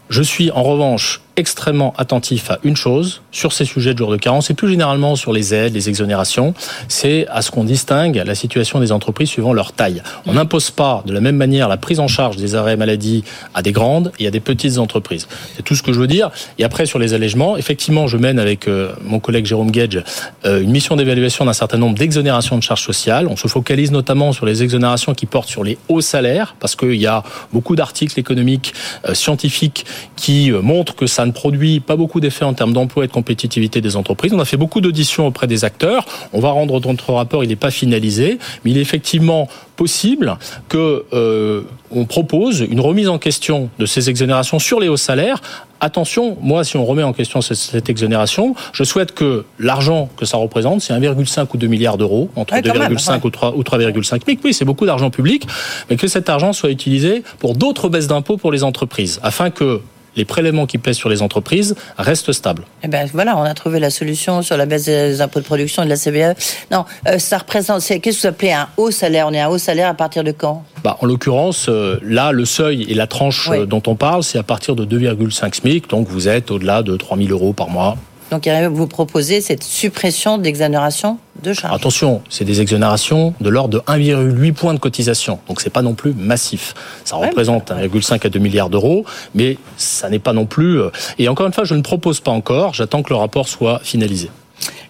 Je 0.09 0.21
suis 0.21 0.51
en 0.51 0.63
revanche 0.63 1.21
extrêmement 1.39 1.93
attentif 1.97 2.51
à 2.51 2.59
une 2.63 2.75
chose 2.75 3.21
sur 3.31 3.53
ces 3.53 3.63
sujets 3.63 3.93
de 3.93 3.97
jour 3.97 4.11
de 4.11 4.17
carence 4.17 4.49
et 4.49 4.53
plus 4.53 4.69
généralement 4.69 5.15
sur 5.15 5.31
les 5.31 5.53
aides, 5.53 5.73
les 5.73 5.87
exonérations, 5.87 6.53
c'est 6.89 7.25
à 7.29 7.41
ce 7.41 7.49
qu'on 7.49 7.63
distingue 7.63 8.21
la 8.25 8.35
situation 8.35 8.79
des 8.79 8.91
entreprises 8.91 9.29
suivant 9.29 9.53
leur 9.53 9.71
taille. 9.71 10.03
On 10.25 10.33
n'impose 10.33 10.69
pas 10.69 11.01
de 11.05 11.13
la 11.13 11.21
même 11.21 11.37
manière 11.37 11.69
la 11.69 11.77
prise 11.77 12.01
en 12.01 12.09
charge 12.09 12.35
des 12.35 12.55
arrêts 12.55 12.75
maladie 12.75 13.23
à 13.53 13.61
des 13.61 13.71
grandes 13.71 14.11
et 14.19 14.27
à 14.27 14.31
des 14.31 14.41
petites 14.41 14.77
entreprises. 14.77 15.27
C'est 15.55 15.63
tout 15.63 15.75
ce 15.75 15.81
que 15.83 15.93
je 15.93 15.99
veux 15.99 16.07
dire. 16.07 16.29
Et 16.57 16.65
après 16.65 16.85
sur 16.85 16.99
les 16.99 17.13
allègements, 17.13 17.55
effectivement, 17.55 18.07
je 18.07 18.17
mène 18.17 18.37
avec 18.37 18.67
euh, 18.67 18.91
mon 19.03 19.19
collègue 19.19 19.45
Jérôme 19.45 19.71
Gage 19.71 20.03
euh, 20.45 20.61
une 20.61 20.71
mission 20.71 20.97
d'évaluation 20.97 21.45
d'un 21.45 21.53
certain 21.53 21.77
nombre 21.77 21.97
d'exonérations 21.97 22.57
de 22.57 22.63
charges 22.63 22.83
sociales. 22.83 23.27
On 23.27 23.37
se 23.37 23.47
focalise 23.47 23.91
notamment 23.91 24.33
sur 24.33 24.45
les 24.45 24.61
exonérations 24.61 25.13
qui 25.13 25.25
portent 25.25 25.49
sur 25.49 25.63
les 25.63 25.77
hauts 25.87 26.01
salaires 26.01 26.55
parce 26.59 26.75
qu'il 26.75 26.95
y 26.95 27.07
a 27.07 27.23
beaucoup 27.53 27.77
d'articles 27.77 28.19
économiques 28.19 28.73
euh, 29.07 29.13
scientifiques 29.13 29.85
qui 30.17 30.51
montrent 30.51 30.95
que 30.95 31.07
ça 31.07 31.25
ne 31.29 31.33
produit 31.33 31.79
pas 31.79 31.95
beaucoup 31.95 32.19
d'effets 32.19 32.45
en 32.45 32.53
termes 32.53 32.73
d'emploi 32.73 33.05
et 33.05 33.07
de 33.07 33.11
compétitivité 33.13 33.81
des 33.81 33.95
entreprises. 33.95 34.33
On 34.33 34.39
a 34.39 34.45
fait 34.45 34.57
beaucoup 34.57 34.81
d'auditions 34.81 35.27
auprès 35.27 35.47
des 35.47 35.65
acteurs. 35.65 36.05
On 36.33 36.39
va 36.39 36.49
rendre 36.51 36.79
notre 36.85 37.13
rapport, 37.13 37.43
il 37.43 37.47
n'est 37.47 37.55
pas 37.55 37.71
finalisé, 37.71 38.39
mais 38.63 38.71
il 38.71 38.77
est 38.77 38.81
effectivement 38.81 39.47
possible 39.75 40.37
que 40.67 41.05
euh, 41.13 41.61
on 41.91 42.03
propose 42.03 42.59
une 42.59 42.81
remise 42.81 43.07
en 43.07 43.17
question 43.17 43.69
de 43.79 43.85
ces 43.85 44.09
exonérations 44.09 44.59
sur 44.59 44.81
les 44.81 44.89
hauts 44.89 44.97
salaires. 44.97 45.41
Attention, 45.79 46.35
moi, 46.41 46.65
si 46.65 46.75
on 46.75 46.83
remet 46.83 47.03
en 47.03 47.13
question 47.13 47.39
cette, 47.39 47.55
cette 47.55 47.89
exonération, 47.89 48.55
je 48.73 48.83
souhaite 48.83 49.13
que 49.13 49.45
l'argent 49.57 50.09
que 50.17 50.25
ça 50.25 50.35
représente, 50.35 50.81
c'est 50.81 50.93
1,5 50.93 51.47
ou 51.53 51.57
2 51.57 51.67
milliards 51.67 51.97
d'euros, 51.97 52.29
entre 52.35 52.53
Ouais, 52.53 52.61
quand 52.61 52.73
2,5 52.73 52.79
même, 52.79 52.91
ouais. 52.91 53.19
ou 53.23 53.29
3 53.29 53.55
ou 53.55 53.63
3,5 53.63 53.77
milliards. 53.77 54.43
Oui, 54.43 54.53
c'est 54.53 54.65
beaucoup 54.65 54.85
d'argent 54.85 55.09
public, 55.09 55.47
mais 55.89 55.95
que 55.95 56.07
cet 56.07 56.27
argent 56.27 56.51
soit 56.51 56.71
utilisé 56.71 57.23
pour 57.39 57.55
d'autres 57.55 57.87
baisses 57.87 58.07
d'impôts 58.07 58.35
pour 58.35 58.51
les 58.51 58.65
entreprises, 58.65 59.21
afin 59.23 59.49
que 59.49 59.79
les 60.15 60.25
prélèvements 60.25 60.65
qui 60.65 60.77
pèsent 60.77 60.97
sur 60.97 61.09
les 61.09 61.21
entreprises 61.21 61.75
restent 61.97 62.31
stables. 62.31 62.63
Eh 62.83 62.87
ben 62.87 63.07
voilà, 63.13 63.37
on 63.37 63.43
a 63.43 63.53
trouvé 63.53 63.79
la 63.79 63.89
solution 63.89 64.41
sur 64.41 64.57
la 64.57 64.65
baisse 64.65 64.85
des 64.85 65.21
impôts 65.21 65.39
de 65.39 65.45
production 65.45 65.83
et 65.83 65.85
de 65.85 65.89
la 65.89 65.97
CVAE. 65.97 66.35
Non, 66.71 66.85
euh, 67.07 67.19
ça 67.19 67.37
représente. 67.37 67.81
Qu'est-ce 67.81 67.99
que 67.99 68.21
vous 68.21 68.27
appelez 68.27 68.51
un 68.51 68.67
haut 68.77 68.91
salaire? 68.91 69.27
On 69.27 69.33
est 69.33 69.39
un 69.39 69.49
haut 69.49 69.57
salaire 69.57 69.89
à 69.89 69.93
partir 69.93 70.23
de 70.23 70.31
quand? 70.31 70.63
Bah, 70.83 70.97
en 71.01 71.05
l'occurrence, 71.05 71.67
euh, 71.69 71.99
là, 72.03 72.31
le 72.31 72.45
seuil 72.45 72.83
et 72.89 72.93
la 72.93 73.07
tranche 73.07 73.49
euh, 73.51 73.65
dont 73.65 73.83
on 73.87 73.95
parle, 73.95 74.23
c'est 74.23 74.37
à 74.37 74.43
partir 74.43 74.75
de 74.75 74.85
2,5 74.85 75.55
SMIC, 75.55 75.89
donc 75.89 76.07
vous 76.07 76.27
êtes 76.27 76.51
au-delà 76.51 76.83
de 76.83 76.95
3 76.95 77.17
000 77.17 77.29
euros 77.29 77.53
par 77.53 77.69
mois. 77.69 77.97
Donc 78.31 78.47
vous 78.71 78.87
proposez 78.87 79.41
cette 79.41 79.63
suppression 79.63 80.37
d'exonération 80.37 81.17
de 81.41 81.53
charges. 81.53 81.73
Attention, 81.75 82.21
c'est 82.29 82.45
des 82.45 82.61
exonérations 82.61 83.33
de 83.39 83.49
l'ordre 83.49 83.79
de 83.79 83.91
1,8 83.91 84.53
points 84.53 84.73
de 84.73 84.79
cotisation, 84.79 85.39
donc 85.47 85.61
c'est 85.61 85.69
pas 85.69 85.81
non 85.81 85.93
plus 85.93 86.13
massif. 86.13 86.73
Ça 87.05 87.15
représente 87.15 87.71
1,5 87.71 88.25
à 88.25 88.29
2 88.29 88.39
milliards 88.39 88.69
d'euros, 88.69 89.05
mais 89.33 89.57
ça 89.77 90.09
n'est 90.09 90.19
pas 90.19 90.33
non 90.33 90.45
plus. 90.45 90.79
euh, 90.81 90.89
Et 91.17 91.27
encore 91.29 91.47
une 91.47 91.53
fois, 91.53 91.63
je 91.63 91.75
ne 91.75 91.81
propose 91.81 92.19
pas 92.19 92.31
encore. 92.31 92.73
J'attends 92.73 93.03
que 93.03 93.09
le 93.09 93.15
rapport 93.15 93.47
soit 93.47 93.79
finalisé. 93.83 94.29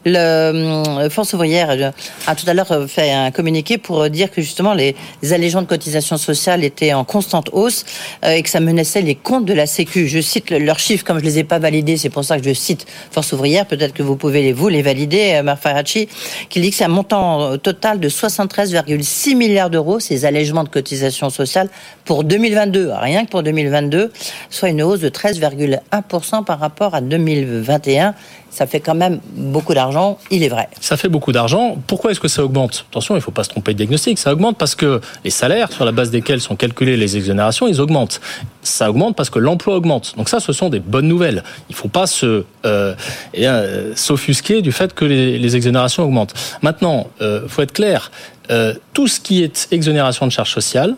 Le 0.05 0.17
euh, 0.17 1.09
Force 1.09 1.33
ouvrière 1.33 1.71
euh, 1.71 1.91
a 2.25 2.35
tout 2.35 2.49
à 2.49 2.53
l'heure 2.53 2.71
euh, 2.71 2.87
fait 2.87 3.11
un 3.11 3.31
communiqué 3.31 3.77
pour 3.77 4.09
dire 4.09 4.31
que 4.31 4.41
justement 4.41 4.73
les, 4.73 4.95
allégements 5.31 5.61
de 5.61 5.67
cotisations 5.67 6.17
sociales 6.17 6.63
étaient 6.63 6.93
en 6.93 7.03
constante 7.03 7.49
hausse 7.51 7.85
et 8.25 8.41
que 8.41 8.49
ça 8.49 8.59
menaçait 8.59 9.01
les 9.01 9.15
comptes 9.15 9.45
de 9.45 9.53
la 9.53 9.65
Sécu. 9.65 10.07
Je 10.07 10.21
cite 10.21 10.49
le- 10.51 10.59
leurs 10.59 10.79
chiffres 10.79 11.03
comme 11.03 11.19
je 11.19 11.25
les 11.25 11.39
ai 11.39 11.43
pas 11.43 11.59
validés, 11.59 11.97
c'est 11.97 12.09
pour 12.09 12.23
ça 12.23 12.39
que 12.39 12.45
je 12.45 12.53
cite 12.53 12.85
Force 13.11 13.31
ouvrière. 13.33 13.65
Peut-être 13.65 13.93
que 13.93 14.01
vous 14.03 14.15
pouvez 14.15 14.41
les 14.41 14.53
vous 14.53 14.69
les 14.69 14.81
valider, 14.81 15.33
euh, 15.35 15.43
Marc 15.43 15.61
Faracci, 15.61 16.07
qui 16.49 16.61
dit 16.61 16.69
que 16.71 16.77
c'est 16.77 16.85
un 16.85 16.87
montant 16.87 17.57
total 17.57 17.99
de 17.99 18.09
73,6 18.09 19.35
milliards 19.35 19.69
d'euros 19.69 19.99
ces 19.99 20.25
allégements 20.25 20.63
de 20.63 20.69
cotisations 20.69 21.29
sociales 21.29 21.69
pour 22.05 22.23
2022, 22.23 22.91
rien 22.93 23.25
que 23.25 23.29
pour 23.29 23.43
2022, 23.43 24.11
soit 24.49 24.69
une 24.69 24.81
hausse 24.81 25.01
de 25.01 25.09
13,1% 25.09 26.43
par 26.43 26.59
rapport 26.59 26.95
à 26.95 27.01
2021. 27.01 28.15
Ça 28.49 28.67
fait 28.67 28.79
quand 28.79 28.95
même 28.95 29.19
beaucoup 29.35 29.73
d'argent, 29.73 30.17
il 30.31 30.43
est 30.43 30.49
vrai. 30.49 30.69
Ça 30.81 30.97
fait 30.97 31.09
beaucoup 31.09 31.31
d'argent. 31.31 31.77
Pourquoi 31.87 32.11
est-ce 32.11 32.19
que 32.19 32.27
ça 32.27 32.43
augmente? 32.43 32.85
Attention, 32.89 33.15
il 33.15 33.19
ne 33.19 33.23
faut 33.23 33.31
pas 33.31 33.43
se 33.43 33.49
tromper 33.49 33.73
de 33.73 33.77
diagnostic. 33.77 34.17
Ça 34.17 34.33
augmente 34.33 34.57
parce 34.57 34.75
que 34.75 35.01
les 35.23 35.29
salaires 35.29 35.71
sur 35.71 35.85
la 35.85 35.91
base 35.91 36.09
desquels 36.11 36.41
sont 36.41 36.55
calculées 36.55 36.97
les 36.97 37.17
exonérations, 37.17 37.67
ils 37.67 37.79
augmentent. 37.79 38.21
Ça 38.61 38.89
augmente 38.89 39.15
parce 39.15 39.29
que 39.29 39.39
l'emploi 39.39 39.75
augmente. 39.75 40.15
Donc 40.17 40.29
ça, 40.29 40.39
ce 40.39 40.53
sont 40.53 40.69
des 40.69 40.79
bonnes 40.79 41.07
nouvelles. 41.07 41.43
Il 41.69 41.73
ne 41.73 41.77
faut 41.77 41.87
pas 41.87 42.07
se 42.07 42.43
euh, 42.65 42.95
eh 43.33 43.47
euh, 43.47 43.95
s'offusquer 43.95 44.61
du 44.61 44.71
fait 44.71 44.93
que 44.93 45.05
les, 45.05 45.55
exonérations 45.55 46.03
augmentent. 46.03 46.33
Maintenant, 46.61 47.07
il 47.21 47.47
faut 47.47 47.61
être 47.61 47.73
clair. 47.73 48.11
Euh, 48.51 48.73
tout 48.93 49.07
ce 49.07 49.19
qui 49.19 49.43
est 49.43 49.67
exonération 49.71 50.25
de 50.25 50.31
charges 50.31 50.51
sociales, 50.51 50.95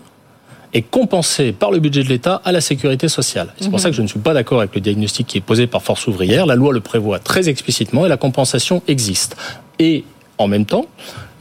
est 0.73 0.81
compensé 0.83 1.51
par 1.51 1.71
le 1.71 1.79
budget 1.79 2.03
de 2.03 2.09
l'État 2.09 2.41
à 2.45 2.51
la 2.51 2.61
sécurité 2.61 3.07
sociale. 3.09 3.53
C'est 3.59 3.65
pour 3.69 3.73
Mhm. 3.79 3.83
ça 3.83 3.89
que 3.89 3.95
je 3.95 4.01
ne 4.01 4.07
suis 4.07 4.19
pas 4.19 4.33
d'accord 4.33 4.59
avec 4.59 4.73
le 4.73 4.81
diagnostic 4.81 5.27
qui 5.27 5.37
est 5.37 5.41
posé 5.41 5.67
par 5.67 5.81
Force 5.83 6.07
ouvrière. 6.07 6.45
La 6.45 6.55
loi 6.55 6.71
le 6.73 6.79
prévoit 6.79 7.19
très 7.19 7.49
explicitement 7.49 8.05
et 8.05 8.09
la 8.09 8.17
compensation 8.17 8.81
existe. 8.87 9.35
Et 9.79 10.03
en 10.37 10.47
même 10.47 10.65
temps, 10.65 10.85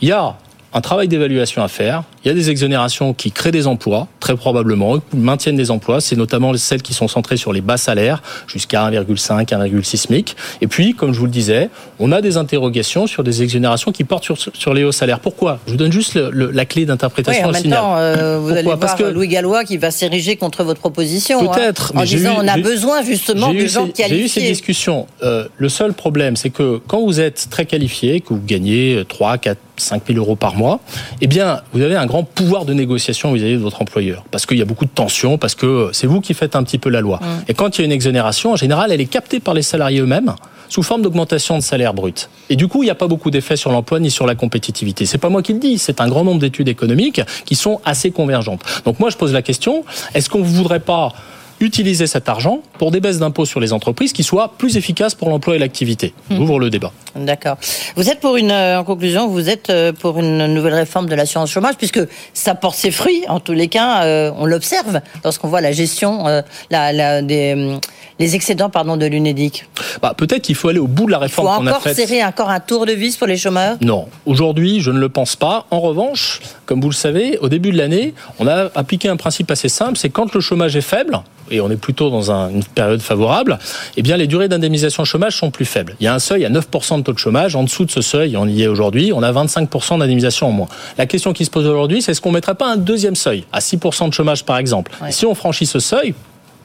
il 0.01 0.09
y 0.09 0.13
a 0.13 0.37
un 0.73 0.81
travail 0.81 1.09
d'évaluation 1.09 1.63
à 1.63 1.69
faire. 1.69 2.03
Il 2.25 2.29
y 2.29 2.31
a 2.31 2.35
des 2.35 2.51
exonérations 2.51 3.15
qui 3.15 3.33
créent 3.33 3.51
des 3.51 3.67
emplois, 3.67 4.07
très 4.21 4.37
probablement, 4.37 4.99
qui 4.99 5.17
maintiennent 5.17 5.57
des 5.57 5.71
emplois. 5.71 6.03
C'est 6.03 6.17
notamment 6.17 6.55
celles 6.57 6.83
qui 6.83 6.93
sont 6.93 7.09
centrées 7.09 7.39
sur 7.39 7.53
les 7.53 7.63
bas 7.63 7.79
salaires, 7.79 8.23
jusqu'à 8.47 8.83
1,5, 8.91 9.47
1,6 9.55 9.97
SMIC. 9.97 10.37
Et 10.61 10.67
puis, 10.67 10.95
comme 10.95 11.15
je 11.15 11.19
vous 11.19 11.25
le 11.25 11.31
disais, 11.31 11.71
on 11.99 12.13
a 12.13 12.21
des 12.21 12.37
interrogations 12.37 13.07
sur 13.07 13.25
des 13.25 13.43
exonérations 13.43 13.91
qui 13.91 14.05
portent 14.05 14.25
sur, 14.25 14.37
sur 14.39 14.75
les 14.75 14.85
hauts 14.85 14.93
salaires. 14.93 15.21
Pourquoi? 15.21 15.61
Je 15.67 15.73
vous 15.73 15.79
donne 15.79 15.93
juste 15.93 16.15
le- 16.15 16.31
le- 16.31 16.51
la 16.51 16.67
clé 16.67 16.83
Oui, 16.83 16.87
d'interprétation. 16.87 17.45
en 17.45 17.47
le 17.49 17.53
même 17.55 17.63
signal. 17.63 17.79
temps, 17.81 17.97
euh, 17.97 18.39
vous 18.39 18.51
allez 18.51 18.63
voir 18.65 18.79
Parce 18.79 18.95
que 18.97 19.05
Louis 19.05 19.29
Gallois 19.29 19.65
qui 19.65 19.79
va 19.79 19.91
s'ériger 19.91 20.37
contre 20.37 20.63
votre 20.63 20.81
proposition. 20.81 21.51
hein, 21.51 21.55
Peut-être, 21.55 21.93
en 21.97 22.01
mais 22.01 22.07
j'ai 22.07 22.17
disant 22.19 22.35
eu- 22.35 22.45
on 22.45 22.49
a 22.49 22.59
besoin 22.59 23.03
justement 23.03 23.53
de 23.53 23.61
gens 23.67 23.87
ces- 23.95 24.09
J'ai 24.09 24.25
eu 24.25 24.29
ces 24.29 24.41
qualifiés. 24.41 24.49
discussions. 24.51 25.07
Euh, 25.23 25.47
le 25.57 25.69
seul 25.71 25.95
problème, 25.95 26.37
c'est 26.37 26.51
que 26.51 26.81
quand 26.87 27.01
vous 27.01 27.19
êtes 27.21 27.49
très 27.51 27.65
qualifié, 27.65 28.21
que 28.21 28.35
vous 28.35 28.43
gagnez 28.47 29.05
3, 29.09 29.39
4, 29.39 29.59
5 29.79 30.03
000 30.09 30.19
euros 30.19 30.37
par 30.37 30.57
mois, 30.57 30.81
eh 31.23 31.27
bien, 31.27 31.63
vous 31.73 31.81
avez 31.81 31.97
un 31.97 32.07
grand 32.11 32.25
pouvoir 32.25 32.65
de 32.65 32.75
négociation 32.75 33.33
vis-à-vis 33.33 33.55
de 33.55 33.63
votre 33.63 33.81
employeur. 33.81 34.25
Parce 34.31 34.45
qu'il 34.45 34.59
y 34.59 34.63
a 34.63 34.65
beaucoup 34.65 34.85
de 34.85 34.91
tensions, 34.91 35.39
parce 35.39 35.55
que 35.55 35.91
c'est 35.93 36.07
vous 36.07 36.21
qui 36.21 36.35
faites 36.35 36.57
un 36.57 36.63
petit 36.65 36.79
peu 36.79 36.91
la 36.91 37.01
loi. 37.01 37.21
Mm. 37.23 37.45
Et 37.49 37.55
quand 37.55 37.79
il 37.79 37.83
y 37.83 37.85
a 37.85 37.87
une 37.87 37.93
exonération, 37.93 38.53
en 38.53 38.57
général, 38.57 38.93
elle 38.93 39.01
est 39.01 39.07
captée 39.07 39.41
par 39.41 39.55
les 39.55 39.63
salariés 39.63 40.01
eux-mêmes 40.01 40.35
sous 40.69 40.83
forme 40.83 41.03
d'augmentation 41.03 41.57
de 41.57 41.63
salaire 41.63 41.95
brut. 41.95 42.31
Et 42.49 42.57
du 42.57 42.69
coup, 42.69 42.83
il 42.83 42.87
n'y 42.87 42.91
a 42.91 42.95
pas 42.95 43.09
beaucoup 43.09 43.31
d'effet 43.31 43.57
sur 43.57 43.73
l'emploi 43.73 43.99
ni 43.99 44.11
sur 44.11 44.27
la 44.27 44.35
compétitivité. 44.35 45.05
C'est 45.05 45.19
pas 45.19 45.29
moi 45.29 45.43
qui 45.43 45.53
le 45.53 45.59
dis, 45.59 45.79
c'est 45.79 46.01
un 46.01 46.09
grand 46.09 46.25
nombre 46.25 46.41
d'études 46.41 46.69
économiques 46.69 47.21
qui 47.45 47.57
sont 47.57 47.81
assez 47.85 48.11
convergentes. 48.11 48.63
Donc 48.85 49.01
moi, 49.01 49.11
je 49.11 49.17
pose 49.17 49.33
la 49.33 49.43
question, 49.43 49.85
est-ce 50.15 50.31
qu'on 50.31 50.39
ne 50.39 50.45
voudrait 50.45 50.81
pas 50.81 51.13
utiliser 51.61 52.07
cet 52.07 52.29
argent 52.29 52.61
pour 52.79 52.91
des 52.91 53.01
baisses 53.01 53.19
d'impôts 53.19 53.45
sur 53.45 53.61
les 53.61 53.73
entreprises 53.73 54.13
qui 54.13 54.23
soient 54.23 54.53
plus 54.59 54.77
efficaces 54.77 55.15
pour 55.15 55.29
l'emploi 55.29 55.57
et 55.57 55.59
l'activité. 55.59 56.15
Hmm. 56.31 56.37
J'ouvre 56.37 56.59
le 56.59 56.71
débat. 56.71 56.93
D'accord. 57.15 57.57
Vous 57.97 58.09
êtes 58.09 58.21
pour 58.21 58.37
une, 58.37 58.51
euh, 58.51 58.81
en 58.81 58.85
conclusion, 58.85 59.29
vous 59.29 59.49
êtes 59.49 59.71
euh, 59.71 59.93
pour 59.93 60.19
une 60.19 60.47
nouvelle 60.47 60.75
réforme 60.75 61.09
de 61.09 61.15
l'assurance 61.15 61.51
chômage, 61.51 61.77
puisque 61.77 62.01
ça 62.35 62.55
porte 62.55 62.77
ses 62.77 62.91
fruits. 62.91 63.25
En 63.29 63.41
tous 63.41 63.53
les 63.53 63.69
cas, 63.69 64.05
euh, 64.05 64.31
on 64.37 64.47
l'observe 64.47 65.01
lorsqu'on 65.25 65.49
voit 65.49 65.61
la 65.61 65.73
gestion, 65.73 66.27
euh, 66.29 66.43
la, 66.71 66.93
la- 66.93 67.23
des, 67.23 67.79
les 68.19 68.35
excédents, 68.35 68.71
pardon, 68.71 68.97
de 68.97 69.07
l'UNEDIC. 69.07 69.67
Bah, 70.03 70.15
peut-être 70.17 70.43
qu'il 70.43 70.55
faut 70.55 70.69
aller 70.69 70.79
au 70.79 70.87
bout 70.87 71.07
de 71.07 71.11
la 71.13 71.19
réforme 71.19 71.47
qu'on 71.49 71.67
a 71.67 71.71
encore 71.71 71.83
faite. 71.83 71.97
serrer 71.97 72.25
encore 72.25 72.51
un 72.51 72.61
tour 72.61 72.87
de 72.87 72.93
vis 72.93 73.17
pour 73.17 73.27
les 73.27 73.37
chômeurs? 73.37 73.77
Non, 73.81 74.09
aujourd'hui, 74.27 74.81
je 74.81 74.91
ne 74.91 74.99
le 74.99 75.09
pense 75.09 75.37
pas. 75.37 75.67
En 75.71 75.81
revanche, 75.81 76.41
comme 76.71 76.81
vous 76.81 76.89
le 76.89 76.95
savez, 76.95 77.37
au 77.39 77.49
début 77.49 77.73
de 77.73 77.77
l'année, 77.79 78.15
on 78.39 78.47
a 78.47 78.71
appliqué 78.77 79.09
un 79.09 79.17
principe 79.17 79.51
assez 79.51 79.69
simple, 79.69 79.99
c'est 79.99 80.09
quand 80.09 80.33
le 80.33 80.41
chômage 80.41 80.77
est 80.77 80.81
faible, 80.83 81.19
et 81.51 81.61
on 81.61 81.69
est 81.69 81.77
plutôt 81.77 82.11
dans 82.11 82.31
un- 82.31 82.49
une 82.49 82.63
période 82.63 83.01
favorable, 83.01 83.59
eh 83.97 84.03
bien 84.03 84.17
les 84.17 84.29
durées 84.29 84.47
d'indemnisation 84.47 85.05
chômage 85.05 85.37
sont 85.37 85.51
plus 85.51 85.65
faibles. 85.65 85.97
Il 85.99 86.05
y 86.05 86.07
a 86.07 86.15
un 86.15 86.21
seuil 86.21 86.45
à 86.45 86.49
9% 86.49 86.99
de 86.99 87.03
taux 87.03 87.13
de 87.13 87.19
chômage, 87.19 87.57
en 87.57 87.65
dessous 87.65 87.87
de 87.87 87.91
ce 87.91 88.03
seuil, 88.03 88.37
on 88.37 88.47
y 88.47 88.63
est 88.63 88.69
aujourd'hui, 88.69 89.13
on 89.13 89.21
a 89.25 89.33
25% 89.33 89.99
d'indemnisation 89.99 90.47
en 90.47 90.53
moins. 90.53 90.69
La 90.97 91.07
question 91.07 91.33
qui 91.33 91.45
se 91.45 91.51
pose 91.51 91.67
aujourd'hui, 91.67 92.03
c'est 92.03 92.13
est-ce 92.13 92.21
qu'on 92.21 92.29
ne 92.29 92.35
mettrait 92.37 92.55
pas 92.55 92.71
un 92.71 92.77
deuxième 92.77 93.17
seuil, 93.17 93.43
à 93.53 93.59
6% 93.59 94.07
de 94.07 94.15
chômage 94.15 94.45
par 94.45 94.57
exemple? 94.59 94.93
Et 95.09 95.11
Si 95.11 95.27
on 95.27 95.35
franchit 95.35 95.67
ce 95.67 95.81
seuil, 95.81 96.15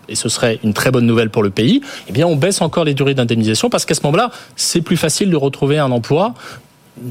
et 0.07 0.13
ce 0.13 0.29
serait 0.29 0.59
une 0.63 0.73
très 0.75 0.91
bonne 0.91 1.07
nouvelle 1.07 1.31
pour 1.31 1.41
le 1.41 1.49
pays, 1.49 1.81
eh 2.07 2.11
bien 2.11 2.27
on 2.27 2.35
baisse 2.35 2.61
encore 2.61 2.83
les 2.83 2.93
durées 2.93 3.15
d'indemnisation 3.15 3.71
parce 3.71 3.85
qu'à 3.85 3.95
ce 3.95 4.01
moment-là, 4.03 4.29
c'est 4.55 4.81
plus 4.81 4.97
facile 4.97 5.31
de 5.31 5.35
retrouver 5.35 5.79
un 5.79 5.89
emploi 5.89 6.35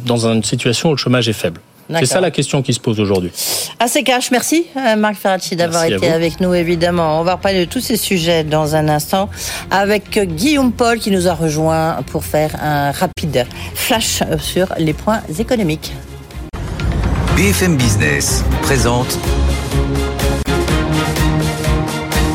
dans 0.07 0.29
une 0.29 0.45
situation 0.45 0.91
où 0.91 0.93
le 0.93 0.97
chômage 0.99 1.29
est 1.29 1.33
faible. 1.33 1.61
C'est 1.91 2.07
ça 2.07 2.21
la 2.21 2.31
question 2.31 2.63
qui 2.63 2.73
se 2.73 2.81
pose 2.81 3.01
aujourd'hui. 3.01 3.31
Assez 3.79 4.03
cash, 4.03 4.31
merci 4.31 4.67
euh, 4.77 4.97
Marc 4.97 5.17
Ferracci 5.17 5.57
d'avoir 5.57 5.85
été 5.85 6.09
avec 6.09 6.41
nous 6.41 6.55
évidemment. 6.55 7.21
On 7.21 7.25
va 7.25 7.35
reparler 7.35 7.67
de 7.67 7.71
tous 7.71 7.81
ces 7.81 7.97
sujets 7.97 8.45
dans 8.45 8.75
un 8.75 8.89
instant 8.89 9.29
avec 9.71 10.19
Guillaume 10.19 10.73
Paul 10.73 10.99
qui 10.99 11.11
nous 11.11 11.29
a 11.29 11.35
rejoint 11.35 11.97
pour 12.11 12.25
faire 12.25 12.51
un 12.63 12.91
rapide 12.93 13.47
flash 13.75 14.23
sur 14.39 14.69
les 14.79 14.93
points 14.93 15.21
économiques. 15.39 15.93
BFM 17.37 17.77
Business 17.77 18.45
présente 18.63 19.19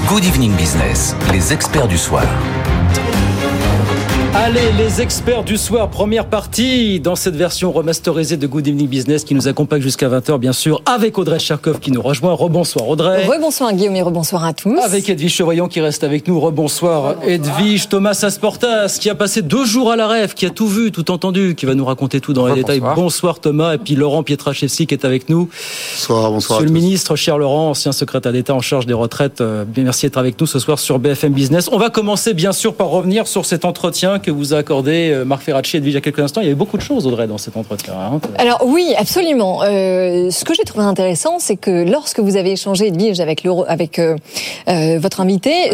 Good 0.09 0.25
Evening 0.25 0.55
Business, 0.55 1.15
les 1.31 1.53
experts 1.53 1.87
du 1.87 1.97
soir. 1.97 2.25
Allez, 4.35 4.71
les 4.77 5.01
experts 5.01 5.43
du 5.43 5.57
soir, 5.57 5.89
première 5.89 6.27
partie 6.27 6.99
dans 6.99 7.15
cette 7.15 7.35
version 7.35 7.71
remasterisée 7.71 8.37
de 8.37 8.45
Good 8.45 8.67
Evening 8.67 8.87
Business 8.87 9.23
qui 9.23 9.33
nous 9.33 9.47
accompagne 9.47 9.81
jusqu'à 9.81 10.07
20h, 10.07 10.37
bien 10.37 10.53
sûr, 10.53 10.83
avec 10.85 11.17
Audrey 11.17 11.39
Cherkov 11.39 11.79
qui 11.79 11.91
nous 11.91 12.01
rejoint. 12.01 12.33
Rebonsoir 12.33 12.87
Audrey. 12.87 13.25
Rebonsoir 13.25 13.73
Guillaume 13.73 13.95
et 13.95 14.03
rebonsoir 14.03 14.45
à 14.45 14.53
tous. 14.53 14.77
Avec 14.77 15.09
Edwige 15.09 15.33
Chevoyant 15.33 15.67
qui 15.67 15.81
reste 15.81 16.03
avec 16.03 16.27
nous. 16.27 16.39
Rebonsoir 16.39 17.15
Edwige. 17.25 17.89
Thomas 17.89 18.19
Asportas 18.21 18.97
qui 18.99 19.09
a 19.09 19.15
passé 19.15 19.41
deux 19.41 19.65
jours 19.65 19.91
à 19.91 19.95
la 19.95 20.07
rêve, 20.07 20.35
qui 20.35 20.45
a 20.45 20.51
tout 20.51 20.67
vu, 20.67 20.91
tout 20.91 21.09
entendu, 21.09 21.55
qui 21.55 21.65
va 21.65 21.73
nous 21.73 21.85
raconter 21.85 22.21
tout 22.21 22.33
dans 22.33 22.45
les 22.45 22.53
détails. 22.53 22.81
Bonsoir 22.81 23.39
Thomas. 23.39 23.73
Et 23.73 23.77
puis 23.79 23.95
Laurent 23.95 24.21
Pietraszewski 24.21 24.85
qui 24.85 24.93
est 24.93 25.05
avec 25.05 25.29
nous. 25.29 25.49
Bonsoir, 25.95 26.31
bonsoir. 26.31 26.59
Monsieur 26.59 26.71
le 26.71 26.79
ministre, 26.79 27.15
cher 27.15 27.39
Laurent, 27.39 27.71
ancien 27.71 27.91
secrétaire 27.91 28.31
d'État 28.31 28.53
en 28.53 28.61
charge 28.61 28.85
des 28.85 28.93
retraites, 28.93 29.41
euh, 29.41 29.65
bien 29.65 29.85
merci 29.85 30.05
d'être 30.05 30.17
avec 30.17 30.39
nous 30.39 30.45
ce 30.45 30.59
soir 30.59 30.77
sur 30.77 30.99
BFM 30.99 31.33
Business. 31.33 31.67
On 31.71 31.79
va 31.79 31.89
commencer 31.89 32.35
bien 32.35 32.51
sûr 32.51 32.75
par 32.75 32.89
revenir 32.89 33.25
sur 33.27 33.45
cet 33.45 33.65
entretien 33.65 34.18
que 34.19 34.31
vous 34.31 34.53
a 34.53 34.57
accordé 34.57 35.11
euh, 35.11 35.25
Marc 35.25 35.43
Ferracci 35.43 35.75
et 35.75 35.79
Edwige 35.79 35.93
il 35.93 35.95
y 35.95 35.97
a 35.97 36.01
quelques 36.01 36.19
instants. 36.19 36.41
Il 36.41 36.45
y 36.45 36.47
avait 36.47 36.55
beaucoup 36.55 36.77
de 36.77 36.81
choses, 36.81 37.07
Audrey, 37.07 37.27
dans 37.27 37.37
cet 37.37 37.57
entretien. 37.57 37.93
hein. 37.93 38.19
Alors 38.37 38.61
oui, 38.65 38.93
absolument. 38.97 39.63
Euh, 39.63 40.29
ce 40.31 40.45
que 40.45 40.53
j'ai 40.53 40.63
trouvé 40.63 40.83
intéressant, 40.83 41.39
c'est 41.39 41.55
que 41.55 41.89
lorsque 41.89 42.19
vous 42.19 42.35
avez 42.35 42.51
échangé, 42.51 42.87
Edwige, 42.87 43.19
avec, 43.19 43.45
euh, 43.99 44.15
votre 44.99 45.21
invité, 45.21 45.71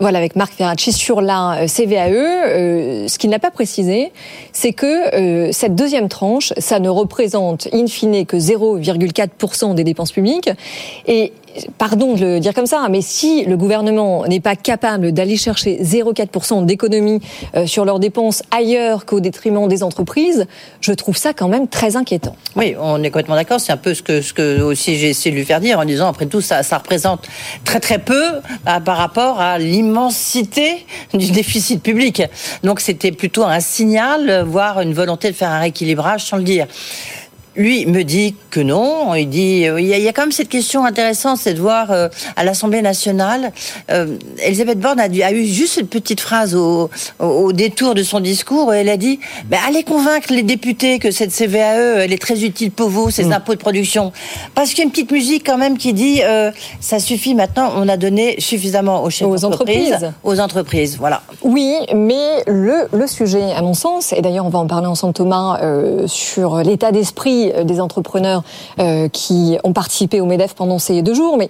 voilà, 0.00 0.18
avec 0.18 0.36
Marc 0.36 0.52
Ferracci 0.54 0.92
sur 0.92 1.20
la 1.20 1.66
CVAE, 1.66 2.08
euh, 2.12 3.08
ce 3.08 3.18
qu'il 3.18 3.30
n'a 3.30 3.38
pas 3.38 3.50
précisé, 3.50 4.12
c'est 4.52 4.72
que 4.72 5.14
euh, 5.14 5.50
cette 5.52 5.74
deuxième 5.74 6.08
tranche, 6.08 6.52
ça 6.58 6.78
ne 6.80 6.88
représente 6.88 7.68
in 7.72 7.86
fine 7.86 8.26
que 8.26 8.36
0,4% 8.36 9.74
des 9.74 9.84
dépenses 9.84 10.12
publiques. 10.12 10.50
Et 11.06 11.32
pardon 11.78 12.14
de 12.14 12.20
le 12.20 12.40
dire 12.40 12.54
comme 12.54 12.66
ça, 12.66 12.86
mais 12.90 13.00
si 13.00 13.44
le 13.44 13.56
gouvernement 13.56 14.24
n'est 14.26 14.40
pas 14.40 14.56
capable 14.56 15.12
d'aller 15.12 15.36
chercher 15.36 15.78
0,4% 15.82 16.64
d'économie 16.64 17.20
euh, 17.54 17.66
sur 17.66 17.84
leurs 17.84 17.98
dépenses 17.98 18.42
ailleurs 18.50 19.06
qu'au 19.06 19.20
détriment 19.20 19.68
des 19.68 19.82
entreprises, 19.82 20.46
je 20.80 20.92
trouve 20.92 21.16
ça 21.16 21.32
quand 21.32 21.48
même 21.48 21.68
très 21.68 21.96
inquiétant. 21.96 22.36
Oui, 22.56 22.74
on 22.80 23.02
est 23.02 23.10
complètement 23.10 23.34
d'accord. 23.34 23.60
C'est 23.60 23.72
un 23.72 23.76
peu 23.76 23.94
ce 23.94 24.02
que, 24.02 24.22
ce 24.22 24.32
que 24.32 24.60
aussi 24.60 24.96
j'ai 24.96 25.10
essayé 25.10 25.30
de 25.30 25.36
lui 25.36 25.44
faire 25.44 25.60
dire 25.60 25.78
en 25.78 25.84
disant, 25.84 26.08
après 26.08 26.26
tout, 26.26 26.40
ça, 26.40 26.62
ça 26.62 26.78
représente 26.78 27.26
très 27.64 27.80
très 27.80 27.98
peu 27.98 28.34
euh, 28.34 28.80
par 28.84 28.96
rapport 28.96 29.40
à 29.40 29.58
l'immensité 29.58 30.86
du 31.14 31.30
déficit 31.30 31.82
public. 31.82 32.22
Donc 32.62 32.80
c'était 32.80 33.12
plutôt 33.12 33.44
un 33.44 33.60
signal, 33.60 34.28
euh, 34.28 34.44
voire 34.44 34.80
une 34.80 34.94
volonté 34.94 35.30
de 35.30 35.36
faire 35.36 35.50
un 35.50 35.60
rééquilibrage 35.60 36.24
sans 36.24 36.36
le 36.36 36.42
dire. 36.42 36.66
Lui 37.58 37.84
me 37.86 38.04
dit 38.04 38.36
que 38.50 38.60
non. 38.60 39.14
Il 39.14 39.28
dit 39.28 39.66
euh, 39.68 39.80
il 39.80 39.86
y, 39.86 39.92
a, 39.92 39.98
il 39.98 40.04
y 40.04 40.08
a 40.08 40.12
quand 40.12 40.22
même 40.22 40.32
cette 40.32 40.48
question 40.48 40.84
intéressante, 40.84 41.38
c'est 41.42 41.54
de 41.54 41.60
voir 41.60 41.90
euh, 41.90 42.08
à 42.36 42.44
l'Assemblée 42.44 42.82
nationale, 42.82 43.52
euh, 43.90 44.16
Elisabeth 44.42 44.78
Borne 44.78 45.00
a, 45.00 45.08
dû- 45.08 45.22
a 45.22 45.32
eu 45.32 45.44
juste 45.44 45.78
une 45.80 45.88
petite 45.88 46.20
phrase 46.20 46.54
au, 46.54 46.88
au, 47.18 47.24
au 47.26 47.52
détour 47.52 47.94
de 47.94 48.02
son 48.04 48.20
discours 48.20 48.72
elle 48.72 48.88
a 48.88 48.96
dit 48.96 49.18
allez 49.66 49.82
convaincre 49.82 50.32
les 50.32 50.42
députés 50.44 50.98
que 51.00 51.10
cette 51.10 51.32
CVAE 51.32 52.04
elle 52.04 52.12
est 52.12 52.22
très 52.22 52.44
utile 52.44 52.70
pour 52.70 52.88
vous, 52.90 53.10
ces 53.10 53.32
impôts 53.32 53.54
de 53.54 53.58
production, 53.58 54.12
parce 54.54 54.70
qu'il 54.70 54.78
y 54.78 54.82
a 54.82 54.84
une 54.84 54.90
petite 54.92 55.10
musique 55.10 55.44
quand 55.44 55.58
même 55.58 55.76
qui 55.78 55.92
dit 55.92 56.20
euh, 56.22 56.50
ça 56.80 57.00
suffit 57.00 57.34
maintenant, 57.34 57.72
on 57.76 57.88
a 57.88 57.96
donné 57.96 58.36
suffisamment 58.40 59.02
aux 59.02 59.10
chefs 59.10 59.26
Aux 59.28 59.44
entreprises. 59.44 60.10
aux 60.22 60.38
entreprises, 60.40 60.96
voilà. 60.96 61.22
Oui, 61.42 61.74
mais 61.94 62.44
le, 62.46 62.86
le 62.92 63.06
sujet, 63.08 63.52
à 63.56 63.62
mon 63.62 63.74
sens, 63.74 64.12
et 64.12 64.22
d'ailleurs 64.22 64.46
on 64.46 64.50
va 64.50 64.60
en 64.60 64.66
parler 64.68 64.86
ensemble 64.86 65.14
Thomas, 65.14 65.58
sur 66.06 66.58
l'état 66.62 66.92
d'esprit 66.92 67.47
des 67.64 67.80
entrepreneurs 67.80 68.42
euh, 68.78 69.08
qui 69.08 69.58
ont 69.64 69.72
participé 69.72 70.20
au 70.20 70.26
MEDEF 70.26 70.54
pendant 70.54 70.78
ces 70.78 71.02
deux 71.02 71.14
jours, 71.14 71.36
mais 71.36 71.48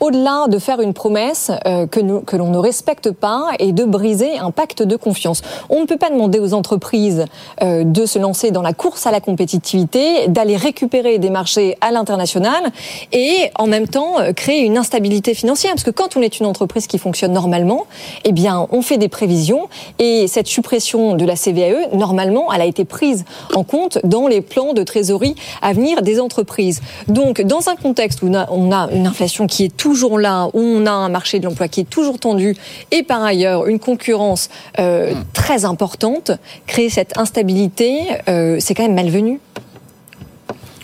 au-delà 0.00 0.46
de 0.48 0.58
faire 0.58 0.80
une 0.80 0.92
promesse 0.92 1.50
euh, 1.66 1.86
que, 1.86 2.00
nous- 2.00 2.20
que 2.20 2.36
l'on 2.36 2.50
ne 2.50 2.58
respecte 2.58 3.10
pas 3.10 3.48
et 3.58 3.72
de 3.72 3.84
briser 3.84 4.38
un 4.38 4.50
pacte 4.50 4.82
de 4.82 4.96
confiance. 4.96 5.42
On 5.70 5.80
ne 5.80 5.86
peut 5.86 5.96
pas 5.96 6.10
demander 6.10 6.38
aux 6.38 6.54
entreprises 6.54 7.24
euh, 7.62 7.84
de 7.84 8.06
se 8.06 8.18
lancer 8.18 8.50
dans 8.50 8.62
la 8.62 8.72
course 8.72 9.06
à 9.06 9.10
la 9.10 9.20
compétitivité, 9.20 10.28
d'aller 10.28 10.56
récupérer 10.56 11.18
des 11.18 11.30
marchés 11.30 11.76
à 11.80 11.90
l'international 11.90 12.70
et 13.12 13.50
en 13.56 13.66
même 13.66 13.88
temps 13.88 14.20
euh, 14.20 14.32
créer 14.32 14.60
une 14.60 14.76
instabilité 14.78 15.34
financière. 15.34 15.72
Parce 15.72 15.84
que 15.84 15.90
quand 15.90 16.16
on 16.16 16.22
est 16.22 16.38
une 16.40 16.46
entreprise 16.46 16.86
qui 16.86 16.98
fonctionne 16.98 17.32
normalement, 17.32 17.86
eh 18.24 18.32
bien, 18.32 18.66
on 18.70 18.82
fait 18.82 18.98
des 18.98 19.08
prévisions 19.08 19.68
et 19.98 20.26
cette 20.28 20.46
suppression 20.46 21.14
de 21.14 21.24
la 21.24 21.36
CVAE, 21.36 21.88
normalement, 21.94 22.52
elle 22.52 22.60
a 22.60 22.66
été 22.66 22.84
prise 22.84 23.24
en 23.54 23.64
compte 23.64 23.98
dans 24.04 24.26
les 24.26 24.40
plans 24.40 24.72
de 24.72 24.82
trésorerie 24.82 25.34
à 25.62 25.72
venir 25.72 26.02
des 26.02 26.20
entreprises. 26.20 26.80
Donc, 27.08 27.40
dans 27.40 27.68
un 27.68 27.76
contexte 27.76 28.22
où 28.22 28.28
on 28.28 28.34
a, 28.34 28.46
on 28.50 28.72
a 28.72 28.88
une 28.92 29.06
inflation 29.06 29.46
qui 29.46 29.64
est 29.64 29.76
toujours 29.94 30.18
là, 30.18 30.48
où 30.54 30.60
on 30.60 30.86
a 30.86 30.90
un 30.90 31.08
marché 31.08 31.38
de 31.38 31.44
l'emploi 31.44 31.68
qui 31.68 31.82
est 31.82 31.88
toujours 31.88 32.18
tendu 32.18 32.56
et 32.90 33.04
par 33.04 33.22
ailleurs 33.22 33.68
une 33.68 33.78
concurrence 33.78 34.50
euh, 34.80 35.12
très 35.32 35.64
importante, 35.64 36.32
créer 36.66 36.90
cette 36.90 37.16
instabilité, 37.16 38.00
euh, 38.28 38.56
c'est 38.58 38.74
quand 38.74 38.82
même 38.82 38.96
malvenu. 38.96 39.38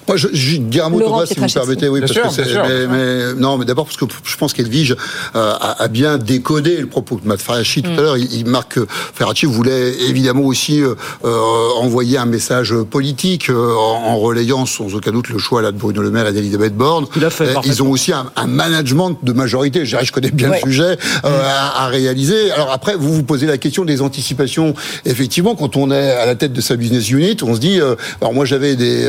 Moi, 0.08 0.16
je, 0.16 0.28
je 0.32 0.56
dis 0.56 0.80
un 0.80 0.88
mot, 0.88 0.98
Laurent 0.98 1.24
Thomas, 1.24 1.26
si 1.26 1.34
vous 1.34 1.44
me 1.44 1.48
permettez. 1.52 1.88
Oui, 1.88 2.00
Bien 2.00 2.08
parce 2.22 2.34
sûr, 2.34 2.44
que 2.44 2.48
sûr, 2.50 2.62
mais, 2.66 2.86
mais- 2.86 3.34
non, 3.34 3.58
mais 3.58 3.64
d'abord 3.64 3.84
parce 3.86 3.96
que 3.96 4.04
je 4.24 4.36
pense 4.36 4.52
qu'Edwige 4.52 4.96
euh, 5.36 5.52
a, 5.60 5.82
a 5.82 5.88
bien 5.88 6.18
décodé 6.18 6.76
le 6.78 6.86
propos 6.86 7.20
de 7.22 7.26
Matt 7.28 7.40
Ferracci 7.40 7.82
tout 7.82 7.90
à 7.90 8.00
l'heure. 8.00 8.16
Il, 8.18 8.32
il 8.32 8.46
marque 8.46 8.74
que 8.74 8.86
Ferracci 9.14 9.46
voulait 9.46 9.92
évidemment 10.08 10.42
aussi 10.42 10.80
euh, 10.82 10.94
euh, 11.24 11.38
envoyer 11.76 12.18
un 12.18 12.26
message 12.26 12.74
politique 12.90 13.50
euh, 13.50 13.74
en, 13.74 14.10
en 14.12 14.18
relayant 14.18 14.66
sans 14.66 14.94
aucun 14.94 15.10
doute 15.12 15.28
le 15.28 15.38
choix 15.38 15.62
là 15.62 15.72
de 15.72 15.78
Bruno 15.78 16.02
Le 16.02 16.10
Maire 16.10 16.26
et 16.26 16.32
d'Elisabeth 16.32 16.74
Borne. 16.76 17.06
Euh, 17.40 17.54
ils 17.64 17.82
ont 17.82 17.90
aussi 17.90 18.12
un, 18.12 18.30
un 18.36 18.46
management 18.46 19.16
de 19.22 19.32
majorité. 19.32 19.84
Je, 19.84 19.90
dirais, 19.90 20.04
je 20.04 20.12
connais 20.12 20.30
bien 20.30 20.50
Ouais. 20.50 20.60
le 20.64 20.68
sujet 20.70 20.96
euh, 21.24 21.42
à, 21.44 21.84
à 21.84 21.86
réaliser. 21.88 22.50
Alors 22.52 22.72
après, 22.72 22.96
vous 22.96 23.12
vous 23.14 23.22
posez 23.22 23.46
la 23.46 23.58
question 23.58 23.84
des 23.84 24.02
anticipations. 24.02 24.74
Effectivement, 25.04 25.54
quand 25.54 25.76
on 25.76 25.90
est 25.90 26.10
à 26.12 26.26
la 26.26 26.34
tête 26.34 26.52
de 26.52 26.60
sa 26.60 26.76
business 26.76 27.10
unit, 27.10 27.36
on 27.42 27.54
se 27.54 27.60
dit. 27.60 27.80
euh, 27.80 27.94
alors 28.20 28.32
moi, 28.34 28.44
j'avais 28.44 28.76
des 28.76 29.04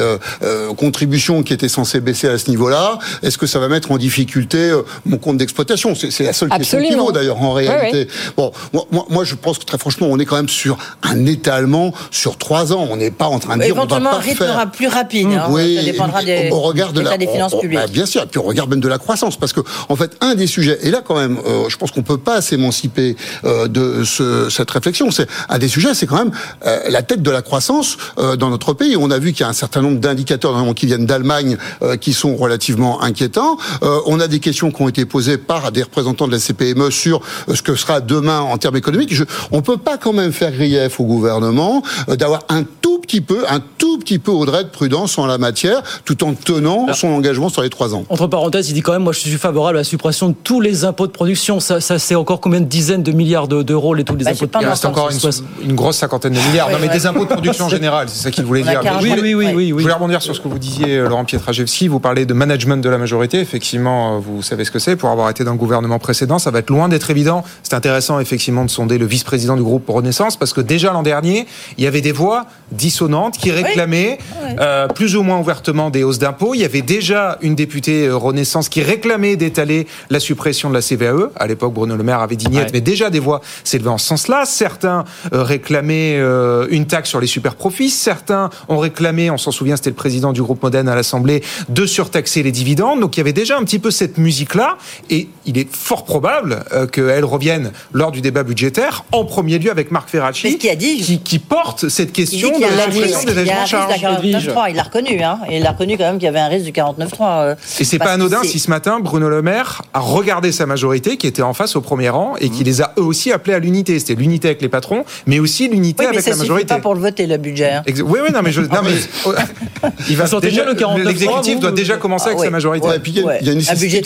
contributions 0.85 1.43
qui 1.43 1.53
étaient 1.53 1.69
censées 1.69 1.99
baisser 2.01 2.27
à 2.27 2.37
ce 2.37 2.49
niveau-là. 2.49 2.97
Est-ce 3.23 3.37
que 3.37 3.45
ça 3.45 3.59
va 3.59 3.67
mettre 3.67 3.91
en 3.91 3.97
difficulté 3.97 4.57
euh, 4.57 4.81
mon 5.05 5.17
compte 5.17 5.37
d'exploitation? 5.37 5.93
C'est 5.95 6.09
c'est 6.11 6.23
la 6.23 6.33
seule 6.33 6.49
question 6.49 6.81
qui 6.81 6.95
vaut 6.95 7.11
d'ailleurs 7.11 7.41
en 7.41 7.53
réalité. 7.53 8.07
Bon, 8.35 8.51
moi, 8.73 8.85
moi, 9.09 9.23
je 9.23 9.35
pense 9.35 9.59
que 9.59 9.65
très 9.65 9.77
franchement, 9.77 10.07
on 10.09 10.17
est 10.19 10.25
quand 10.25 10.35
même 10.37 10.49
sur 10.49 10.77
un 11.03 11.25
étalement 11.27 11.93
sur 12.09 12.37
trois 12.37 12.73
ans. 12.73 12.87
On 12.89 12.97
n'est 12.97 13.11
pas 13.11 13.27
en 13.27 13.39
train 13.39 13.57
de 13.57 13.61
dire 13.63 13.73
on 13.73 13.77
va 13.77 13.83
Éventuellement, 13.83 14.09
pas 14.11 14.15
un 14.17 14.19
rythme 14.19 14.37
faire. 14.45 14.53
sera 14.53 14.65
plus 14.67 14.87
rapide. 14.87 15.27
hein. 15.31 15.45
Oui, 15.49 15.75
ça 15.77 15.83
dépendra 15.83 16.23
des, 16.23 16.49
au 16.51 16.59
regard 16.61 16.93
de 16.93 17.01
la, 17.01 17.17
des 17.17 17.27
finances 17.27 17.53
on- 17.53 17.57
on- 17.57 17.61
publiques. 17.61 17.79
bah, 17.79 17.87
bien 17.87 18.05
sûr, 18.07 18.23
et 18.23 18.25
puis 18.25 18.39
on 18.39 18.43
regarde 18.43 18.69
même 18.69 18.79
de 18.81 18.87
la 18.87 18.97
croissance, 18.97 19.37
parce 19.37 19.53
que 19.53 19.61
en 19.89 19.95
fait, 19.95 20.17
un 20.21 20.33
des 20.35 20.47
sujets, 20.47 20.79
et 20.81 20.89
là 20.89 21.01
quand 21.05 21.15
même, 21.15 21.37
euh, 21.45 21.69
je 21.69 21.77
pense 21.77 21.91
qu'on 21.91 22.01
peut 22.03 22.17
pas 22.17 22.41
s'émanciper 22.41 23.15
euh, 23.45 23.67
de 23.67 24.03
ce- 24.03 24.49
cette 24.49 24.71
réflexion. 24.71 25.11
C'est 25.11 25.27
un 25.49 25.59
des 25.59 25.67
sujets, 25.67 25.93
c'est 25.93 26.07
quand 26.07 26.17
même 26.23 26.31
euh, 26.65 26.79
la 26.89 27.03
tête 27.03 27.21
de 27.21 27.31
la 27.31 27.41
croissance 27.43 27.97
euh, 28.17 28.35
dans 28.35 28.49
notre 28.49 28.73
pays. 28.73 28.95
On 28.97 29.11
a 29.11 29.19
vu 29.19 29.31
qu'il 29.33 29.41
y 29.41 29.43
a 29.43 29.49
un 29.49 29.53
certain 29.53 29.81
nombre 29.81 29.99
d'indicateurs, 29.99 30.51
notamment 30.53 30.70
notamment 30.71 30.73
qui 30.73 30.85
viennent 30.85 31.05
d'Allemagne, 31.05 31.57
euh, 31.81 31.97
qui 31.97 32.13
sont 32.13 32.35
relativement 32.35 33.01
inquiétants. 33.01 33.57
Euh, 33.83 33.99
on 34.05 34.19
a 34.19 34.27
des 34.27 34.39
questions 34.39 34.71
qui 34.71 34.81
ont 34.81 34.89
été 34.89 35.05
posées 35.05 35.37
par 35.37 35.71
des 35.71 35.83
représentants 35.83 36.27
de 36.27 36.31
la 36.33 36.39
CPME 36.39 36.89
sur 36.91 37.21
euh, 37.49 37.55
ce 37.55 37.61
que 37.61 37.75
sera 37.75 37.99
demain 38.01 38.39
en 38.41 38.57
termes 38.57 38.77
économiques. 38.77 39.13
Je, 39.13 39.23
on 39.51 39.61
peut 39.61 39.77
pas 39.77 39.97
quand 39.97 40.13
même 40.13 40.31
faire 40.31 40.51
grief 40.51 40.99
au 40.99 41.05
gouvernement 41.05 41.81
euh, 42.09 42.15
d'avoir 42.15 42.41
un 42.49 42.63
tout 42.81 42.99
petit 42.99 43.21
peu, 43.21 43.43
un 43.49 43.59
tout 43.77 43.97
petit 43.99 44.19
peu 44.19 44.31
Audrey 44.31 44.63
de 44.63 44.69
prudence 44.69 45.17
en 45.17 45.25
la 45.25 45.37
matière, 45.37 45.81
tout 46.05 46.23
en 46.23 46.33
tenant 46.33 46.93
son 46.93 47.09
engagement 47.09 47.49
sur 47.49 47.61
les 47.61 47.69
trois 47.69 47.93
ans. 47.95 48.05
Entre 48.09 48.27
parenthèses, 48.27 48.69
il 48.69 48.73
dit 48.73 48.81
quand 48.81 48.93
même, 48.93 49.03
moi 49.03 49.13
je 49.13 49.19
suis 49.19 49.31
favorable 49.31 49.77
à 49.77 49.81
la 49.81 49.83
suppression 49.83 50.29
de 50.29 50.35
tous 50.43 50.61
les 50.61 50.85
impôts 50.85 51.07
de 51.07 51.11
production. 51.11 51.59
Ça, 51.59 51.81
ça 51.81 51.99
c'est 51.99 52.15
encore 52.15 52.39
combien 52.41 52.61
de 52.61 52.65
dizaines 52.65 53.03
de 53.03 53.11
milliards 53.11 53.47
de- 53.47 53.63
d'euros 53.63 53.93
les 53.93 54.03
tous 54.03 54.15
les 54.15 54.23
Bah, 54.25 54.31
impôts 54.31 54.45
de 54.45 54.51
Il 54.61 54.67
reste 54.67 54.85
encore 54.85 55.09
une, 55.09 55.69
une 55.69 55.75
grosse 55.75 55.97
cinquantaine 55.97 56.33
de 56.33 56.39
milliards. 56.39 56.67
Ouais, 56.67 56.73
non, 56.73 56.79
mais 56.81 56.87
ouais. 56.87 56.93
des 56.93 57.05
impôts 57.05 57.25
de 57.25 57.29
production 57.29 57.65
en 57.65 57.69
général, 57.69 58.07
c'est 58.09 58.23
ça 58.23 58.31
qu'il 58.31 58.45
voulait 58.45 58.63
dire. 58.63 58.79
40 58.81 59.01
Mais 59.03 59.09
je 59.09 59.15
voulais- 59.15 59.21
Oui, 59.35 59.45
oui, 59.45 59.53
oui, 59.55 59.71
oui, 59.73 59.77
Je 59.77 59.81
voulais 59.83 59.93
rebondir 59.93 60.21
sur 60.21 60.35
ce 60.35 60.41
que 60.41 60.47
vous 60.47 60.59
disiez, 60.61 60.97
euh, 60.97 61.09
Laurent 61.09 61.25
Pietraszewski. 61.25 61.87
Vous 61.87 61.99
parlez 61.99 62.25
de 62.25 62.33
management 62.33 62.77
de 62.81 62.89
la 62.89 62.97
majorité. 62.97 63.39
Effectivement, 63.39 64.15
euh, 64.15 64.19
vous 64.19 64.41
savez 64.41 64.63
ce 64.63 64.71
que 64.71 64.79
c'est. 64.79 64.95
Pour 64.95 65.09
avoir 65.09 65.29
été 65.29 65.43
dans 65.43 65.51
le 65.51 65.57
gouvernement 65.57 65.99
précédent, 65.99 66.39
ça 66.39 66.51
va 66.51 66.59
être 66.59 66.69
loin 66.69 66.87
d'être 66.87 67.09
évident. 67.09 67.43
C'est 67.63 67.73
intéressant, 67.73 68.19
effectivement, 68.19 68.63
de 68.63 68.69
sonder 68.69 68.97
le 68.97 69.05
vice-président 69.05 69.55
du 69.57 69.63
groupe 69.63 69.89
Renaissance 69.89 70.37
parce 70.37 70.53
que 70.53 70.61
déjà 70.61 70.93
l'an 70.93 71.03
dernier, 71.03 71.47
il 71.77 71.83
y 71.83 71.87
avait 71.87 72.01
des 72.01 72.11
voix 72.11 72.45
dissonantes 72.71 73.37
qui 73.37 73.51
réclamaient 73.51 74.19
euh, 74.59 74.87
plus 74.87 75.15
ou 75.15 75.23
moins 75.23 75.39
ouvertement 75.39 75.89
des 75.89 76.03
hausses 76.03 76.19
d'impôts. 76.19 76.53
Il 76.53 76.61
y 76.61 76.65
avait 76.65 76.81
déjà 76.81 77.37
une 77.41 77.55
députée 77.55 78.09
Renaissance 78.09 78.69
qui 78.69 78.81
réclamait 78.81 79.35
d'étaler 79.35 79.87
la 80.09 80.19
suppression 80.19 80.69
de 80.69 80.75
la 80.75 80.81
CVAE. 80.81 81.31
À 81.35 81.47
l'époque, 81.47 81.73
Bruno 81.73 81.95
Le 81.95 82.03
Maire 82.03 82.19
avait 82.19 82.35
dit 82.35 82.47
niet, 82.47 82.57
Ouais. 82.57 82.67
mais 82.73 82.81
déjà 82.81 83.09
des 83.09 83.19
voix 83.19 83.41
s'élevaient 83.63 83.89
en 83.89 83.97
ce 83.97 84.07
sens-là. 84.07 84.43
Certains 84.45 85.03
réclamaient 85.31 86.17
euh, 86.19 86.67
une 86.69 86.85
taxe 86.85 87.09
sur 87.09 87.19
les 87.19 87.27
super 87.27 87.55
profits. 87.55 87.89
Certains 87.89 88.49
ont 88.69 88.77
réclamé, 88.77 89.29
on 89.31 89.37
s'en 89.37 89.51
souvient, 89.51 89.75
c'était 89.75 89.89
le 89.89 89.95
président 89.95 90.33
du 90.33 90.41
groupe 90.41 90.50
Modène 90.61 90.87
à 90.89 90.95
l'Assemblée, 90.95 91.43
de 91.69 91.85
surtaxer 91.85 92.43
les 92.43 92.51
dividendes. 92.51 92.99
Donc 92.99 93.17
il 93.17 93.19
y 93.19 93.21
avait 93.21 93.33
déjà 93.33 93.57
un 93.57 93.63
petit 93.63 93.79
peu 93.79 93.91
cette 93.91 94.17
musique-là. 94.17 94.77
Et 95.09 95.27
il 95.45 95.57
est 95.57 95.67
fort 95.73 96.05
probable 96.05 96.63
euh, 96.73 96.87
qu'elle 96.87 97.25
revienne 97.25 97.71
lors 97.93 98.11
du 98.11 98.21
débat 98.21 98.43
budgétaire, 98.43 99.03
en 99.11 99.25
premier 99.25 99.59
lieu 99.59 99.71
avec 99.71 99.91
Marc 99.91 100.09
Ferracci, 100.09 100.57
qui, 100.57 101.19
qui 101.19 101.39
porte 101.39 101.89
cette 101.89 102.11
question 102.13 102.49
de 102.57 102.61
la 102.63 102.91
suppression 102.91 103.23
des 103.23 103.33
de 103.33 103.45
charges. 103.45 103.71
d'un 103.71 103.95
49.3, 104.29 104.69
il 104.69 104.75
l'a 104.75 104.83
reconnu, 104.83 105.21
hein. 105.23 105.39
Il 105.51 105.61
l'a 105.63 105.71
reconnu 105.71 105.97
quand 105.97 106.03
même 106.05 106.15
qu'il 106.15 106.25
y 106.25 106.29
avait 106.29 106.39
un 106.39 106.47
risque 106.47 106.65
du 106.65 106.71
49.3. 106.71 107.15
euh, 107.21 107.55
Et 107.79 107.83
c'est 107.83 107.99
pas 107.99 108.11
anodin 108.13 108.41
si 108.43 108.59
ce 108.59 108.69
matin 108.69 108.99
Bruno 108.99 109.29
Le 109.29 109.41
Maire 109.41 109.81
a 109.93 109.99
regardé 109.99 110.51
sa 110.51 110.65
majorité 110.65 111.17
qui 111.17 111.27
était 111.27 111.41
en 111.41 111.53
face 111.53 111.75
au 111.75 111.81
premier 111.81 112.09
rang 112.09 112.35
et 112.39 112.49
qui 112.49 112.63
les 112.63 112.81
a 112.81 112.93
eux 112.97 113.03
aussi 113.03 113.31
appelés 113.31 113.53
à 113.55 113.59
l'unité. 113.59 113.99
C'était 113.99 114.15
l'unité 114.15 114.49
avec 114.49 114.61
les 114.61 114.69
patrons, 114.69 115.03
mais 115.27 115.39
aussi 115.39 115.67
l'unité 115.67 116.03
Oui, 116.03 116.07
mais 116.11 116.17
avec 116.17 116.23
ça 116.25 116.31
la 116.31 116.37
majorité. 116.37 116.67
pas 116.67 116.79
pour 116.79 116.93
le 116.95 116.99
voter, 117.01 117.27
le 117.27 117.37
budget. 117.37 117.71
hein. 117.71 117.83
Oui, 117.87 118.19
oui, 118.23 118.31
non, 118.33 118.41
mais 118.43 118.51
je, 118.51 118.61
non, 118.61 118.81
mais 118.83 118.91
il 120.09 120.17
va 120.17 120.27
Bien 120.49 120.65
le 120.65 120.73
49.3, 120.73 121.03
l'exécutif 121.03 121.59
doit 121.59 121.71
déjà 121.71 121.97
commencer 121.97 122.27
avec 122.27 122.39
Ah, 122.41 122.43
sa 122.45 122.49
majorité. 122.49 122.87
Ouais, 122.87 122.95
et 122.97 122.99
puis 122.99 123.11
il 123.15 123.21
y 123.21 123.27
a- 123.27 123.39
il 123.41 123.45
y 123.47 123.49
a 123.49 123.53
une 123.53 123.59
difficile. 123.59 124.03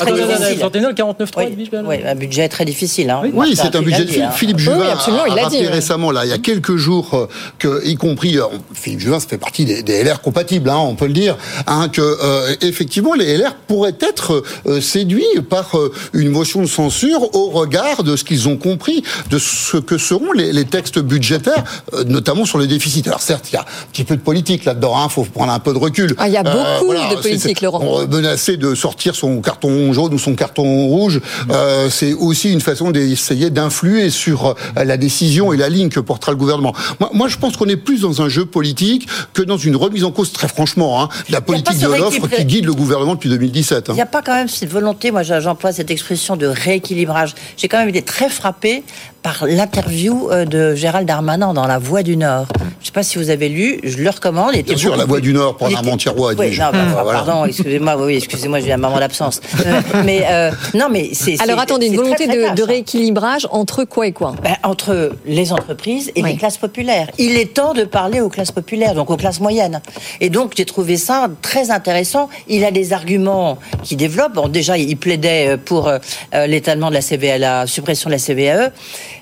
sentez 0.60 0.80
bien 0.80 0.90
le 0.90 0.94
49.3 0.96 1.44
Oui, 1.46 1.70
oui, 1.88 1.98
un 2.06 2.16
budget 2.16 2.48
très 2.50 2.66
difficile. 2.66 3.10
Hein. 3.10 3.22
Oui, 3.34 3.56
c'est 3.56 3.76
un 3.76 3.82
budget 3.82 4.06
dit, 4.06 4.14
Philippe, 4.14 4.28
hein. 4.30 4.32
Philippe 4.32 4.60
Juvin 4.60 4.80
a, 4.82 4.92
a 4.92 4.96
rappelé 5.44 5.68
récemment, 5.68 6.12
là, 6.12 6.26
il 6.26 6.30
y 6.30 6.34
a 6.34 6.38
quelques 6.38 6.76
jours, 6.76 7.10
euh, 7.14 7.28
que, 7.60 7.86
y 7.86 7.96
compris, 7.96 8.38
euh, 8.38 8.44
Philippe 8.74 9.00
Juvin, 9.00 9.20
ça 9.20 9.28
fait 9.28 9.38
partie 9.38 9.66
des, 9.66 9.84
des 9.84 10.04
LR 10.04 10.22
compatibles, 10.22 10.70
hein, 10.70 10.78
on 10.80 10.96
peut 10.96 11.08
le 11.08 11.14
dire, 11.14 11.38
hein, 11.68 11.90
que 11.92 12.02
euh, 12.02 12.56
effectivement 12.62 13.14
les 13.14 13.38
LR 13.38 13.56
pourraient 13.68 13.96
être 14.02 14.44
euh, 14.68 14.82
séduits 14.82 15.24
par 15.50 15.78
euh, 15.78 15.92
une 16.14 16.30
motion 16.30 16.62
de 16.62 16.68
censure 16.68 17.36
au 17.36 17.50
regard 17.50 18.04
de 18.04 18.16
ce 18.16 18.24
qu'ils 18.24 18.48
ont 18.48 18.58
compris 18.58 19.04
de 19.30 19.38
ce 19.40 19.78
que 19.78 19.98
seront 19.98 20.32
les, 20.34 20.52
les 20.52 20.66
textes 20.66 21.00
budgétaires, 21.00 21.64
euh, 21.94 22.04
notamment 22.06 22.46
sur 22.46 22.58
les 22.60 22.68
déficits. 22.68 23.04
Alors 23.08 23.22
certes, 23.22 23.46
il 23.52 23.56
y 23.56 23.58
a 23.58 23.62
un 23.62 23.66
petit 23.92 24.04
peu 24.04 24.16
de 24.16 24.22
politique 24.22 24.66
là-dedans, 24.66 24.96
il 25.06 25.12
faut 25.12 25.24
prendre 25.24 25.52
un 25.52 25.60
peu 25.60 25.74
de 25.74 25.78
recul. 25.78 26.16
Ah, 26.18 26.25
il 26.28 26.34
y 26.34 26.38
a 26.38 26.44
beaucoup 26.44 26.94
de 26.94 26.98
c'est- 27.10 27.16
politique, 27.22 27.58
c'est- 27.60 27.66
Laurent. 27.66 28.06
menacer 28.08 28.58
de 28.58 28.76
sortir 28.76 29.16
son 29.16 29.42
carton 29.42 29.92
jaune 29.94 30.14
ou 30.14 30.20
son 30.20 30.36
carton 30.36 30.88
rouge, 30.88 31.22
euh, 31.52 31.90
c'est 31.90 32.14
aussi 32.14 32.52
une 32.52 32.62
façon 32.62 32.92
d'essayer 32.92 33.50
d'influer 33.50 34.10
sur 34.10 34.48
euh, 34.48 34.84
la 34.84 34.98
décision 34.98 35.54
et 35.54 35.58
la 35.58 35.70
ligne 35.70 35.90
que 35.90 36.00
portera 36.00 36.32
le 36.32 36.38
gouvernement. 36.38 36.74
Moi, 37.00 37.10
moi 37.14 37.28
je 37.28 37.38
pense 37.38 37.58
qu'on 37.58 37.68
est 37.68 37.76
plus 37.78 38.02
dans 38.02 38.22
un 38.22 38.30
jeu 38.30 38.46
politique 38.46 39.08
que 39.34 39.42
dans 39.42 39.58
une 39.58 39.76
remise 39.76 40.04
en 40.04 40.12
cause, 40.12 40.32
très 40.32 40.48
franchement, 40.48 41.02
hein, 41.04 41.10
de 41.28 41.34
la 41.34 41.42
politique 41.42 41.80
de 41.80 41.88
l'offre 41.88 42.28
qui 42.28 42.46
guide 42.46 42.66
le 42.66 42.74
gouvernement 42.74 43.16
depuis 43.16 43.30
2017. 43.30 43.90
hein. 43.90 43.94
Il 43.94 43.96
n'y 43.96 44.02
a 44.02 44.06
pas 44.06 44.22
quand 44.22 44.36
même 44.36 44.48
cette 44.50 44.70
volonté, 44.72 45.12
moi 45.12 45.24
j'emploie 45.24 45.72
cette 45.72 45.92
expression 45.92 46.36
de 46.36 46.48
rééquilibrage. 46.48 47.34
J'ai 47.58 47.68
quand 47.68 47.78
même 47.80 47.90
été 47.90 48.02
très 48.02 48.30
frappé 48.30 48.84
par 49.22 49.46
l'interview 49.48 50.30
euh, 50.32 50.46
de 50.46 50.76
Gérald 50.76 51.08
Darmanin 51.08 51.54
dans 51.54 51.66
La 51.66 51.80
Voix 51.80 52.04
du 52.04 52.16
Nord. 52.16 52.46
Je 52.60 52.64
ne 52.64 52.86
sais 52.86 52.92
pas 52.92 53.02
si 53.04 53.18
vous 53.18 53.32
avez 53.32 53.50
lu, 53.50 53.80
je 53.84 53.98
le 53.98 54.10
recommande. 54.10 54.52
il 54.54 54.60
était 54.60 54.74
Bien 54.76 54.78
sûr, 54.78 54.96
La 54.96 55.06
Voix 55.06 55.20
du 55.20 55.34
Nord 55.34 55.58
pour 55.58 55.68
il 55.70 55.76
Armand 55.76 55.96
était- 55.96 56.10
Oui, 56.18 56.36
non, 56.58 56.70
bah, 56.72 56.86
voilà. 57.04 57.24
pardon, 57.24 57.46
excusez-moi, 57.46 57.96
oui, 58.00 58.16
excusez-moi, 58.18 58.60
j'ai 58.60 58.72
un 58.74 58.78
moment 58.78 59.00
d'absence. 59.00 59.42
Euh, 59.66 59.82
mais 60.06 60.24
euh, 60.30 60.52
non, 60.76 60.90
mais 60.92 61.10
c'est. 61.14 61.42
Alors 61.42 61.60
attendez, 61.60 61.88
une 61.88 61.94
très, 61.94 62.04
volonté 62.04 62.28
très 62.28 62.52
de, 62.54 62.58
ça. 62.58 62.66
rééquilibrage 62.66 63.48
entre 63.50 63.84
quoi 63.84 64.06
et 64.06 64.12
quoi? 64.12 64.36
Ben, 64.44 64.56
entre 64.64 65.14
les 65.26 65.52
entreprises 65.52 66.12
et 66.16 66.22
Oui. 66.22 66.34
les 66.34 66.38
classes 66.38 66.58
populaires. 66.58 67.08
Il 67.18 67.36
est 67.38 67.54
temps 67.56 67.74
de 67.74 67.84
parler 67.84 68.22
aux 68.22 68.30
classes 68.30 68.52
populaires, 68.52 68.94
donc 68.94 69.10
aux 69.10 69.18
classes 69.18 69.40
moyennes. 69.40 69.82
Et 70.22 70.30
donc, 70.30 70.54
j'ai 70.56 70.66
trouvé 70.66 70.98
ça 70.98 71.30
très 71.42 71.72
intéressant. 71.72 72.30
Il 72.48 72.64
a 72.64 72.70
des 72.72 72.94
arguments 72.94 73.58
qui 73.84 73.96
développent. 73.96 74.34
Bon, 74.34 74.48
déjà, 74.50 74.78
il 74.78 74.98
plaidait 74.98 75.58
pour 75.58 75.88
euh, 75.88 75.98
euh, 76.34 76.48
l'étalement 76.48 76.90
de 76.90 76.96
la 76.96 77.02
CVA, 77.02 77.38
la 77.38 77.66
suppression 77.68 78.10
de 78.10 78.16
la 78.16 78.20
CVAE. 78.20 78.72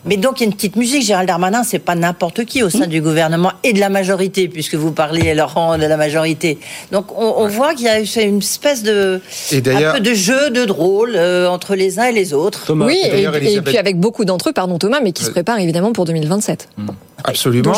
Mais 0.06 0.18
donc, 0.18 0.40
il 0.40 0.44
y 0.44 0.46
a 0.46 0.50
une 0.50 0.54
petite 0.56 0.76
musique. 0.76 1.04
Gérald 1.04 1.28
Darmanin, 1.28 1.64
c'est 1.64 1.80
pas 1.80 1.96
n'importe 1.96 2.46
qui 2.46 2.62
au 2.64 2.70
sein 2.70 2.88
du 2.88 3.02
gouvernement 3.02 3.52
et 3.64 3.74
de 3.74 3.80
la 3.80 3.90
majorité, 3.90 4.48
puisque 4.48 4.76
vous 4.76 4.92
parlez, 4.92 5.34
Laurent, 5.34 5.78
de 5.78 5.86
la 5.86 5.98
majorité. 5.98 6.58
Donc, 6.92 7.18
on, 7.18 7.36
on 7.38 7.48
voit 7.48 7.74
qu'il 7.74 7.86
y 7.86 7.90
a 7.90 8.00
une 8.00 8.40
espèce 8.40 8.84
de, 8.84 9.22
Et 9.52 9.62
d'ailleurs- 9.62 9.94
un 9.96 9.98
peu 9.98 10.02
de 10.04 10.14
jeu, 10.14 10.50
de 10.50 10.66
drôle 10.66 11.14
euh, 11.16 11.48
entre 11.48 11.76
les 11.76 12.00
uns 12.00 12.06
et 12.06 12.12
les 12.12 12.34
autres. 12.34 12.74
Oui, 12.74 13.00
Et 13.04 13.62
puis 13.62 13.78
avec 13.78 14.00
beaucoup 14.00 14.26
d'entre 14.26 14.50
eux, 14.50 14.54
pardon 14.54 14.78
Thomas, 14.78 15.00
mais 15.02 15.12
qui 15.14 15.24
se 15.24 15.32
préparent 15.32 15.60
évidemment 15.60 15.94
pour 15.94 16.06
2027. 16.06 16.70
Dont 16.78 16.96
Absolument. 17.26 17.74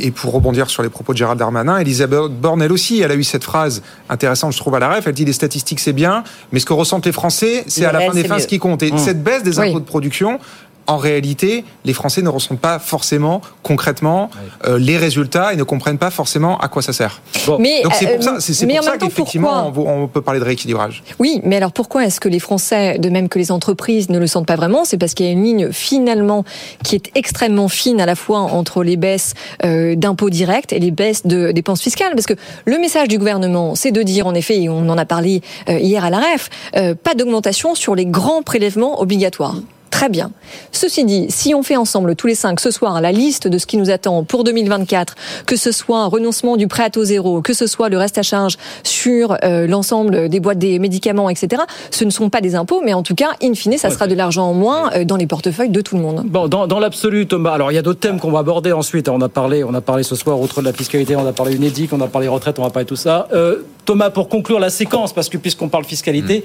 Et, 0.00 0.10
pour 0.10 0.32
rebondir 0.34 0.68
sur 0.68 0.82
les 0.82 0.90
propos 0.90 1.14
de 1.14 1.18
Gérald 1.18 1.38
Darmanin, 1.38 1.78
Elisabeth 1.78 2.28
Borne, 2.38 2.60
elle 2.60 2.72
aussi, 2.72 3.00
elle 3.00 3.10
a 3.10 3.14
eu 3.14 3.24
cette 3.24 3.44
phrase 3.44 3.82
intéressante, 4.10 4.52
je 4.52 4.58
trouve, 4.58 4.74
à 4.74 4.78
la 4.80 4.94
ref. 4.94 5.06
Elle 5.06 5.14
dit 5.14 5.24
les 5.24 5.32
statistiques, 5.32 5.80
c'est 5.80 5.94
bien, 5.94 6.24
mais 6.52 6.60
ce 6.60 6.66
que 6.66 6.74
ressentent 6.74 7.06
les 7.06 7.12
Français, 7.12 7.64
c'est 7.68 7.86
à 7.86 7.92
la 7.92 8.00
fin 8.00 8.12
des 8.12 8.24
fins 8.24 8.38
ce 8.38 8.46
qui 8.46 8.58
compte. 8.58 8.82
Et 8.82 8.92
Mmh. 8.92 8.98
cette 8.98 9.22
baisse 9.22 9.42
des 9.42 9.58
Oui. 9.58 9.70
impôts 9.70 9.80
de 9.80 9.84
production, 9.86 10.38
en 10.86 10.96
réalité, 10.96 11.64
les 11.84 11.92
Français 11.92 12.22
ne 12.22 12.28
ressentent 12.28 12.60
pas 12.60 12.78
forcément, 12.78 13.40
concrètement, 13.62 14.30
euh, 14.66 14.78
les 14.78 14.96
résultats 14.96 15.52
et 15.52 15.56
ne 15.56 15.62
comprennent 15.62 15.98
pas 15.98 16.10
forcément 16.10 16.58
à 16.58 16.68
quoi 16.68 16.82
ça 16.82 16.92
sert. 16.92 17.22
Mais, 17.58 17.82
Donc 17.82 17.92
c'est 17.94 18.08
euh, 18.08 18.14
pour 18.14 18.22
ça, 18.22 18.36
c'est 18.40 18.54
c'est 18.54 18.66
mais 18.66 18.76
pour 18.76 18.88
en 18.88 18.90
ça 18.90 18.98
qu'effectivement, 18.98 19.72
on, 19.74 20.02
on 20.04 20.08
peut 20.08 20.22
parler 20.22 20.40
de 20.40 20.44
rééquilibrage. 20.44 21.02
Oui, 21.18 21.40
mais 21.44 21.56
alors 21.56 21.72
pourquoi 21.72 22.04
est-ce 22.04 22.20
que 22.20 22.28
les 22.28 22.38
Français, 22.40 22.98
de 22.98 23.08
même 23.08 23.28
que 23.28 23.38
les 23.38 23.52
entreprises, 23.52 24.08
ne 24.08 24.18
le 24.18 24.26
sentent 24.26 24.46
pas 24.46 24.56
vraiment? 24.56 24.84
C'est 24.84 24.98
parce 24.98 25.14
qu'il 25.14 25.26
y 25.26 25.28
a 25.28 25.32
une 25.32 25.44
ligne 25.44 25.72
finalement 25.72 26.44
qui 26.84 26.96
est 26.96 27.10
extrêmement 27.14 27.68
fine 27.68 28.00
à 28.00 28.06
la 28.06 28.14
fois 28.14 28.38
entre 28.38 28.82
les 28.82 28.96
baisses 28.96 29.34
euh, 29.64 29.94
d'impôts 29.94 30.30
directs 30.30 30.72
et 30.72 30.78
les 30.78 30.90
baisses 30.90 31.26
de 31.26 31.52
dépenses 31.52 31.80
fiscales. 31.80 32.12
Parce 32.14 32.26
que 32.26 32.34
le 32.64 32.78
message 32.78 33.08
du 33.08 33.18
gouvernement, 33.18 33.74
c'est 33.74 33.92
de 33.92 34.02
dire 34.02 34.26
en 34.26 34.34
effet, 34.34 34.60
et 34.60 34.68
on 34.68 34.88
en 34.88 34.98
a 34.98 35.04
parlé 35.04 35.42
euh, 35.68 35.78
hier 35.78 36.04
à 36.04 36.10
la 36.10 36.18
REF, 36.18 36.50
euh, 36.76 36.94
pas 36.94 37.14
d'augmentation 37.14 37.74
sur 37.74 37.94
les 37.94 38.06
grands 38.06 38.42
prélèvements 38.42 39.00
obligatoires. 39.00 39.56
Très 40.02 40.08
bien. 40.08 40.32
Ceci 40.72 41.04
dit, 41.04 41.26
si 41.28 41.54
on 41.54 41.62
fait 41.62 41.76
ensemble 41.76 42.16
tous 42.16 42.26
les 42.26 42.34
cinq 42.34 42.58
ce 42.58 42.72
soir 42.72 43.00
la 43.00 43.12
liste 43.12 43.46
de 43.46 43.56
ce 43.56 43.66
qui 43.66 43.76
nous 43.76 43.88
attend 43.88 44.24
pour 44.24 44.42
2024, 44.42 45.14
que 45.46 45.54
ce 45.54 45.70
soit 45.70 46.00
un 46.00 46.06
renoncement 46.06 46.56
du 46.56 46.66
prêt 46.66 46.82
à 46.82 46.90
taux 46.90 47.04
zéro, 47.04 47.40
que 47.40 47.52
ce 47.52 47.68
soit 47.68 47.88
le 47.88 47.98
reste 47.98 48.18
à 48.18 48.22
charge 48.22 48.56
sur 48.82 49.36
euh, 49.44 49.68
l'ensemble 49.68 50.28
des 50.28 50.40
boîtes 50.40 50.58
des 50.58 50.80
médicaments, 50.80 51.30
etc., 51.30 51.62
ce 51.92 52.04
ne 52.04 52.10
sont 52.10 52.30
pas 52.30 52.40
des 52.40 52.56
impôts, 52.56 52.82
mais 52.84 52.94
en 52.94 53.04
tout 53.04 53.14
cas, 53.14 53.28
in 53.44 53.54
fine, 53.54 53.78
ça 53.78 53.90
sera 53.90 54.08
de 54.08 54.16
l'argent 54.16 54.50
en 54.50 54.54
moins 54.54 54.90
euh, 54.92 55.04
dans 55.04 55.14
les 55.14 55.28
portefeuilles 55.28 55.70
de 55.70 55.80
tout 55.80 55.94
le 55.94 56.02
monde. 56.02 56.22
Bon, 56.24 56.48
dans, 56.48 56.66
dans 56.66 56.80
l'absolu, 56.80 57.28
Thomas. 57.28 57.52
Alors, 57.52 57.70
il 57.70 57.76
y 57.76 57.78
a 57.78 57.82
d'autres 57.82 58.00
thèmes 58.00 58.18
qu'on 58.18 58.32
va 58.32 58.40
aborder 58.40 58.72
ensuite. 58.72 59.08
On 59.08 59.20
a 59.20 59.28
parlé, 59.28 59.62
on 59.62 59.72
a 59.72 59.82
parlé 59.82 60.02
ce 60.02 60.16
soir, 60.16 60.40
outre 60.40 60.62
de 60.62 60.66
la 60.66 60.72
fiscalité, 60.72 61.14
on 61.14 61.24
a 61.24 61.32
parlé 61.32 61.54
UNEDIC, 61.54 61.92
on 61.92 62.00
a 62.00 62.08
parlé 62.08 62.26
retraite, 62.26 62.58
on 62.58 62.64
va 62.64 62.70
parler 62.70 62.86
de 62.86 62.88
tout 62.88 62.96
ça. 62.96 63.28
Euh, 63.32 63.58
Thomas, 63.84 64.10
pour 64.10 64.28
conclure 64.28 64.58
la 64.58 64.70
séquence, 64.70 65.12
parce 65.12 65.28
que 65.28 65.36
puisqu'on 65.36 65.68
parle 65.68 65.84
fiscalité, 65.84 66.42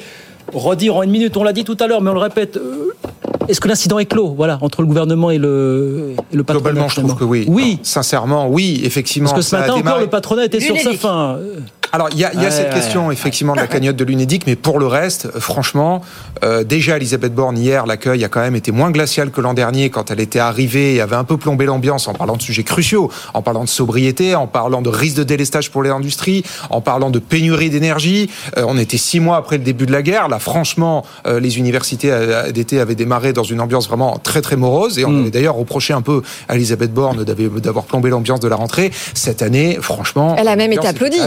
redire 0.54 0.96
en 0.96 1.04
une 1.04 1.12
minute, 1.12 1.36
on 1.38 1.44
l'a 1.44 1.54
dit 1.54 1.64
tout 1.64 1.78
à 1.80 1.88
l'heure, 1.88 2.02
mais 2.02 2.10
on 2.10 2.14
le 2.14 2.20
répète. 2.20 2.58
euh, 2.58 2.94
est-ce 3.48 3.62
que 3.62 3.68
l'incident 3.70 3.98
est 4.00 4.06
clos, 4.06 4.34
voilà, 4.36 4.58
entre 4.62 4.82
le 4.82 4.88
gouvernement 4.88 5.32
et 5.32 5.38
le, 5.38 6.16
et 6.34 6.36
le 6.36 6.44
patronat 6.44 6.72
Globalement, 6.72 6.90
je 6.90 7.00
trouve 7.00 7.16
que 7.16 7.24
oui. 7.24 7.46
Oui. 7.48 7.80
Sincèrement, 7.82 8.50
oui, 8.50 8.82
effectivement. 8.84 9.30
Parce 9.30 9.42
que 9.42 9.50
ce 9.50 9.56
matin 9.56 9.74
encore, 9.76 10.00
le 10.00 10.08
patronat 10.08 10.46
était 10.46 10.60
sur 10.60 10.78
sa 10.78 10.94
fin. 10.94 11.38
Alors, 11.92 12.10
il 12.12 12.20
y 12.20 12.26
a, 12.26 12.32
il 12.34 12.42
y 12.42 12.44
a 12.44 12.48
Ouais, 12.48 12.52
cette 12.52 12.70
ouais, 12.70 12.74
question, 12.74 13.08
ouais. 13.08 13.14
effectivement, 13.14 13.54
de 13.54 13.60
la 13.60 13.68
cagnotte 13.68 13.96
de 13.96 14.04
l'UNEDIC, 14.04 14.48
mais 14.48 14.56
pour 14.56 14.80
le 14.80 14.88
reste, 14.88 15.26
euh, 15.26 15.40
franchement, 15.40 16.02
euh, 16.44 16.64
déjà, 16.64 16.98
Elisabeth 16.98 17.34
Borne, 17.34 17.58
hier, 17.58 17.86
l'accueil 17.86 18.24
a 18.24 18.30
quand 18.30 18.40
même 18.42 18.56
été 18.56 18.72
moins 18.72 18.92
glacial 18.92 19.32
que 19.32 19.42
l'an 19.42 19.54
dernier 19.54 19.90
quand 19.90 20.12
elle 20.12 20.20
était 20.20 20.40
arrivée 20.40 20.96
et 20.96 21.02
avait 21.02 21.16
un 21.16 21.24
peu 21.24 21.38
plombé 21.38 21.66
l'ambiance 21.66 22.08
en 22.08 22.14
parlant 22.14 22.36
de 22.38 22.42
sujets 22.42 22.64
cruciaux, 22.64 23.12
en 23.34 23.42
parlant 23.42 23.64
de 23.64 23.70
sobriété, 23.70 24.36
en 24.36 24.48
parlant 24.48 24.82
de 24.82 24.90
risque 24.90 25.18
de 25.18 25.24
délestage 25.24 25.72
pour 25.72 25.84
les 25.84 25.90
industries, 25.90 26.44
en 26.70 26.82
parlant 26.82 27.10
de 27.10 27.20
pénurie 27.20 27.70
d'énergie. 27.70 28.30
Euh, 28.58 28.64
on 28.68 28.78
était 28.78 28.98
six 28.98 29.20
mois 29.20 29.38
après 29.38 29.58
le 29.58 29.64
début 29.64 29.86
de 29.86 29.92
la 29.92 30.02
guerre. 30.02 30.28
Là, 30.30 30.40
franchement, 30.40 31.06
euh, 31.26 31.40
les 31.40 31.58
universités 31.58 32.12
euh, 32.12 32.52
d'été 32.52 32.80
avaient 32.80 32.96
démarré 32.96 33.34
dans 33.34 33.44
une 33.44 33.62
ambiance 33.62 33.88
vraiment 33.88 34.18
très, 34.18 34.42
très 34.42 34.56
morose 34.56 35.00
et 35.00 35.06
on 35.06 35.20
avait 35.20 35.32
d'ailleurs 35.32 35.56
reproché 35.56 35.94
un 35.94 36.02
peu 36.02 36.22
à 36.48 36.56
Elisabeth 36.56 36.94
Borne 36.94 37.24
d'avoir 37.24 37.86
plombé 37.86 38.10
l'ambiance 38.10 38.40
de 38.40 38.48
la 38.48 38.56
rentrée. 38.56 38.92
Cette 39.14 39.42
année, 39.42 39.78
franchement. 39.82 40.36
Elle 40.38 40.48
a 40.48 40.56
même 40.56 40.74
été 40.74 40.88
applaudie. 40.88 41.20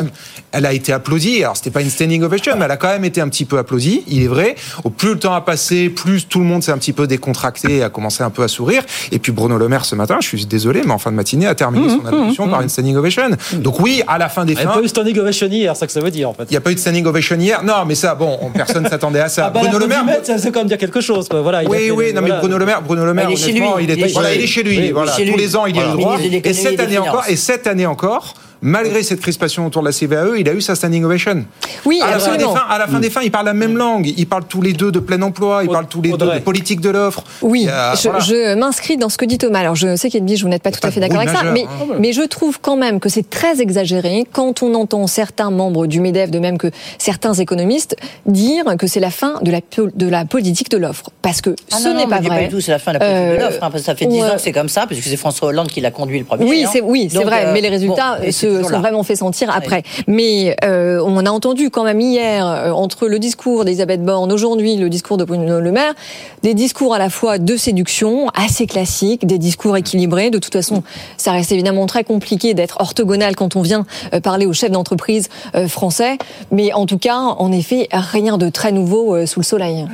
Elle 0.52 0.66
a 0.66 0.72
été 0.72 0.92
applaudie. 0.92 1.42
Alors, 1.42 1.56
c'était 1.56 1.70
pas 1.70 1.80
une 1.82 1.90
standing 1.90 2.22
ovation, 2.22 2.54
mais 2.58 2.64
elle 2.64 2.70
a 2.70 2.76
quand 2.76 2.88
même 2.88 3.04
été 3.04 3.20
un 3.20 3.28
petit 3.28 3.44
peu 3.44 3.58
applaudie, 3.58 4.02
il 4.08 4.22
est 4.22 4.26
vrai. 4.28 4.54
Au 4.84 4.90
plus 4.90 5.10
le 5.10 5.18
temps 5.18 5.34
a 5.34 5.40
passé, 5.40 5.88
plus 5.90 6.26
tout 6.28 6.38
le 6.40 6.44
monde 6.44 6.62
s'est 6.62 6.72
un 6.72 6.78
petit 6.78 6.92
peu 6.92 7.06
décontracté 7.06 7.76
et 7.78 7.82
a 7.82 7.88
commencé 7.88 8.22
un 8.22 8.30
peu 8.30 8.42
à 8.42 8.48
sourire. 8.48 8.82
Et 9.12 9.18
puis 9.18 9.32
Bruno 9.32 9.58
Le 9.58 9.68
Maire, 9.68 9.84
ce 9.84 9.94
matin, 9.94 10.18
je 10.20 10.26
suis 10.28 10.46
désolé, 10.46 10.82
mais 10.84 10.92
en 10.92 10.98
fin 10.98 11.10
de 11.10 11.16
matinée, 11.16 11.46
a 11.46 11.54
terminé 11.54 11.80
Mmh, 11.86 12.00
son 12.02 12.06
allocution 12.06 12.46
mmh, 12.46 12.50
par 12.50 12.60
mmh. 12.60 12.62
une 12.64 12.68
standing 12.68 12.96
ovation. 12.96 13.22
Donc 13.54 13.80
oui, 13.80 14.02
à 14.06 14.18
la 14.18 14.28
fin 14.28 14.44
des 14.44 14.52
Il 14.52 14.56
n'y 14.56 14.62
a 14.62 14.68
fins... 14.68 14.74
pas 14.78 14.82
eu 14.84 14.88
standing 14.88 15.18
ovation 15.18 15.46
hier, 15.46 15.74
c'est 15.74 15.80
ça 15.80 15.86
que 15.86 15.92
ça 15.92 16.00
veut 16.00 16.10
dire 16.10 16.28
en 16.28 16.34
fait. 16.34 16.44
Il 16.44 16.50
n'y 16.52 16.56
a 16.56 16.60
pas 16.60 16.70
eu 16.70 16.74
de 16.74 16.80
standing 16.80 17.06
ovation 17.06 17.36
hier. 17.36 17.62
Non, 17.62 17.84
mais 17.86 17.94
ça, 17.94 18.14
bon, 18.14 18.38
on- 18.42 18.50
personne 18.50 18.86
s'attendait 18.90 19.20
à 19.20 19.28
ça. 19.28 19.46
Ah 19.46 19.50
bah, 19.50 19.60
Bruno 19.62 19.78
Le 19.78 19.86
Maire, 19.86 20.04
ça 20.22 20.36
c'est 20.38 20.50
quand 20.52 20.60
même 20.60 20.68
dire 20.68 20.78
quelque 20.78 21.00
chose. 21.00 21.28
Quoi. 21.28 21.40
Voilà, 21.42 21.62
il 21.62 21.68
oui, 21.68 21.78
fait 21.78 21.90
oui, 21.90 22.12
non, 22.12 22.22
mais. 22.22 22.30
Bruno 22.32 22.58
Le 22.58 22.66
Maire, 22.66 22.82
Bruno 22.82 23.04
Le 23.04 23.14
Maire, 23.14 23.28
Il 23.30 23.34
est 23.34 23.36
chez 23.36 23.52
lui. 23.52 23.62
il 23.82 23.90
est, 23.90 23.94
Il 23.94 24.02
est 24.04 24.12
voilà, 24.12 24.28
chez 24.30 24.34
il 24.34 24.38
est 24.38 24.40
lui. 24.42 24.48
chez 24.48 24.62
lui. 24.62 24.78
Oui, 24.78 24.90
voilà, 24.92 25.12
chez 25.16 25.30
tous 25.30 25.36
les 25.38 25.56
ans, 25.56 25.66
il 25.66 25.76
y 25.76 25.80
a 25.80 25.86
le 25.86 25.92
droit. 25.92 26.18
Et 26.20 26.52
cette 26.52 26.80
année 26.80 26.98
encore, 26.98 27.24
et 27.28 27.36
cette 27.36 27.66
année 27.66 27.86
encore, 27.86 28.34
malgré 28.62 29.02
cette 29.02 29.20
crispation 29.20 29.66
autour 29.66 29.82
de 29.82 29.88
la 29.88 29.92
CVAE, 29.92 30.38
il 30.38 30.48
a 30.48 30.52
eu 30.52 30.60
sa 30.60 30.74
standing 30.74 31.04
ovation. 31.04 31.44
Oui, 31.86 32.00
à 32.02 32.10
la 32.10 32.18
fin 32.18 32.36
des 32.36 32.44
fins, 32.44 32.64
à 32.68 32.78
la 32.78 32.86
fin 32.86 33.00
des 33.00 33.10
fins, 33.10 33.22
ils 33.22 33.30
parlent 33.30 33.46
la 33.46 33.54
même 33.54 33.76
langue. 33.76 34.12
Ils 34.16 34.26
parlent 34.26 34.44
tous 34.48 34.62
les 34.62 34.72
deux 34.72 34.92
de 34.92 34.98
plein 34.98 35.20
emploi. 35.22 35.62
Ils 35.64 35.70
parlent 35.70 35.86
tous 35.88 36.02
les 36.02 36.10
deux 36.12 36.26
de 36.34 36.38
politique 36.40 36.80
de 36.80 36.90
l'offre. 36.90 37.24
Oui, 37.42 37.68
a- 37.68 37.94
je, 37.94 38.02
voilà. 38.08 38.18
je 38.20 38.54
m'inscris 38.54 38.96
dans 38.96 39.08
ce 39.08 39.16
que 39.18 39.24
dit 39.24 39.38
Thomas. 39.38 39.60
Alors, 39.60 39.74
je 39.76 39.96
sais 39.96 40.10
qu'Edwige, 40.10 40.42
vous 40.42 40.48
n'êtes 40.48 40.62
pas 40.62 40.70
tout 40.72 40.86
à 40.86 40.90
fait 40.90 41.00
d'accord 41.00 41.18
avec 41.20 41.30
ça, 41.30 41.42
mais, 41.52 41.64
hein. 41.64 41.86
mais 41.98 42.12
je 42.12 42.22
trouve 42.22 42.58
quand 42.60 42.76
même 42.76 43.00
que 43.00 43.08
c'est 43.08 43.28
très 43.28 43.60
exagéré 43.60 44.26
quand 44.30 44.62
on 44.62 44.74
entend 44.74 45.06
certains 45.06 45.50
membres 45.50 45.86
du 45.86 46.00
MEDEF, 46.00 46.30
de 46.30 46.38
même 46.38 46.58
que 46.58 46.68
certains 46.98 47.34
économistes, 47.34 47.96
dire 48.26 48.64
que 48.78 48.86
c'est 48.86 49.00
la 49.00 49.10
fin 49.10 49.38
de 49.42 49.50
la, 49.50 49.60
po- 49.60 49.88
de 49.94 50.08
la 50.08 50.24
politique 50.24 50.70
de 50.70 50.76
l'offre. 50.76 51.10
Parce 51.22 51.40
que 51.40 51.54
Ah 51.72 51.76
ce 51.78 51.88
n'est 51.88 52.06
pas 52.06 52.20
vrai. 52.20 52.44
du 52.44 52.50
tout, 52.54 52.60
c'est 52.60 52.72
la 52.72 52.78
fin 52.78 52.92
de 52.92 52.98
la 52.98 53.04
politique 53.06 53.20
Euh, 53.30 53.36
de 53.36 53.40
l'offre. 53.42 53.56
hein, 53.62 53.70
parce 53.70 53.82
que 53.82 53.86
ça 53.86 53.94
fait 53.94 54.06
10 54.06 54.16
ouais. 54.22 54.30
ans 54.30 54.34
que 54.34 54.40
c'est 54.40 54.52
comme 54.52 54.68
ça, 54.68 54.86
puisque 54.86 55.04
c'est 55.04 55.16
François 55.16 55.48
Hollande 55.48 55.68
qui 55.68 55.80
l'a 55.80 55.90
conduit 55.90 56.18
le 56.18 56.24
premier. 56.24 56.44
Oui, 56.44 56.64
hein. 56.66 56.70
c'est 56.72 56.80
oui, 56.80 57.08
c'est 57.10 57.16
Donc, 57.16 57.26
vrai, 57.26 57.46
euh, 57.46 57.52
mais 57.52 57.60
les 57.60 57.68
résultats 57.68 58.18
c'est 58.22 58.32
se 58.32 58.46
toujours 58.58 58.70
sont 58.70 58.80
vraiment 58.80 59.02
fait 59.02 59.16
sentir 59.16 59.50
après. 59.50 59.82
Mais 60.06 60.56
euh, 60.64 61.02
on 61.04 61.24
a 61.24 61.30
entendu 61.30 61.70
quand 61.70 61.84
même 61.84 62.00
hier 62.00 62.46
euh, 62.46 62.70
entre 62.70 63.08
le 63.08 63.18
discours 63.18 63.64
d'Elisabeth 63.64 64.02
Borne, 64.02 64.32
aujourd'hui 64.32 64.76
le 64.76 64.88
discours 64.88 65.16
de 65.16 65.24
Bruno 65.24 65.60
Le 65.60 65.72
Maire, 65.72 65.94
des 66.42 66.54
discours 66.54 66.94
à 66.94 66.98
la 66.98 67.10
fois 67.10 67.38
de 67.38 67.56
séduction, 67.56 68.28
assez 68.34 68.66
classiques, 68.66 69.26
des 69.26 69.38
discours 69.38 69.76
équilibrés. 69.76 70.30
De 70.30 70.38
toute 70.38 70.52
façon, 70.52 70.82
ça 71.16 71.32
reste 71.32 71.52
évidemment 71.52 71.86
très 71.86 72.04
compliqué 72.04 72.54
d'être 72.54 72.80
orthogonal 72.80 73.36
quand 73.36 73.56
on 73.56 73.62
vient 73.62 73.86
euh, 74.14 74.20
parler 74.20 74.46
aux 74.46 74.52
chefs 74.52 74.70
d'entreprise 74.70 75.28
euh, 75.54 75.68
français, 75.68 76.18
mais 76.50 76.72
en 76.72 76.86
tout 76.86 76.98
cas, 76.98 77.18
en 77.18 77.52
effet, 77.52 77.88
rien 77.92 78.38
de 78.38 78.48
très 78.48 78.72
nouveau 78.72 79.26
sous 79.26 79.40
le 79.40 79.44
soleil. 79.44 79.86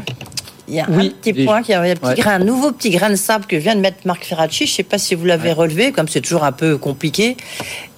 Il 0.69 0.75
y 0.75 0.81
a 0.81 0.87
Oui. 0.89 1.07
un 1.07 1.11
petit 1.21 1.45
point, 1.45 1.63
qui 1.63 1.73
a 1.73 1.81
un, 1.81 1.95
petit 1.95 2.05
Ouais. 2.07 2.15
grain, 2.17 2.35
un 2.35 2.39
nouveau 2.45 2.73
petit 2.73 2.91
grain 2.91 3.11
de 3.11 3.15
sable 3.15 3.47
que 3.47 3.55
vient 3.57 3.75
de 3.77 3.81
mettre 3.81 3.99
Marc 4.05 4.25
Ferracci. 4.25 4.67
Je 4.67 4.73
ne 4.73 4.77
sais 4.77 4.83
pas 4.83 4.99
si 4.99 5.15
vous 5.15 5.25
l'avez 5.25 5.53
relevé, 5.53 5.93
comme 5.93 6.09
c'est 6.09 6.21
toujours 6.21 6.43
un 6.45 6.53
peu 6.53 6.77
compliqué. 6.77 7.37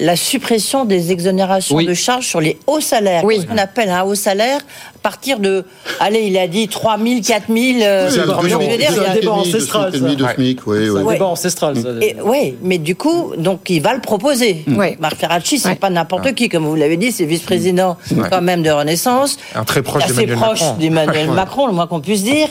La 0.01 0.17
suppression 0.17 0.85
des 0.85 1.11
exonérations 1.13 1.81
de 1.81 1.95
charges 1.95 2.27
sur 2.27 2.41
les 2.41 2.59
hauts 2.67 2.81
salaires. 2.81 3.23
Qu'est-ce 3.27 3.47
qu'on 3.47 3.57
appelle 3.59 3.89
un 3.91 4.03
haut 4.03 4.15
salaire 4.15 4.61
partir 4.99 5.39
de, 5.41 5.65
allez, 6.01 6.21
il 6.27 6.37
a 6.39 6.47
dit 6.49 6.69
3 6.69 6.99
000, 6.99 7.21
4 7.27 7.45
000. 7.49 7.59
euh, 7.83 8.11
C'est 8.11 8.21
un 8.21 9.15
débat 9.15 9.33
ancestral, 9.33 9.93
Demi 9.93 10.17
de 10.17 10.25
ça. 10.25 10.35
SMIC, 10.35 10.67
oui, 10.67 10.79
C'est 10.85 10.91
oui. 10.91 11.01
un 11.01 11.05
Ouais. 11.05 11.15
débat 11.15 11.27
ancestral. 11.27 11.77
ça. 11.77 11.89
Et, 12.03 12.17
oui, 12.25 12.55
mais 12.63 12.79
du 12.79 12.97
coup, 12.97 13.33
donc 13.37 13.69
il 13.71 13.81
va 13.83 13.95
le 13.95 14.01
proposer. 14.01 14.65
Marc 15.01 15.17
Ferracci, 15.17 15.59
c'est 15.59 15.75
pas 15.77 15.91
n'importe 15.91 16.35
qui, 16.35 16.49
comme 16.49 16.67
vous 16.67 16.75
l'avez 16.75 16.97
dit, 16.97 17.13
c'est 17.13 17.25
vice-président 17.25 17.97
Ouais. 18.15 18.29
quand 18.31 18.43
même 18.43 18.63
de 18.63 18.71
Renaissance. 18.71 19.37
Un 19.55 19.65
très 19.65 19.83
proche 19.83 20.05
assez 20.05 20.13
d'Emmanuel 20.15 20.37
proche 20.39 20.61
Macron. 20.61 20.77
d'Emmanuel 20.79 21.29
Ouais. 21.29 21.35
Macron, 21.35 21.67
le 21.67 21.73
moins 21.73 21.87
qu'on 21.87 22.01
puisse 22.01 22.23
dire. 22.25 22.49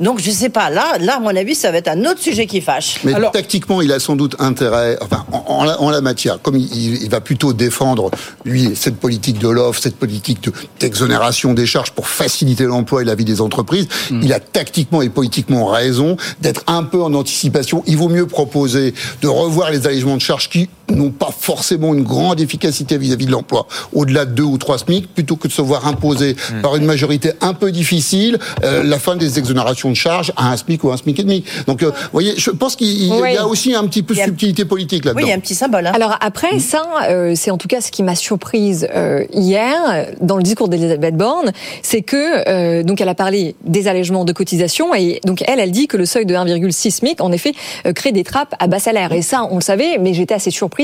Donc 0.00 0.20
je 0.20 0.30
sais 0.30 0.48
pas, 0.48 0.70
là, 0.70 0.96
là, 1.00 1.16
à 1.16 1.20
mon 1.20 1.34
avis, 1.34 1.54
ça 1.54 1.70
va 1.70 1.78
être 1.78 1.88
un 1.88 2.00
autre 2.04 2.20
sujet 2.20 2.46
qui 2.46 2.60
fâche. 2.60 2.96
Mais 3.04 3.12
tactiquement, 3.32 3.80
il 3.82 3.92
a 3.92 3.98
sans 4.00 4.16
doute 4.16 4.36
intérêt, 4.38 4.98
enfin, 5.02 5.24
en, 5.32 5.44
en 5.46 5.64
la, 5.64 5.80
en 5.80 5.90
la 5.90 6.00
matière, 6.00 6.40
comme 6.42 6.56
il, 6.56 7.08
va 7.10 7.20
plutôt 7.20 7.52
défendre, 7.52 8.10
lui, 8.44 8.70
cette 8.74 8.96
politique 8.96 9.38
de 9.38 9.48
l'offre, 9.48 9.80
cette 9.80 9.96
politique 9.96 10.42
de- 10.44 10.52
d'exonération 10.78 11.54
des 11.54 11.66
charges 11.66 11.89
pour 11.90 12.08
faciliter 12.08 12.64
l'emploi 12.64 13.02
et 13.02 13.04
la 13.04 13.14
vie 13.14 13.24
des 13.24 13.40
entreprises, 13.40 13.88
il 14.10 14.32
a 14.32 14.40
tactiquement 14.40 15.02
et 15.02 15.08
politiquement 15.08 15.66
raison 15.66 16.16
d'être 16.40 16.62
un 16.66 16.82
peu 16.82 17.02
en 17.02 17.14
anticipation. 17.14 17.82
Il 17.86 17.96
vaut 17.96 18.08
mieux 18.08 18.26
proposer 18.26 18.94
de 19.22 19.28
revoir 19.28 19.70
les 19.70 19.86
allégements 19.86 20.16
de 20.16 20.22
charges 20.22 20.48
qui 20.48 20.68
n'ont 20.90 21.10
pas 21.10 21.30
forcément 21.36 21.94
une 21.94 22.02
grande 22.02 22.40
efficacité 22.40 22.98
vis-à-vis 22.98 23.26
de 23.26 23.30
l'emploi, 23.32 23.66
au-delà 23.92 24.24
de 24.24 24.32
deux 24.32 24.42
ou 24.44 24.58
trois 24.58 24.78
SMIC, 24.78 25.12
plutôt 25.14 25.36
que 25.36 25.48
de 25.48 25.52
se 25.52 25.62
voir 25.62 25.86
imposer 25.86 26.36
par 26.62 26.76
une 26.76 26.84
majorité 26.84 27.32
un 27.40 27.54
peu 27.54 27.70
difficile 27.72 28.38
euh, 28.64 28.82
la 28.82 28.98
fin 28.98 29.16
des 29.16 29.38
exonérations 29.38 29.90
de 29.90 29.94
charges 29.94 30.32
à 30.36 30.50
un 30.50 30.56
SMIC 30.56 30.84
ou 30.84 30.90
un 30.92 30.96
SMIC 30.96 31.18
et 31.20 31.22
demi. 31.22 31.44
Donc, 31.66 31.82
euh, 31.82 31.90
vous 31.90 31.94
voyez, 32.12 32.34
je 32.36 32.50
pense 32.50 32.76
qu'il 32.76 32.88
il 32.88 33.12
Oui. 33.12 33.34
y 33.34 33.36
a 33.36 33.46
aussi 33.46 33.74
un 33.74 33.86
petit 33.86 34.02
peu 34.02 34.14
de 34.14 34.20
subtilité 34.20 34.64
politique 34.64 35.04
là-dedans. 35.04 35.26
petit 35.40 35.54
symbole. 35.54 35.86
hein. 35.86 35.92
Alors 35.94 36.16
après, 36.20 36.58
ça, 36.58 36.82
euh, 37.08 37.34
c'est 37.36 37.50
en 37.50 37.58
tout 37.58 37.68
cas 37.68 37.80
ce 37.80 37.90
qui 37.90 38.02
m'a 38.02 38.14
surprise 38.14 38.88
euh, 38.94 39.24
hier 39.32 39.76
dans 40.20 40.36
le 40.36 40.42
discours 40.42 40.68
d'Elisabeth 40.68 41.16
Borne, 41.16 41.52
c'est 41.82 42.02
que 42.02 42.48
euh, 42.48 42.82
donc 42.82 43.00
elle 43.00 43.08
a 43.08 43.14
parlé 43.14 43.54
des 43.64 43.88
allègements 43.88 44.24
de 44.24 44.32
cotisations 44.32 44.94
et 44.94 45.20
donc 45.24 45.42
elle, 45.46 45.60
elle 45.60 45.70
dit 45.72 45.86
que 45.86 45.96
le 45.96 46.06
seuil 46.06 46.26
de 46.26 46.34
1,6 46.34 46.90
SMIC 46.90 47.20
en 47.20 47.32
effet 47.32 47.52
euh, 47.86 47.92
crée 47.92 48.12
des 48.12 48.24
trappes 48.24 48.54
à 48.58 48.66
bas 48.66 48.78
salaire. 48.78 49.12
Et 49.12 49.22
ça, 49.22 49.46
on 49.50 49.56
le 49.56 49.60
savait, 49.62 49.98
mais 49.98 50.14
j'étais 50.14 50.34
assez 50.34 50.50
surprise 50.50 50.79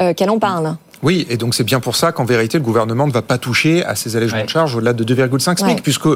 euh, 0.00 0.12
qu'elle 0.14 0.30
en 0.30 0.38
parle. 0.38 0.76
Oui, 1.02 1.26
et 1.30 1.36
donc 1.38 1.54
c'est 1.54 1.64
bien 1.64 1.80
pour 1.80 1.96
ça 1.96 2.12
qu'en 2.12 2.24
vérité, 2.26 2.58
le 2.58 2.64
gouvernement 2.64 3.06
ne 3.06 3.12
va 3.12 3.22
pas 3.22 3.38
toucher 3.38 3.84
à 3.84 3.94
ces 3.94 4.16
allégements 4.16 4.44
de 4.44 4.48
charges 4.50 4.76
au-delà 4.76 4.92
de 4.92 5.02
2,5 5.04 5.56
SMIC, 5.58 5.60
Ouais. 5.76 5.76
puisque 5.82 6.08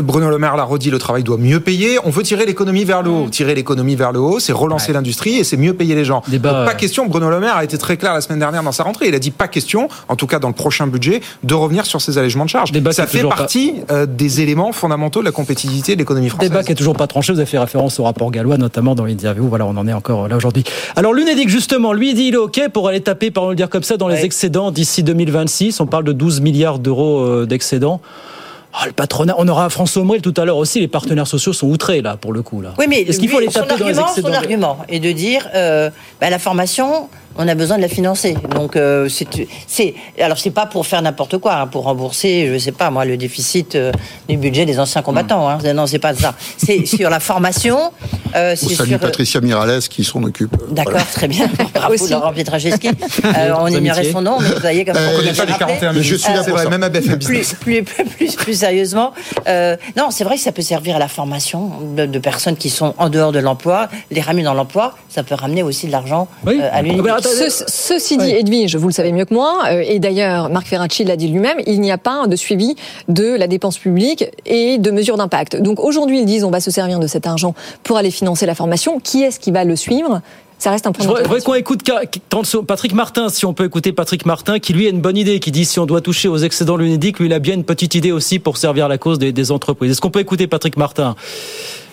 Bruno 0.00 0.30
Le 0.30 0.38
Maire 0.38 0.56
l'a 0.56 0.64
redit, 0.64 0.90
le 0.90 0.98
travail 0.98 1.22
doit 1.22 1.36
mieux 1.38 1.60
payer. 1.60 1.98
On 2.04 2.10
veut 2.10 2.22
tirer 2.22 2.46
l'économie 2.46 2.84
vers 2.84 3.02
le 3.02 3.10
haut. 3.10 3.28
Tirer 3.28 3.54
l'économie 3.54 3.96
vers 3.96 4.12
le 4.12 4.20
haut, 4.20 4.38
c'est 4.38 4.52
relancer 4.52 4.92
l'industrie 4.92 5.36
et 5.38 5.44
c'est 5.44 5.56
mieux 5.56 5.74
payer 5.74 5.94
les 5.94 6.04
gens. 6.04 6.22
Donc, 6.28 6.66
pas 6.66 6.74
question, 6.74 7.06
Bruno 7.06 7.30
Le 7.30 7.40
Maire 7.40 7.56
a 7.56 7.64
été 7.64 7.78
très 7.78 7.96
clair 7.96 8.12
la 8.14 8.20
semaine 8.20 8.38
dernière 8.38 8.62
dans 8.62 8.72
sa 8.72 8.82
rentrée. 8.84 9.08
Il 9.08 9.14
a 9.14 9.18
dit 9.18 9.30
pas 9.30 9.48
question, 9.48 9.88
en 10.08 10.16
tout 10.16 10.26
cas 10.26 10.38
dans 10.38 10.48
le 10.48 10.54
prochain 10.54 10.86
budget, 10.86 11.20
de 11.42 11.54
revenir 11.54 11.86
sur 11.86 12.00
ces 12.00 12.18
allégements 12.18 12.44
de 12.44 12.50
charges. 12.50 12.72
ça 12.92 13.06
fait 13.06 13.22
pas- 13.22 13.28
partie 13.28 13.74
euh, 13.90 14.06
des 14.06 14.40
éléments 14.40 14.72
fondamentaux 14.72 15.20
de 15.20 15.24
la 15.24 15.32
compétitivité 15.32 15.94
de 15.94 15.98
l'économie 16.00 16.28
française. 16.28 16.50
Débat 16.50 16.62
qui 16.62 16.72
est 16.72 16.76
toujours 16.76 16.96
pas 16.96 17.06
tranché. 17.06 17.32
Vous 17.32 17.38
avez 17.38 17.46
fait 17.46 17.58
référence 17.58 17.98
au 18.00 18.04
rapport 18.04 18.30
gallois, 18.30 18.58
notamment 18.58 18.94
dans 18.94 19.04
l'interview. 19.04 19.46
Voilà, 19.48 19.66
on 19.66 19.76
en 19.76 19.86
est 19.88 19.92
encore 19.92 20.28
là 20.28 20.36
aujourd'hui. 20.36 20.64
Alors, 20.96 21.12
l'UNEDIC, 21.14 21.48
justement, 21.48 21.92
lui, 21.92 22.10
il 22.10 22.14
dit 22.14 22.24
il 22.24 22.34
est 22.34 22.38
OK 22.38 22.60
pour 22.72 22.88
aller 22.88 23.00
taper, 23.00 23.30
par 23.30 23.48
le 23.48 23.54
dire 23.54 23.68
comme 23.68 23.82
ça, 23.82 23.96
dans 23.96 24.08
les 24.08 24.24
excédents 24.24 24.70
d'ici 24.70 25.02
2026. 25.02 25.80
On 25.80 25.86
parle 25.86 26.04
de 26.04 26.12
12 26.12 26.40
milliards 26.40 26.78
d'euros 26.78 27.20
euh, 27.20 27.46
d'excédents. 27.46 28.00
Ah, 28.74 28.86
le 28.86 28.92
patronat, 28.92 29.34
on 29.38 29.46
aura 29.48 29.68
François 29.68 30.02
Omrel 30.02 30.22
tout 30.22 30.32
à 30.36 30.44
l'heure 30.44 30.56
aussi. 30.56 30.80
Les 30.80 30.88
partenaires 30.88 31.26
sociaux 31.26 31.52
sont 31.52 31.66
outrés, 31.66 32.00
là, 32.00 32.16
pour 32.16 32.32
le 32.32 32.42
coup. 32.42 32.62
Là. 32.62 32.72
Oui, 32.78 32.86
mais 32.88 33.02
Est-ce 33.02 33.18
qu'il 33.18 33.28
faut 33.28 33.38
aller 33.38 33.48
taper 33.48 33.74
son 33.74 33.78
dans 33.78 33.84
les 33.84 33.98
argument, 33.98 34.06
excédents 34.08 34.28
Son 34.28 34.34
argument 34.34 34.78
est 34.88 35.00
de 35.00 35.12
dire 35.12 35.48
euh, 35.54 35.90
bah, 36.20 36.30
la 36.30 36.38
formation, 36.38 37.08
on 37.36 37.48
a 37.48 37.54
besoin 37.54 37.76
de 37.76 37.82
la 37.82 37.88
financer. 37.88 38.36
Donc, 38.54 38.76
euh, 38.76 39.08
c'est, 39.08 39.26
c'est, 39.66 39.94
alors 40.20 40.38
c'est 40.38 40.50
pas 40.50 40.66
pour 40.66 40.86
faire 40.86 41.02
n'importe 41.02 41.38
quoi, 41.38 41.54
hein, 41.54 41.66
pour 41.66 41.84
rembourser, 41.84 42.50
je 42.52 42.58
sais 42.58 42.72
pas 42.72 42.90
moi, 42.90 43.04
le 43.04 43.16
déficit 43.16 43.74
euh, 43.74 43.92
du 44.28 44.36
budget 44.36 44.64
des 44.66 44.78
anciens 44.78 45.02
combattants. 45.02 45.48
Hein. 45.48 45.58
Non, 45.74 45.86
c'est 45.86 45.98
pas 45.98 46.14
ça. 46.14 46.34
C'est 46.56 46.86
sur 46.96 47.10
la 47.10 47.20
formation. 47.20 47.92
Euh, 48.34 48.52
On 48.52 48.56
c'est 48.68 48.74
salue 48.74 48.88
sur, 48.90 48.98
Patricia 49.00 49.40
Miralles 49.40 49.80
qui 49.90 50.04
s'en 50.04 50.22
occupe. 50.22 50.54
D'accord, 50.70 50.92
Voilà. 50.92 51.06
très 51.06 51.28
bien. 51.28 51.46
Bravo, 51.74 51.94
Aussi. 51.94 52.10
Laurent 52.12 52.32
Pietraszewski. 52.32 52.88
Euh, 53.24 53.54
on 53.58 53.66
ignorait 53.68 54.10
son 54.10 54.20
nom, 54.20 54.38
mais 54.40 54.48
vous 54.48 54.60
voyez 54.60 54.84
comme 54.84 54.96
Euh, 54.96 55.08
on 55.12 55.16
connaît 55.16 55.32
pas 55.32 55.44
les 55.44 55.52
rappelé. 55.52 55.78
41 55.78 55.92
Mais 55.94 56.02
je 56.02 56.14
suis 56.16 56.32
là 56.32 56.40
Euh, 56.40 56.44
pour 56.44 56.58
ça. 56.58 56.68
même 56.68 56.82
à 56.82 56.88
BFM 56.88 57.18
plus, 57.18 57.38
Business. 57.38 57.54
plus, 57.60 57.82
plus, 57.82 58.34
plus, 58.36 58.54
sérieusement, 58.58 59.12
euh, 59.48 59.76
non, 59.96 60.10
c'est 60.10 60.24
vrai 60.24 60.36
que 60.36 60.42
ça 60.42 60.52
peut 60.52 60.62
servir 60.62 60.96
à 60.96 60.98
la 60.98 61.08
formation 61.08 61.70
de, 61.96 62.04
de 62.06 62.18
personnes 62.18 62.56
qui 62.56 62.68
sont 62.68 62.94
en 62.98 63.08
dehors 63.08 63.32
de 63.32 63.38
l'emploi, 63.38 63.88
les 64.10 64.20
ramener 64.20 64.42
dans 64.44 64.54
l'emploi, 64.54 64.94
ça 65.08 65.22
peut 65.22 65.34
ramener 65.34 65.62
aussi 65.62 65.86
de 65.86 65.92
l'argent 65.92 66.28
euh, 66.46 66.68
à 66.72 66.82
Ce- 67.22 67.64
ceci 67.68 68.16
dit, 68.16 68.30
Edwige, 68.30 68.76
vous 68.76 68.88
le 68.88 68.92
savez 68.92 69.12
mieux 69.12 69.24
que 69.24 69.34
moi, 69.34 69.62
euh, 69.70 69.82
et 69.86 69.98
d'ailleurs 69.98 70.48
Marc 70.50 70.66
Ferracci 70.66 71.04
l'a 71.04 71.16
dit 71.16 71.28
lui-même, 71.28 71.58
il 71.66 71.80
n'y 71.80 71.90
a 71.92 71.98
pas 71.98 72.26
de 72.26 72.36
suivi 72.36 72.74
de 73.08 73.36
la 73.36 73.46
dépense 73.46 73.78
publique 73.78 74.24
et 74.46 74.78
de 74.78 74.90
mesures 74.90 75.16
d'impact. 75.16 75.56
Donc 75.60 75.80
aujourd'hui, 75.80 76.20
ils 76.20 76.26
disent 76.26 76.44
on 76.44 76.50
va 76.50 76.60
se 76.60 76.70
servir 76.70 76.98
de 76.98 77.06
cet 77.06 77.26
argent 77.26 77.54
pour 77.82 77.96
aller 77.96 78.10
financer 78.10 78.46
la 78.46 78.54
formation. 78.54 79.00
Qui 79.00 79.22
est-ce 79.22 79.38
qui 79.40 79.50
va 79.50 79.64
le 79.64 79.76
suivre? 79.76 80.20
Ça 80.58 80.70
reste 80.70 80.86
un 80.86 80.92
point 80.92 81.04
Je 81.04 81.08
voudrais, 81.08 81.40
qu'on 81.40 81.54
écoute 81.54 81.80
Patrick 82.68 82.94
Martin, 82.94 83.28
si 83.30 83.44
on 83.46 83.52
peut 83.52 83.64
écouter 83.64 83.92
Patrick 83.92 84.24
Martin, 84.26 84.60
qui 84.60 84.72
lui 84.72 84.86
a 84.86 84.90
une 84.90 85.00
bonne 85.00 85.16
idée, 85.16 85.40
qui 85.40 85.50
dit 85.50 85.64
si 85.64 85.80
on 85.80 85.86
doit 85.86 86.00
toucher 86.00 86.28
aux 86.28 86.36
excédents 86.38 86.76
de 86.78 86.84
l'UNEDIC, 86.84 87.18
lui 87.18 87.26
il 87.26 87.32
a 87.32 87.40
bien 87.40 87.54
une 87.54 87.64
petite 87.64 87.96
idée 87.96 88.12
aussi 88.12 88.38
pour 88.38 88.56
servir 88.58 88.86
la 88.86 88.96
cause 88.96 89.18
des, 89.18 89.32
des 89.32 89.50
entreprises. 89.50 89.90
Est-ce 89.90 90.00
qu'on 90.00 90.10
peut 90.10 90.20
écouter 90.20 90.46
Patrick 90.46 90.76
Martin? 90.76 91.16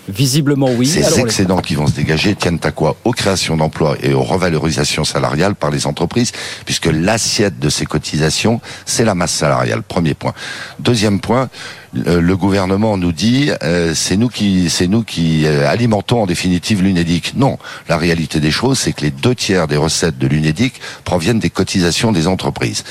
Visiblement 0.09 0.69
oui. 0.75 0.87
Ces 0.87 0.99
Alors, 1.03 1.13
on 1.13 1.15
les- 1.17 1.21
excédents 1.23 1.61
qui 1.61 1.75
vont 1.75 1.87
se 1.87 1.93
dégager 1.93 2.35
tiennent 2.35 2.59
à 2.63 2.71
quoi 2.71 2.95
Aux 3.05 3.11
créations 3.11 3.55
d'emplois 3.57 3.95
et 4.01 4.13
aux 4.13 4.23
revalorisations 4.23 5.03
salariales 5.03 5.55
par 5.55 5.69
les 5.71 5.85
entreprises, 5.87 6.31
puisque 6.65 6.87
l'assiette 6.87 7.59
de 7.59 7.69
ces 7.69 7.85
cotisations, 7.85 8.59
c'est 8.85 9.05
la 9.05 9.15
masse 9.15 9.31
salariale. 9.33 9.83
Premier 9.83 10.13
point. 10.15 10.33
Deuxième 10.79 11.19
point, 11.19 11.49
le, 11.93 12.35
gouvernement 12.35 12.97
nous 12.97 13.11
dit 13.11 13.51
euh, 13.63 13.93
c'est 13.95 14.17
nous 14.17 14.29
qui 14.29 14.69
c'est 14.69 14.87
nous 14.87 15.03
qui 15.03 15.45
euh, 15.45 15.67
alimentons 15.67 16.23
en 16.23 16.25
définitive 16.25 16.81
l'UNEDIC. 16.83 17.33
Non, 17.35 17.57
la 17.87 17.97
réalité 17.97 18.39
des 18.39 18.51
choses, 18.51 18.79
c'est 18.79 18.93
que 18.93 19.01
les 19.01 19.11
deux 19.11 19.35
tiers 19.35 19.67
des 19.67 19.77
recettes 19.77 20.17
de 20.17 20.27
l'UNEDIC 20.27 20.79
proviennent 21.03 21.39
des 21.39 21.49
cotisations 21.49 22.11
des 22.11 22.27
entreprises. 22.27 22.83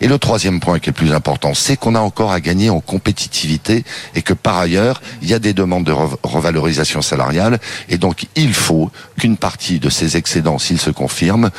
Et 0.00 0.08
le 0.08 0.18
troisième 0.18 0.60
point 0.60 0.78
qui 0.78 0.88
est 0.88 0.92
le 0.92 1.04
plus 1.06 1.12
important, 1.12 1.54
c'est 1.54 1.76
qu'on 1.76 1.94
a 1.94 2.00
encore 2.00 2.32
à 2.32 2.40
gagner 2.40 2.70
en 2.70 2.80
compétitivité 2.80 3.84
et 4.14 4.22
que 4.22 4.32
par 4.32 4.58
ailleurs, 4.58 5.00
il 5.22 5.28
y 5.28 5.34
a 5.34 5.38
des 5.38 5.52
demandes 5.52 5.84
de 5.84 5.92
rev- 5.92 6.16
revalorisation 6.22 7.02
salariale 7.02 7.58
et 7.88 7.98
donc 7.98 8.26
il 8.34 8.54
faut 8.54 8.90
qu'une 9.18 9.36
partie 9.36 9.78
de 9.78 9.90
ces 9.90 10.16
excédents, 10.16 10.58
s'ils 10.58 10.80
se 10.80 10.90
confirment, 10.90 11.50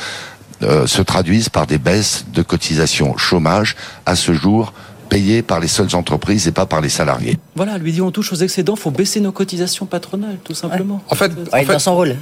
euh, 0.62 0.86
se 0.86 1.00
traduisent 1.02 1.48
par 1.48 1.66
des 1.66 1.78
baisses 1.78 2.26
de 2.34 2.42
cotisations 2.42 3.16
chômage 3.16 3.76
à 4.06 4.14
ce 4.16 4.34
jour 4.34 4.74
payées 5.10 5.42
par 5.42 5.60
les 5.60 5.68
seules 5.68 5.94
entreprises 5.94 6.48
et 6.48 6.52
pas 6.52 6.64
par 6.64 6.80
les 6.80 6.88
salariés. 6.88 7.36
Voilà, 7.56 7.76
lui 7.76 7.92
dit 7.92 8.00
on 8.00 8.10
touche 8.10 8.32
aux 8.32 8.36
excédents, 8.36 8.76
faut 8.76 8.90
baisser 8.92 9.20
nos 9.20 9.32
cotisations 9.32 9.84
patronales, 9.84 10.38
tout 10.42 10.54
simplement. 10.54 11.02
En 11.10 11.14
fait, 11.14 11.32
Ouais, 11.32 11.60
en 11.62 11.64
fait- 11.66 11.72
dans 11.74 11.78
son 11.78 11.94
rôle. 11.96 12.16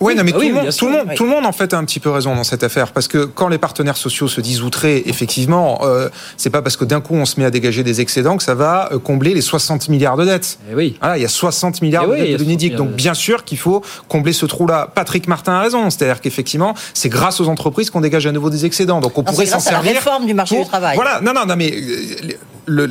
Oui, 0.00 0.14
non, 0.14 0.22
mais 0.24 0.30
Ah 0.34 0.34
tout, 0.34 0.40
oui, 0.40 0.48
le 0.48 0.54
monde, 0.54 0.76
tout, 0.76 0.86
le 0.86 0.92
monde, 0.92 1.04
oui. 1.08 1.14
tout 1.16 1.24
le 1.24 1.30
monde, 1.30 1.46
en 1.46 1.52
fait, 1.52 1.72
a 1.74 1.78
un 1.78 1.84
petit 1.84 2.00
peu 2.00 2.10
raison 2.10 2.34
dans 2.36 2.44
cette 2.44 2.62
affaire. 2.62 2.92
Parce 2.92 3.08
que 3.08 3.24
quand 3.24 3.48
les 3.48 3.58
partenaires 3.58 3.96
sociaux 3.96 4.28
se 4.28 4.40
disent 4.40 4.62
outrés, 4.62 5.02
effectivement, 5.06 5.80
euh, 5.82 6.08
c'est 6.36 6.50
pas 6.50 6.62
parce 6.62 6.76
que 6.76 6.84
d'un 6.84 7.00
coup 7.00 7.14
on 7.14 7.24
se 7.24 7.40
met 7.40 7.46
à 7.46 7.50
dégager 7.50 7.82
des 7.82 8.00
excédents 8.00 8.36
que 8.36 8.42
ça 8.42 8.54
va 8.54 8.90
euh, 8.92 8.98
combler 8.98 9.34
les 9.34 9.40
60 9.40 9.88
milliards 9.88 10.16
de 10.16 10.24
dettes. 10.24 10.58
Eh 10.70 10.74
oui. 10.74 10.96
Voilà, 11.00 11.18
il 11.18 11.22
y 11.22 11.24
a 11.24 11.28
60 11.28 11.82
milliards 11.82 12.04
Eh 12.04 12.08
de 12.08 12.12
oui, 12.12 12.18
il 12.20 12.24
y 12.26 12.30
dettes 12.32 12.38
de 12.40 12.44
l'UNEDIC. 12.44 12.72
60 12.72 12.76
Donc, 12.78 12.86
milliards 12.86 12.96
de 12.96 13.02
bien 13.02 13.14
sûr 13.14 13.44
qu'il 13.44 13.58
faut 13.58 13.82
combler 14.08 14.32
ce 14.32 14.46
trou-là. 14.46 14.88
Patrick 14.94 15.26
Martin 15.28 15.54
a 15.54 15.60
raison. 15.60 15.88
C'est-à-dire 15.90 16.20
qu'effectivement, 16.20 16.74
c'est 16.94 17.08
grâce 17.08 17.40
aux 17.40 17.48
entreprises 17.48 17.90
qu'on 17.90 18.00
dégage 18.00 18.26
à 18.26 18.32
nouveau 18.32 18.50
des 18.50 18.64
excédents. 18.66 19.00
Donc, 19.00 19.16
on 19.18 19.22
Non, 19.22 19.32
pourrait 19.32 19.46
c'est 19.46 19.50
s'en 19.52 19.56
grâce 19.58 19.66
à 19.68 19.70
la 19.72 19.76
servir. 19.78 19.94
réforme 19.94 20.26
du 20.26 20.34
marché 20.34 20.54
pour- 20.56 20.64
du 20.64 20.70
travail. 20.70 20.94
Voilà, 20.96 21.20
non, 21.22 21.32
non, 21.32 21.46
non, 21.46 21.56
mais 21.56 21.72
euh, 21.72 22.32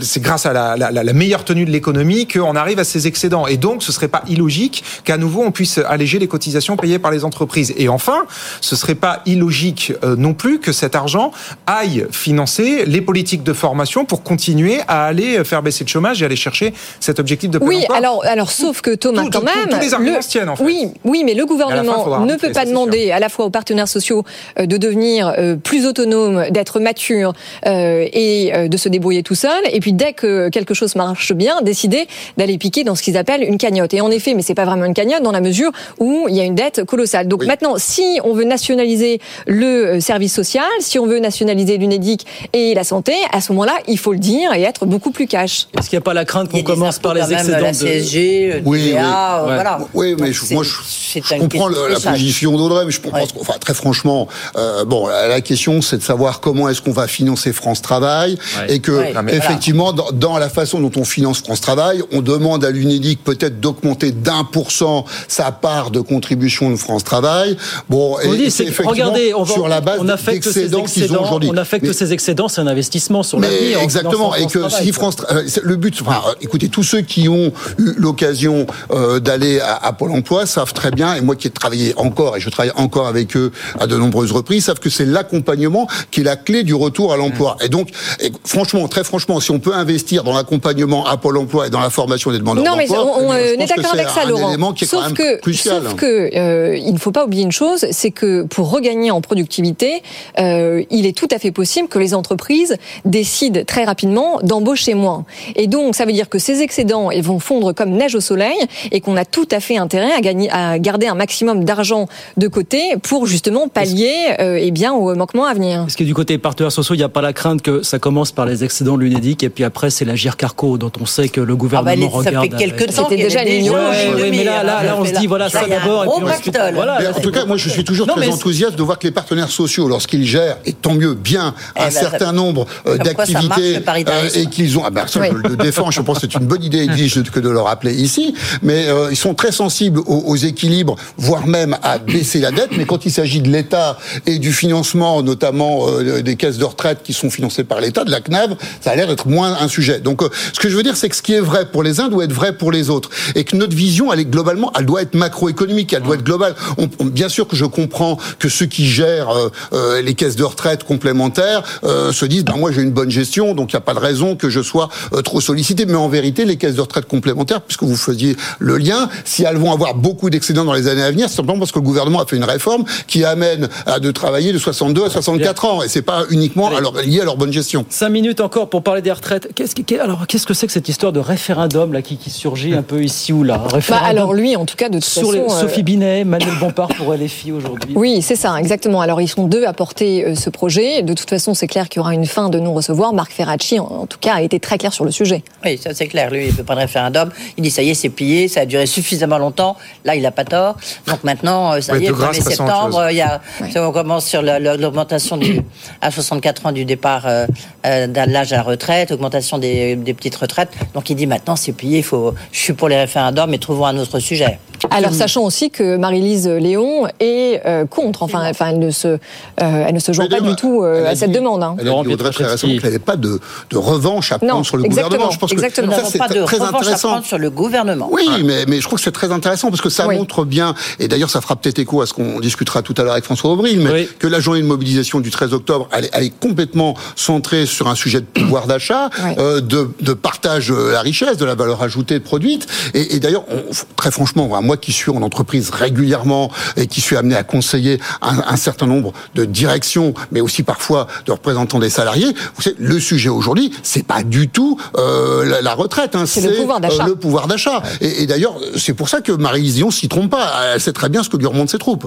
c'est 0.01 0.21
grâce 0.21 0.45
à 0.45 0.53
la, 0.53 0.75
la- 0.77 0.91
la- 0.91 1.03
la 1.03 1.13
meilleure 1.13 1.43
tenue 1.43 1.65
de 1.65 1.71
l'économie 1.71 2.27
qu'on 2.27 2.55
arrive 2.55 2.79
à 2.79 2.83
ces 2.83 3.07
excédents. 3.07 3.47
Et 3.47 3.57
donc, 3.57 3.83
ce 3.83 3.91
serait 3.91 4.07
pas 4.07 4.23
illogique 4.27 4.83
qu'à 5.03 5.17
nouveau 5.17 5.43
on 5.43 5.51
puisse 5.51 5.77
alléger 5.77 6.19
les 6.19 6.27
cotisations 6.27 6.77
payées 6.77 6.99
par 6.99 7.11
les 7.11 7.23
entreprises. 7.25 7.73
Et 7.77 7.89
enfin, 7.89 8.25
ce 8.61 8.75
serait 8.75 8.95
pas 8.95 9.21
illogique 9.25 9.93
euh, 10.03 10.15
non 10.15 10.33
plus 10.33 10.59
que 10.59 10.71
cet 10.71 10.95
argent 10.95 11.31
aille 11.67 12.05
financer 12.11 12.85
les 12.85 13.01
politiques 13.01 13.43
de 13.43 13.53
formation 13.53 14.05
pour 14.05 14.23
continuer 14.23 14.79
à 14.87 15.05
aller 15.05 15.43
faire 15.43 15.61
baisser 15.61 15.83
le 15.83 15.89
chômage 15.89 16.21
et 16.21 16.25
aller 16.25 16.35
chercher 16.35 16.73
cet 16.99 17.19
objectif 17.19 17.49
de 17.49 17.57
plein 17.57 17.67
Oui, 17.67 17.77
emploi. 17.81 17.97
alors, 17.97 18.25
alors 18.25 18.51
sauf 18.51 18.81
que 18.81 18.95
Thomas, 18.95 19.23
Tout- 19.23 19.29
quand 19.31 19.39
tout- 19.39 19.45
même. 19.45 19.69
tous 19.69 19.79
les 19.79 19.93
arguments 19.93 20.15
le- 20.17 20.21
se 20.21 20.29
tiennent, 20.29 20.49
en 20.49 20.55
fait. 20.55 20.63
Oui, 20.63 20.87
oui, 21.03 21.23
mais 21.25 21.33
le 21.33 21.41
fin, 21.41 21.47
gouvernement 21.47 22.25
ne 22.25 22.35
peut 22.35 22.51
pas 22.51 22.65
demander 22.65 23.11
à 23.11 23.19
la 23.19 23.29
fois 23.29 23.45
aux 23.45 23.49
partenaires 23.49 23.87
sociaux 23.87 24.23
euh, 24.59 24.65
de 24.65 24.77
devenir 24.77 25.33
euh, 25.37 25.55
plus 25.55 25.85
autonomes, 25.85 26.45
d'être 26.51 26.79
matures 26.79 27.33
euh, 27.65 28.05
et 28.11 28.51
de 28.69 28.77
se 28.77 28.89
débrouiller 28.89 29.23
tout 29.23 29.35
seul, 29.35 29.61
et 29.71 29.79
puis 29.79 29.93
dès 29.93 30.13
que 30.13 30.49
quelque 30.49 30.73
chose 30.73 30.95
marche 30.95 31.33
bien, 31.33 31.61
décider 31.61 32.07
d'aller 32.37 32.57
piquer 32.57 32.83
dans 32.83 32.95
ce 32.95 33.01
qu'ils 33.03 33.17
appellent 33.17 33.43
une 33.43 33.57
cagnotte. 33.57 33.93
Et 33.93 34.01
en 34.01 34.11
effet, 34.11 34.33
mais 34.33 34.41
c'est 34.41 34.55
pas 34.55 34.65
vraiment 34.65 34.85
une 34.85 34.93
cagnotte 34.93 35.23
dans 35.23 35.31
la 35.31 35.41
mesure 35.41 35.71
où 35.99 36.25
il 36.29 36.35
y 36.35 36.39
a 36.39 36.43
une 36.43 36.55
dette 36.55 36.83
colossale. 36.85 37.27
Donc 37.27 37.45
maintenant, 37.45 37.75
si 37.77 38.19
on 38.23 38.33
veut 38.33 38.43
nationaliser 38.43 39.19
le 39.47 39.65
euh, 39.95 39.99
service 39.99 40.33
social, 40.33 40.63
si 40.79 40.99
on 40.99 41.05
veut 41.05 41.19
nationaliser 41.19 41.77
l'UNEDIC 41.77 42.25
et 42.53 42.73
la 42.73 42.83
santé, 42.83 43.13
à 43.31 43.41
ce 43.41 43.51
moment-là, 43.53 43.73
il 43.87 43.97
faut 43.97 44.13
le 44.13 44.19
dire 44.19 44.53
et 44.53 44.61
être 44.63 44.85
beaucoup 44.85 45.11
plus 45.11 45.27
cash. 45.27 45.67
Est-ce 45.77 45.89
qu'il 45.89 45.97
n'y 45.97 46.01
a 46.01 46.05
pas 46.05 46.13
la 46.13 46.25
crainte 46.25 46.49
qu'on 46.49 46.63
commence 46.63 46.99
par 46.99 47.13
les 47.13 47.31
excédents 47.31 47.59
la 47.59 47.71
de... 47.71 47.75
CSG, 47.77 48.61
Oui, 48.65 48.81
oui. 48.85 48.93
euh, 48.95 49.45
Ouais. 49.45 49.53
voilà. 49.55 49.79
Oui, 49.93 50.15
mais 50.19 50.27
Donc, 50.27 50.33
je, 50.33 50.45
c'est- 50.45 50.53
moi, 50.53 50.63
je, 50.63 51.37
comprends 51.39 51.69
de 51.69 51.75
la 51.93 51.99
position 52.11 52.57
d'Audrey, 52.57 52.85
mais 52.85 52.91
je 52.91 53.01
pense, 53.01 53.13
Ouais. 53.13 53.25
que- 53.25 53.39
enfin, 53.39 53.53
très 53.59 53.73
franchement, 53.73 54.27
euh, 54.57 54.85
bon, 54.85 55.07
la, 55.07 55.27
la 55.27 55.41
question, 55.41 55.81
c'est 55.81 55.97
de 55.97 56.03
savoir 56.03 56.39
comment 56.39 56.69
est-ce 56.69 56.81
qu'on 56.81 56.91
va 56.91 57.07
financer 57.07 57.53
France 57.53 57.81
Travail, 57.81 58.37
Ouais. 58.67 58.75
et 58.75 58.79
que, 58.79 58.91
Ouais. 58.91 59.13
Effectivement, 59.55 59.93
dans, 59.93 60.11
dans 60.11 60.37
la 60.37 60.49
façon 60.49 60.79
dont 60.81 60.91
on 60.97 61.05
finance 61.05 61.39
France 61.39 61.61
Travail, 61.61 62.01
on 62.11 62.21
demande 62.21 62.65
à 62.65 62.71
l'UNEDIC 62.71 63.23
peut-être 63.23 63.61
d'augmenter 63.61 64.11
d'un 64.11 64.43
pour 64.43 64.71
cent 64.71 65.05
sa 65.29 65.51
part 65.51 65.91
de 65.91 66.01
contribution 66.01 66.69
de 66.69 66.75
France 66.75 67.03
Travail. 67.05 67.55
Bon, 67.89 68.17
On 68.25 68.33
et, 68.33 68.37
dit, 68.37 68.51
c'est 68.51 68.67
regardez, 68.85 69.33
on, 69.33 69.43
va- 69.43 69.53
sur 69.53 69.67
la 69.69 69.79
base 69.81 69.99
on 70.01 70.09
affecte 70.09 70.51
ces 70.51 70.75
excédents, 70.75 71.23
aujourd'hui. 71.23 71.49
on 71.51 71.57
affecte 71.57 71.85
Mais- 71.87 71.93
ces 71.93 72.11
excédents, 72.11 72.47
c'est 72.49 72.59
un 72.61 72.67
investissement 72.67 73.23
sur 73.23 73.39
mais 73.39 73.49
l'avenir. 73.49 73.79
en 73.79 73.83
exactement, 73.83 74.35
et 74.35 74.45
que 74.47 74.59
France 74.59 74.71
Travail, 74.73 74.85
si. 74.87 74.91
France, 74.91 75.15
euh, 75.31 75.43
c'est- 75.47 75.63
le 75.63 75.75
but, 75.77 75.95
enfin, 76.01 76.21
euh, 76.27 76.33
écoutez, 76.41 76.67
tous 76.67 76.83
ceux 76.83 77.01
qui 77.01 77.29
ont 77.29 77.53
eu 77.79 77.93
l'occasion 77.97 78.65
euh, 78.91 79.19
d'aller 79.21 79.59
à, 79.61 79.75
à 79.75 79.93
Pôle 79.93 80.11
Emploi 80.11 80.45
savent 80.45 80.73
très 80.73 80.91
bien, 80.91 81.15
et 81.15 81.21
moi 81.21 81.35
qui 81.37 81.47
ai 81.47 81.51
travaillé 81.51 81.93
encore, 81.97 82.35
et 82.35 82.41
je 82.41 82.49
travaille 82.49 82.73
encore 82.75 83.07
avec 83.07 83.37
eux 83.37 83.51
à 83.79 83.87
de 83.87 83.95
nombreuses 83.95 84.31
reprises, 84.33 84.65
savent 84.65 84.79
que 84.79 84.89
c'est 84.89 85.05
l'accompagnement 85.05 85.87
qui 86.11 86.21
est 86.21 86.23
la 86.23 86.35
clé 86.35 86.63
du 86.63 86.73
retour 86.73 87.13
à 87.13 87.17
l'emploi. 87.17 87.55
Et 87.63 87.69
donc, 87.69 87.89
et 88.19 88.31
franchement, 88.45 88.87
très 88.87 89.03
franchement, 89.03 89.39
si 89.45 89.51
on 89.51 89.59
peut 89.59 89.73
investir 89.75 90.23
dans 90.23 90.33
l'accompagnement 90.33 91.05
à 91.05 91.17
Pôle 91.17 91.37
Emploi 91.37 91.67
et 91.67 91.69
dans 91.69 91.79
la 91.79 91.91
formation 91.91 92.31
des 92.31 92.39
demandeurs 92.39 92.63
Non, 92.63 92.75
mais 92.75 92.87
d'emploi, 92.87 93.17
on, 93.19 93.29
on, 93.29 93.33
je 93.33 93.37
euh, 93.37 93.53
est 93.53 93.57
d'accord 93.57 93.91
c'est 93.91 93.99
avec 93.99 94.09
ça, 94.09 94.21
un 94.23 94.29
Laurent. 94.29 94.49
élément 94.49 94.73
qui 94.73 94.85
est 94.85 94.87
sauf 94.87 95.01
quand 95.01 95.05
même 95.05 95.15
que, 95.15 95.39
crucial. 95.39 95.83
sauf 95.83 95.95
que 95.95 96.35
euh, 96.35 96.75
il 96.75 96.93
ne 96.93 96.97
faut 96.97 97.11
pas 97.11 97.25
oublier 97.25 97.43
une 97.43 97.51
chose, 97.51 97.85
c'est 97.91 98.09
que 98.09 98.41
pour 98.43 98.71
regagner 98.71 99.11
en 99.11 99.21
productivité, 99.21 100.01
euh, 100.39 100.83
il 100.89 101.05
est 101.05 101.15
tout 101.15 101.27
à 101.31 101.37
fait 101.37 101.51
possible 101.51 101.87
que 101.87 101.99
les 101.99 102.15
entreprises 102.15 102.75
décident 103.05 103.61
très 103.65 103.83
rapidement 103.83 104.39
d'embaucher 104.41 104.95
moins. 104.95 105.25
Et 105.55 105.67
donc, 105.67 105.95
ça 105.95 106.05
veut 106.05 106.11
dire 106.13 106.27
que 106.27 106.39
ces 106.39 106.61
excédents 106.61 107.11
ils 107.11 107.23
vont 107.23 107.39
fondre 107.39 107.71
comme 107.71 107.91
neige 107.91 108.15
au 108.15 108.21
soleil 108.21 108.57
et 108.91 108.99
qu'on 108.99 109.15
a 109.15 109.25
tout 109.25 109.47
à 109.51 109.59
fait 109.59 109.77
intérêt 109.77 110.11
à, 110.11 110.21
gagner, 110.21 110.49
à 110.49 110.79
garder 110.79 111.05
un 111.05 111.15
maximum 111.15 111.65
d'argent 111.65 112.07
de 112.37 112.47
côté 112.47 112.95
pour 113.03 113.27
justement 113.27 113.67
pallier 113.67 114.13
euh, 114.39 114.57
eh 114.59 114.71
bien, 114.71 114.93
au 114.93 115.13
manquement 115.13 115.45
à 115.45 115.53
venir. 115.53 115.85
Est-ce 115.87 115.97
que 115.97 116.03
du 116.03 116.15
côté 116.15 116.33
des 116.33 116.39
partenaires 116.39 116.71
sociaux, 116.71 116.95
il 116.95 116.99
n'y 116.99 117.03
a 117.03 117.09
pas 117.09 117.21
la 117.21 117.33
crainte 117.33 117.61
que 117.61 117.83
ça 117.83 117.99
commence 117.99 118.31
par 118.31 118.47
les 118.47 118.63
excédents 118.63 118.97
de 118.97 119.03
l'UNEDIC? 119.03 119.34
Et 119.43 119.49
puis 119.49 119.63
après 119.63 119.89
c'est 119.89 120.05
la 120.05 120.15
GIR-Carco 120.15 120.77
dont 120.77 120.91
on 121.01 121.05
sait 121.05 121.29
que 121.29 121.41
le 121.41 121.45
Ah 121.45 121.55
bah, 121.55 121.59
gouvernement 121.95 122.11
ça 122.23 122.29
regarde. 122.29 122.45
fait 122.51 122.57
quelques 122.57 122.93
temps 122.95 123.03
C'était 123.09 123.15
qu'il 123.15 123.19
y 123.19 123.21
a 123.37 123.43
déjà 123.43 123.43
des 123.43 124.31
mais 124.31 124.43
là, 124.43 124.63
là, 124.63 124.83
là, 124.83 124.95
on 124.99 125.05
se 125.05 125.11
dit 125.13 125.27
voilà 125.27 125.45
Là, 125.45 125.49
ça 125.51 125.67
d'abord 125.67 126.03
et 126.03 126.07
gros 126.07 126.19
puis 126.21 126.29
ensuite. 126.29 126.53
pactole. 126.53 126.73
Voilà, 126.75 126.97
Mais 126.99 127.07
en 127.07 127.13
tout 127.19 127.31
cas, 127.31 127.45
moi, 127.45 127.57
je 127.57 127.69
suis 127.69 127.83
toujours 127.83 128.07
Non, 128.07 128.15
très 128.15 128.27
enthousiaste 128.29 128.75
de 128.75 128.81
voir 128.83 128.97
que 128.97 129.05
les 129.07 129.11
partenaires 129.13 129.49
sociaux, 129.51 129.87
lorsqu'ils 129.87 130.25
gèrent, 130.25 130.57
et 130.65 130.73
tant 130.73 130.93
mieux, 130.93 131.13
bien, 131.13 131.53
Eh 131.75 131.81
un 131.81 131.85
ben, 131.85 131.91
certain 131.91 132.25
ça- 132.27 132.31
nombre 132.31 132.65
euh, 132.87 132.97
ça 132.97 133.03
d'activités 133.03 133.79
paritarisme. 133.81 134.39
et 134.39 134.45
qu'ils 134.47 134.77
ont, 134.79 134.83
ah 134.85 134.89
ben, 134.89 135.05
ça, 135.07 135.19
Oui. 135.19 135.27
je 135.31 135.49
le 135.49 135.57
défends, 135.57 135.91
je 135.91 136.01
pense 136.01 136.19
que 136.19 136.27
c'est 136.31 136.39
une 136.39 136.47
bonne 136.47 136.63
idée 136.63 136.87
que 136.87 137.39
de 137.39 137.49
le 137.49 137.59
rappeler 137.61 137.93
ici, 137.93 138.33
mais 138.61 138.87
euh, 138.87 139.09
ils 139.11 139.15
sont 139.17 139.33
très 139.35 139.51
sensibles 139.51 139.99
aux, 139.99 140.23
aux 140.25 140.35
équilibres, 140.35 140.95
voire 141.17 141.45
même 141.47 141.77
à 141.83 141.97
baisser 141.99 142.39
la 142.39 142.51
dette, 142.51 142.69
mais 142.77 142.85
quand 142.85 143.05
il 143.05 143.11
s'agit 143.11 143.41
de 143.41 143.49
l'État 143.49 143.97
et 144.25 144.39
du 144.39 144.51
financement, 144.53 145.21
notamment 145.21 145.87
euh, 145.89 146.21
des 146.21 146.35
caisses 146.35 146.57
de 146.57 146.65
retraite 146.65 146.99
qui 147.03 147.13
sont 147.13 147.29
financées 147.29 147.63
par 147.63 147.79
l'État, 147.81 148.03
de 148.03 148.11
la 148.11 148.21
CNAV, 148.21 148.55
ça 148.81 148.91
a 148.91 148.95
l'air 148.95 149.09
moins 149.25 149.57
un 149.61 149.67
sujet. 149.67 149.99
Donc, 149.99 150.21
euh, 150.21 150.29
ce 150.53 150.59
que 150.59 150.69
je 150.69 150.75
veux 150.75 150.83
dire, 150.83 150.97
c'est 150.97 151.07
que 151.09 151.15
ce 151.15 151.21
qui 151.21 151.33
est 151.33 151.39
vrai 151.39 151.65
pour 151.71 151.83
les 151.83 151.99
uns 151.99 152.09
doit 152.09 152.25
être 152.25 152.33
vrai 152.33 152.53
pour 152.57 152.71
les 152.71 152.89
autres, 152.89 153.09
et 153.35 153.43
que 153.43 153.55
notre 153.55 153.75
vision, 153.75 154.11
elle 154.11 154.19
est 154.19 154.25
globalement, 154.25 154.71
elle 154.77 154.85
doit 154.85 155.01
être 155.01 155.15
macroéconomique, 155.15 155.93
elle 155.93 156.03
doit 156.03 156.15
être 156.15 156.23
globale. 156.23 156.55
On- 156.77 156.89
on- 156.99 157.05
bien 157.05 157.29
sûr 157.29 157.47
que 157.47 157.55
je 157.55 157.65
comprends 157.65 158.17
que 158.39 158.49
ceux 158.49 158.65
qui 158.65 158.85
gèrent 158.87 159.29
euh, 159.29 159.49
euh, 159.73 160.01
les 160.01 160.13
caisses 160.15 160.35
de 160.35 160.43
retraite 160.43 160.83
complémentaires 160.83 161.63
euh, 161.83 162.11
se 162.11 162.25
disent, 162.25 162.43
ben 162.45 162.57
moi 162.57 162.71
j'ai 162.71 162.81
une 162.81 162.91
bonne 162.91 163.11
gestion, 163.11 163.53
donc 163.53 163.71
il 163.71 163.75
n'y 163.75 163.79
a 163.79 163.81
pas 163.81 163.93
de 163.93 163.99
raison 163.99 164.35
que 164.35 164.49
je 164.49 164.61
sois 164.61 164.89
euh, 165.13 165.21
trop 165.21 165.39
sollicité. 165.41 165.85
Mais 165.85 165.95
en 165.95 166.09
vérité, 166.09 166.45
les 166.45 166.57
caisses 166.57 166.75
de 166.75 166.81
retraite 166.81 167.05
complémentaires, 167.05 167.61
puisque 167.61 167.83
vous 167.83 167.95
faisiez 167.95 168.35
le 168.59 168.77
lien, 168.77 169.09
si 169.23 169.43
elles 169.43 169.57
vont 169.57 169.71
avoir 169.71 169.95
beaucoup 169.95 170.29
d'excédents 170.29 170.65
dans 170.65 170.73
les 170.73 170.87
années 170.87 171.03
à 171.03 171.11
venir, 171.11 171.29
c'est 171.29 171.35
simplement 171.35 171.59
parce 171.59 171.71
que 171.71 171.79
le 171.79 171.85
gouvernement 171.85 172.21
a 172.21 172.25
fait 172.25 172.35
une 172.37 172.43
réforme 172.43 172.83
qui 173.07 173.23
amène 173.23 173.69
à 173.85 173.99
de 173.99 174.11
travailler 174.11 174.51
de 174.53 174.57
62 174.57 175.05
à 175.05 175.09
64 175.09 175.65
ans, 175.65 175.83
et 175.83 175.87
c'est 175.89 176.01
pas 176.01 176.23
uniquement 176.29 176.75
alors, 176.75 176.95
lié 176.97 177.21
à 177.21 177.25
leur 177.25 177.37
bonne 177.37 177.53
gestion. 177.53 177.85
Cinq 177.89 178.09
minutes 178.09 178.39
encore 178.41 178.69
pour 178.69 178.83
parler 178.83 179.01
des 179.05 179.11
retraites. 179.11 179.53
Qu'est-ce 179.55 179.75
que, 179.75 180.01
alors, 180.01 180.25
qu'est-ce 180.27 180.45
que 180.47 180.53
c'est 180.53 180.65
que 180.67 180.73
cette 180.73 180.89
histoire 180.89 181.13
de 181.13 181.19
référendum 181.19 181.93
là, 181.93 182.01
qui, 182.01 182.17
qui 182.17 182.29
surgit 182.29 182.73
un 182.73 182.81
peu 182.81 183.03
ici 183.03 183.31
ou 183.31 183.43
là? 183.43 183.61
Bah, 183.89 183.99
alors 184.03 184.33
lui, 184.33 184.55
en 184.55 184.65
tout 184.65 184.75
cas, 184.75 184.89
de 184.89 184.95
toute 184.95 185.03
sur 185.05 185.31
les- 185.31 185.41
façon... 185.43 185.55
euh, 185.55 185.61
Sophie 185.61 185.83
Binet, 185.83 186.23
Manuel 186.25 186.55
Bompard 186.59 186.87
pour 186.89 187.13
LFI 187.13 187.51
aujourd'hui. 187.51 187.93
Oui, 187.95 188.21
c'est 188.21 188.35
ça, 188.35 188.55
exactement. 188.59 188.99
Alors, 189.01 189.21
ils 189.21 189.27
sont 189.27 189.45
deux 189.47 189.63
à 189.65 189.73
porter 189.73 190.25
euh, 190.25 190.35
ce 190.35 190.49
projet. 190.49 191.03
De 191.03 191.13
toute 191.13 191.29
façon, 191.29 191.53
c'est 191.53 191.67
clair 191.67 191.87
qu'il 191.87 191.99
y 191.99 192.01
aura 192.01 192.13
une 192.15 192.25
fin 192.25 192.49
de 192.49 192.59
non-recevoir. 192.59 193.13
Marc 193.13 193.31
Ferracci, 193.31 193.79
en, 193.79 193.85
en 193.85 194.05
tout 194.07 194.17
cas, 194.19 194.33
a 194.35 194.41
été 194.41 194.59
très 194.59 194.77
clair 194.79 194.91
sur 194.91 195.05
le 195.05 195.11
sujet. 195.11 195.43
Oui, 195.63 195.77
ça 195.77 195.93
c'est 195.93 196.07
clair. 196.07 196.31
Lui, 196.31 196.45
il 196.47 196.51
ne 196.51 196.57
veut 196.57 196.63
pas 196.63 196.73
de 196.75 196.79
référendum. 196.79 197.29
Il 197.57 197.63
dit 197.63 197.69
ça 197.71 197.83
y 197.83 197.91
est, 197.91 197.93
c'est 197.93 198.09
plié, 198.09 198.47
ça 198.47 198.61
a 198.61 198.65
duré 198.65 198.87
suffisamment 198.87 199.37
longtemps. 199.37 199.77
Là, 200.03 200.15
il 200.15 200.23
n'a 200.23 200.31
pas 200.31 200.45
tort. 200.45 200.75
Donc 201.07 201.23
maintenant, 201.23 201.73
euh, 201.73 201.81
ça 201.81 201.93
Ouais, 201.93 202.01
y 202.01 202.05
est, 202.05 202.07
le 202.09 202.13
grâce, 202.15 202.37
1er 202.39 202.43
passons 202.43 202.63
à 202.63 202.65
autre 202.65 202.73
septembre, 202.83 203.07
il 203.11 203.17
y 203.17 203.21
a, 203.21 203.41
on 203.87 203.91
commence 203.91 204.25
sur 204.25 204.41
la- 204.41 204.59
la- 204.59 204.77
l'augmentation 204.77 205.37
du- 205.37 205.61
à 206.01 206.09
64 206.09 206.65
ans 206.65 206.71
du 206.71 206.85
départ 206.85 207.23
euh, 207.27 207.45
euh, 207.85 208.07
de 208.07 208.31
l'âge 208.31 208.51
à 208.53 208.57
la 208.57 208.61
retraite, 208.63 208.94
augmentation 209.11 209.57
des, 209.57 209.95
des 209.95 210.13
petites 210.13 210.35
retraites. 210.35 210.69
Donc 210.93 211.09
il 211.09 211.15
dit 211.15 211.27
maintenant, 211.27 211.55
c'est 211.55 211.73
plié, 211.73 211.99
il 211.99 212.03
faut, 212.03 212.33
je 212.51 212.59
suis 212.59 212.73
pour 212.73 212.89
les 212.89 212.97
référendums, 212.97 213.49
mais 213.49 213.57
trouvons 213.57 213.85
un 213.85 213.97
autre 213.97 214.19
sujet. 214.19 214.59
Alors, 214.91 215.13
sachant 215.13 215.43
aussi 215.43 215.69
que 215.71 215.97
Marie-Lise 215.97 216.47
Léon 216.47 217.07
est 217.19 217.61
euh, 217.65 217.85
contre. 217.85 218.23
Enfin, 218.23 218.47
enfin, 218.49 218.67
elle 218.69 218.79
ne 218.79 218.91
se, 218.91 219.07
euh, 219.07 219.17
elle 219.59 219.93
ne 219.93 219.99
se 219.99 220.11
joint 220.11 220.27
pas 220.27 220.39
du 220.41 220.55
tout 220.55 220.83
euh, 220.83 221.07
à 221.09 221.15
cette 221.15 221.31
dit- 221.31 221.37
demande. 221.37 221.63
hein. 221.63 221.75
Elle 221.79 221.87
a 221.89 222.03
dit 222.03 222.15
très 222.17 222.45
récemment 222.45 222.73
qu'il 222.73 222.81
n'y 222.81 222.87
avait 222.87 222.99
pas 222.99 223.15
de, 223.17 223.39
de 223.69 223.77
revanche 223.77 224.31
à 224.31 224.37
prendre 224.39 224.53
Non, 224.55 224.63
sur 224.63 224.77
le 224.77 224.85
exactement, 224.85 225.09
gouvernement. 225.17 225.31
Je 225.31 225.39
pense 225.39 225.51
exactement. 225.51 225.87
que 225.89 225.95
ça, 225.95 226.05
c'est 226.09 226.17
pas 226.17 226.27
de 226.27 226.43
très 226.43 226.57
revanche 226.57 226.73
à 226.73 226.77
intéressant. 226.79 227.07
prendre 227.09 227.25
sur 227.25 227.37
le 227.37 227.49
gouvernement. 227.49 228.09
Oui, 228.11 228.27
mais, 228.43 228.65
mais 228.67 228.77
je 228.77 228.83
trouve 228.85 228.99
que 228.99 229.03
c'est 229.03 229.11
très 229.11 229.31
intéressant 229.31 229.69
parce 229.69 229.81
que 229.81 229.89
ça 229.89 230.07
Oui. 230.07 230.17
montre 230.17 230.45
bien, 230.45 230.73
et 230.99 231.07
d'ailleurs 231.07 231.29
ça 231.29 231.41
fera 231.41 231.55
peut-être 231.55 231.79
écho 231.79 232.01
à 232.01 232.05
ce 232.05 232.13
qu'on 232.13 232.39
discutera 232.39 232.81
tout 232.81 232.93
à 232.97 233.03
l'heure 233.03 233.13
avec 233.13 233.25
François 233.25 233.51
Aubry, 233.51 233.77
mais 233.77 233.91
Oui. 233.91 234.09
que 234.19 234.27
la 234.27 234.39
journée 234.39 234.61
de 234.61 234.67
mobilisation 234.67 235.19
du 235.19 235.31
13 235.31 235.53
octobre, 235.53 235.87
elle, 235.91 236.05
est- 236.05 236.09
elle 236.13 236.23
est 236.23 236.39
complètement 236.39 236.95
centrée 237.15 237.65
sur 237.65 237.87
un 237.87 237.95
sujet 237.95 238.21
de 238.21 238.25
pouvoir 238.25 238.67
d'achat, 238.67 239.09
Oui. 239.25 239.31
euh, 239.39 239.61
de, 239.61 239.89
de 240.01 240.13
partage 240.13 240.69
de 240.69 240.91
la 240.91 241.01
richesse, 241.01 241.37
de 241.37 241.45
la 241.45 241.55
valeur 241.55 241.81
ajoutée 241.83 242.19
produite. 242.19 242.67
Et, 242.93 243.15
et 243.15 243.19
d'ailleurs, 243.19 243.45
on- 243.49 243.63
très 243.95 244.11
franchement, 244.11 244.47
voilà, 244.47 244.65
moi 244.75 244.81
qui 244.81 244.91
suis 244.91 245.09
en 245.11 245.21
entreprise 245.21 245.69
régulièrement 245.69 246.51
et 246.75 246.87
qui 246.87 246.99
suis 246.99 247.15
amené 247.15 247.35
à 247.35 247.43
conseiller 247.43 247.99
un, 248.21 248.43
un 248.45 248.57
certain 248.57 248.87
nombre 248.87 249.13
de 249.33 249.45
directions, 249.45 250.13
mais 250.31 250.41
aussi 250.41 250.63
parfois 250.63 251.07
de 251.25 251.31
représentants 251.31 251.79
des 251.79 251.89
salariés, 251.89 252.33
vous 252.55 252.61
savez, 252.61 252.75
le 252.79 252.99
sujet 252.99 253.29
aujourd'hui, 253.29 253.71
c'est 253.83 254.05
pas 254.05 254.21
du 254.23 254.49
tout 254.49 254.77
euh, 254.97 255.45
la, 255.45 255.61
la 255.61 255.73
retraite, 255.73 256.15
hein, 256.15 256.25
C'est 256.25 256.41
le 256.41 256.55
pouvoir 256.57 256.79
d'achat. 256.81 257.03
euh, 257.05 257.07
le 257.07 257.15
pouvoir 257.15 257.47
d'achat. 257.47 257.81
Et, 258.01 258.23
et 258.23 258.27
d'ailleurs, 258.27 258.55
c'est 258.75 258.93
pour 258.93 259.07
ça 259.07 259.21
que 259.21 259.31
Marie-Lise 259.31 259.75
Dion 259.75 259.91
s'y 259.91 260.09
trompe 260.09 260.31
pas. 260.31 260.51
Elle 260.73 260.81
sait 260.81 260.93
très 260.93 261.07
bien 261.09 261.23
ce 261.23 261.29
que 261.29 261.37
lui 261.37 261.45
remontent 261.47 261.71
ses 261.71 261.77
troupes. 261.77 262.05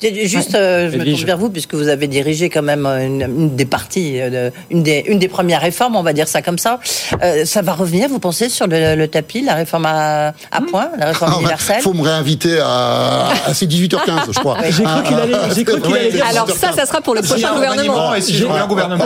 Juste, 0.00 0.54
euh, 0.54 0.90
je 0.92 0.96
me 0.96 1.04
tourne 1.04 1.24
vers 1.24 1.38
vous, 1.38 1.50
puisque 1.50 1.74
vous 1.74 1.88
avez 1.88 2.06
dirigé 2.06 2.50
quand 2.50 2.62
même 2.62 2.86
une, 2.86 3.22
une 3.22 3.56
des 3.56 3.64
parties, 3.64 4.20
euh, 4.20 4.50
une, 4.70 4.82
des, 4.82 5.04
une 5.08 5.18
des 5.18 5.28
premières 5.28 5.60
réformes, 5.60 5.96
on 5.96 6.02
va 6.02 6.12
dire 6.12 6.28
ça 6.28 6.40
comme 6.40 6.58
ça. 6.58 6.78
Euh, 7.22 7.44
ça 7.44 7.62
va 7.62 7.72
revenir, 7.72 8.08
vous 8.08 8.20
pensez, 8.20 8.48
sur 8.48 8.66
le, 8.68 8.94
le 8.94 9.08
tapis, 9.08 9.42
la 9.42 9.54
réforme 9.54 9.86
à, 9.86 10.34
à 10.52 10.60
point, 10.60 10.90
la 10.98 11.06
réforme 11.06 11.32
Il 11.36 11.40
universelle 11.40 11.82
faut 11.82 11.94
me 11.94 12.02
réinviter 12.02 12.60
à, 12.60 13.28
à 13.46 13.54
ces 13.54 13.66
18h15, 13.66 14.32
je 14.32 14.38
crois. 14.38 14.58
J'ai 14.70 14.84
cru 14.84 15.02
qu'il 15.02 15.16
allait, 15.16 15.64
cru 15.64 15.80
qu'il 15.80 15.96
allait 15.96 16.12
dire. 16.12 16.26
Alors 16.26 16.48
ça, 16.48 16.72
ça 16.72 16.86
sera 16.86 17.00
pour 17.00 17.14
le 17.14 17.22
prochain 17.22 17.54
gouvernement. 17.54 18.14
et 18.14 18.20
si 18.20 18.34
je 18.34 18.44
reviens 18.44 18.64
au 18.64 18.68
gouvernement. 18.68 19.04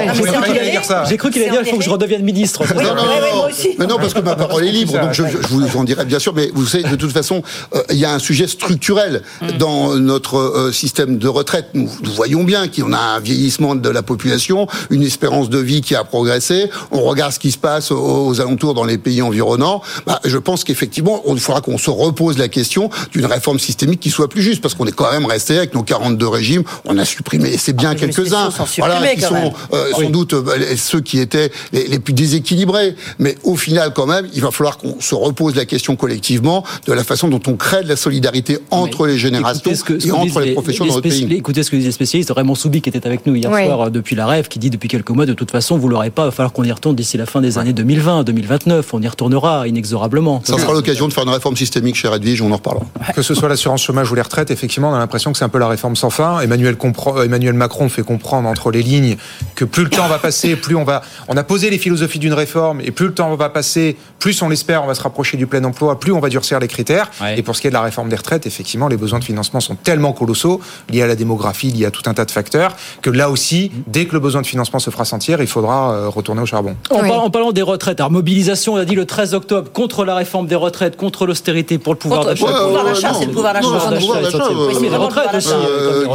J'ai 1.08 1.16
cru 1.16 1.30
qu'il 1.30 1.42
allait 1.42 1.50
dire 1.50 1.62
il 1.64 1.70
faut 1.70 1.78
que 1.78 1.84
je 1.84 1.90
redevienne 1.90 2.22
ministre. 2.22 2.64
Non, 2.74 2.82
non, 2.82 2.94
non, 2.94 3.48
mais 3.78 3.86
non, 3.86 3.96
parce 3.96 4.14
que 4.14 4.20
ma 4.20 4.34
parole 4.34 4.64
est 4.64 4.72
libre, 4.72 4.92
donc 5.00 5.12
je, 5.12 5.22
vous 5.22 5.76
en 5.76 5.84
dirai 5.84 6.04
bien 6.04 6.18
sûr. 6.18 6.34
Mais 6.34 6.50
vous 6.52 6.66
savez, 6.66 6.84
de 6.84 6.96
toute 6.96 7.12
façon, 7.12 7.42
euh, 7.74 7.82
il 7.90 7.96
y 7.96 8.04
a 8.04 8.12
un 8.12 8.18
sujet 8.18 8.46
structurel 8.46 9.22
dans 9.58 9.94
notre 9.94 10.36
euh, 10.38 10.72
système 10.82 11.16
de 11.16 11.28
retraite. 11.28 11.66
Nous, 11.74 11.88
nous 12.02 12.10
voyons 12.12 12.42
bien 12.42 12.66
qu'on 12.66 12.92
a 12.92 12.98
un 12.98 13.20
vieillissement 13.20 13.76
de 13.76 13.88
la 13.88 14.02
population, 14.02 14.66
une 14.90 15.04
espérance 15.04 15.48
de 15.48 15.58
vie 15.58 15.80
qui 15.80 15.94
a 15.94 16.02
progressé. 16.02 16.70
On 16.90 17.02
regarde 17.02 17.32
ce 17.32 17.38
qui 17.38 17.52
se 17.52 17.58
passe 17.58 17.92
aux, 17.92 18.26
aux 18.26 18.40
alentours 18.40 18.74
dans 18.74 18.82
les 18.84 18.98
pays 18.98 19.22
environnants. 19.22 19.80
Bah, 20.06 20.18
je 20.24 20.38
pense 20.38 20.64
qu'effectivement, 20.64 21.22
il 21.28 21.38
faudra 21.38 21.60
qu'on 21.60 21.78
se 21.78 21.88
repose 21.90 22.36
la 22.36 22.48
question 22.48 22.90
d'une 23.12 23.26
réforme 23.26 23.60
systémique 23.60 24.00
qui 24.00 24.10
soit 24.10 24.28
plus 24.28 24.42
juste, 24.42 24.60
parce 24.60 24.74
qu'on 24.74 24.86
est 24.86 24.92
quand 24.92 25.10
même 25.12 25.24
resté 25.26 25.56
avec 25.56 25.72
nos 25.74 25.84
42 25.84 26.26
régimes. 26.26 26.64
On 26.84 26.98
a 26.98 27.04
supprimé, 27.04 27.50
et 27.54 27.58
c'est 27.58 27.74
bien 27.74 27.90
Ah, 27.90 27.94
les 27.94 28.00
quelques-uns, 28.00 28.48
voilà, 28.48 28.66
supprimés, 28.66 29.14
qui 29.14 29.20
quand 29.22 29.28
sont 29.28 29.34
même. 29.34 29.52
euh, 29.74 29.92
sans 29.92 30.10
doute 30.10 30.32
euh, 30.32 30.56
les- 30.58 30.76
ceux 30.76 31.00
qui 31.00 31.20
étaient 31.20 31.52
les, 31.72 31.86
les 31.86 31.98
plus 32.00 32.12
déséquilibrés. 32.14 32.96
Mais 33.20 33.36
au 33.44 33.54
final, 33.56 33.92
quand 33.94 34.06
même, 34.06 34.26
il 34.34 34.42
va 34.42 34.50
falloir 34.50 34.78
qu'on 34.78 35.00
se 35.00 35.14
repose 35.14 35.54
la 35.54 35.64
question 35.64 35.94
collectivement 35.94 36.64
de 36.88 36.92
la 36.92 37.04
façon 37.04 37.28
dont 37.28 37.40
on 37.46 37.54
crée 37.54 37.84
de 37.84 37.88
la 37.88 37.96
solidarité 37.96 38.58
entre 38.72 39.06
les 39.06 39.18
générations 39.18 39.60
Écoutez 39.60 39.76
ce 39.76 39.84
que- 39.84 39.98
ce 40.00 40.08
et 40.08 40.12
entre 40.12 40.24
disent 40.24 40.36
les, 40.38 40.52
professions 40.52 40.71
dans 40.78 40.86
notre 40.86 40.98
spéci- 41.00 41.26
pays. 41.28 41.36
Écoutez 41.38 41.62
ce 41.62 41.70
que 41.70 41.76
disent 41.76 41.86
les 41.86 41.92
spécialistes. 41.92 42.32
Raymond 42.34 42.54
Soubi 42.54 42.80
qui 42.82 42.88
était 42.88 43.06
avec 43.06 43.26
nous 43.26 43.34
hier 43.34 43.50
Ouais. 43.50 43.66
soir 43.66 43.82
euh, 43.86 43.90
depuis 43.90 44.16
la 44.16 44.26
rêve, 44.26 44.48
qui 44.48 44.58
dit 44.58 44.70
depuis 44.70 44.88
quelques 44.88 45.10
mois, 45.10 45.26
de 45.26 45.34
toute 45.34 45.50
façon, 45.50 45.76
vous 45.78 45.88
l'aurez 45.88 46.10
pas, 46.10 46.22
il 46.22 46.26
va 46.26 46.30
falloir 46.30 46.52
qu'on 46.52 46.64
y 46.64 46.72
retourne 46.72 46.96
d'ici 46.96 47.16
la 47.16 47.26
fin 47.26 47.40
des 47.40 47.58
années 47.58 47.72
2020, 47.72 48.22
2029. 48.24 48.94
On 48.94 49.00
y 49.02 49.08
retournera 49.08 49.66
inexorablement. 49.68 50.42
Ça 50.44 50.58
sera 50.58 50.72
l'occasion 50.72 51.08
de 51.08 51.12
faire 51.12 51.24
une 51.24 51.30
réforme 51.30 51.56
systémique 51.56 51.96
chez 51.96 52.08
Edwige, 52.08 52.42
on 52.42 52.50
en 52.52 52.56
reparlera. 52.56 52.86
Que 53.14 53.22
ce 53.22 53.34
soit 53.34 53.48
l'assurance 53.48 53.82
chômage 53.82 54.10
ou 54.10 54.14
les 54.14 54.22
retraites, 54.22 54.50
effectivement, 54.50 54.90
on 54.90 54.94
a 54.94 54.98
l'impression 54.98 55.32
que 55.32 55.38
c'est 55.38 55.44
un 55.44 55.48
peu 55.48 55.58
la 55.58 55.68
réforme 55.68 55.96
sans 55.96 56.10
fin. 56.10 56.40
Emmanuel, 56.40 56.74
compre- 56.76 57.24
Emmanuel 57.24 57.54
Macron 57.54 57.88
fait 57.88 58.02
comprendre 58.02 58.48
entre 58.48 58.70
les 58.70 58.82
lignes 58.82 59.16
que 59.54 59.64
plus 59.64 59.84
le 59.84 59.90
temps 59.90 60.08
va 60.08 60.18
passer, 60.18 60.56
plus 60.56 60.76
on 60.76 60.84
va. 60.84 61.02
On 61.28 61.36
a 61.36 61.42
posé 61.44 61.70
les 61.70 61.78
philosophies 61.78 62.18
d'une 62.18 62.32
réforme, 62.34 62.80
et 62.82 62.90
plus 62.90 63.06
le 63.06 63.14
temps 63.14 63.34
va 63.36 63.48
passer, 63.48 63.96
plus 64.18 64.40
on 64.42 64.48
l'espère, 64.48 64.82
on 64.84 64.86
va 64.86 64.94
se 64.94 65.02
rapprocher 65.02 65.36
du 65.36 65.46
plein 65.46 65.62
emploi, 65.64 65.98
plus 66.00 66.12
on 66.12 66.20
va 66.20 66.28
durcir 66.28 66.58
les 66.60 66.68
critères. 66.68 67.10
Et 67.36 67.42
pour 67.42 67.56
ce 67.56 67.60
qui 67.60 67.66
est 67.66 67.70
de 67.70 67.74
la 67.74 67.82
réforme 67.82 68.08
des 68.08 68.16
retraites, 68.16 68.46
effectivement, 68.46 68.88
les 68.88 68.96
besoins 68.96 69.18
de 69.18 69.24
financement 69.24 69.60
sont 69.60 69.74
tellement 69.74 70.12
colossaux, 70.12 70.60
liés 70.90 71.02
à 71.02 71.06
la 71.06 71.16
démographie, 71.16 71.70
liés 71.70 71.86
à 71.86 71.90
tout 71.90 72.02
un 72.06 72.14
tas 72.14 72.24
de 72.24 72.30
facteurs, 72.30 72.76
que 73.00 73.10
là 73.10 73.30
aussi, 73.30 73.70
dès 73.86 74.06
que 74.06 74.12
le 74.12 74.20
besoin 74.20 74.42
de 74.42 74.46
financement 74.46 74.78
se 74.78 74.90
fera 74.90 75.04
sentir, 75.04 75.40
il 75.40 75.46
faudra 75.46 75.92
euh, 75.92 76.08
retourner 76.08 76.42
au 76.42 76.46
charbon. 76.46 76.76
En, 76.90 77.00
parlant, 77.00 77.24
en 77.24 77.30
parlant 77.30 77.52
des 77.52 77.62
retraites, 77.62 78.00
alors 78.00 78.10
mobilisation, 78.10 78.74
on 78.74 78.76
a 78.76 78.84
dit 78.84 78.94
le 78.94 79.06
13 79.06 79.34
octobre, 79.34 79.70
contre 79.72 80.04
la 80.04 80.14
réforme 80.14 80.46
des 80.46 80.54
retraites, 80.54 80.96
contre 80.96 81.26
l'austérité 81.26 81.78
pour 81.78 81.92
le 81.94 81.98
pouvoir 81.98 82.24
d'achat. 82.24 82.46
pour 82.46 82.54
le 82.54 82.64
pouvoir 82.64 82.84
d'achat, 82.84 83.14
c'est 83.14 83.26
le 83.26 83.32
pouvoir 83.32 83.54
d'achat. 83.54 83.68
Le 83.90 83.98
pouvoir 83.98 84.16
Non, 84.16 84.22
d'achat, 84.22 84.38
le 84.38 84.44
pouvoir 84.44 84.52
d'achat, 84.52 84.52
euh, 84.52 84.80
mais 84.80 84.88
les 84.88 84.96
retraites 84.96 85.32
le 85.32 85.38
aussi. 85.38 85.48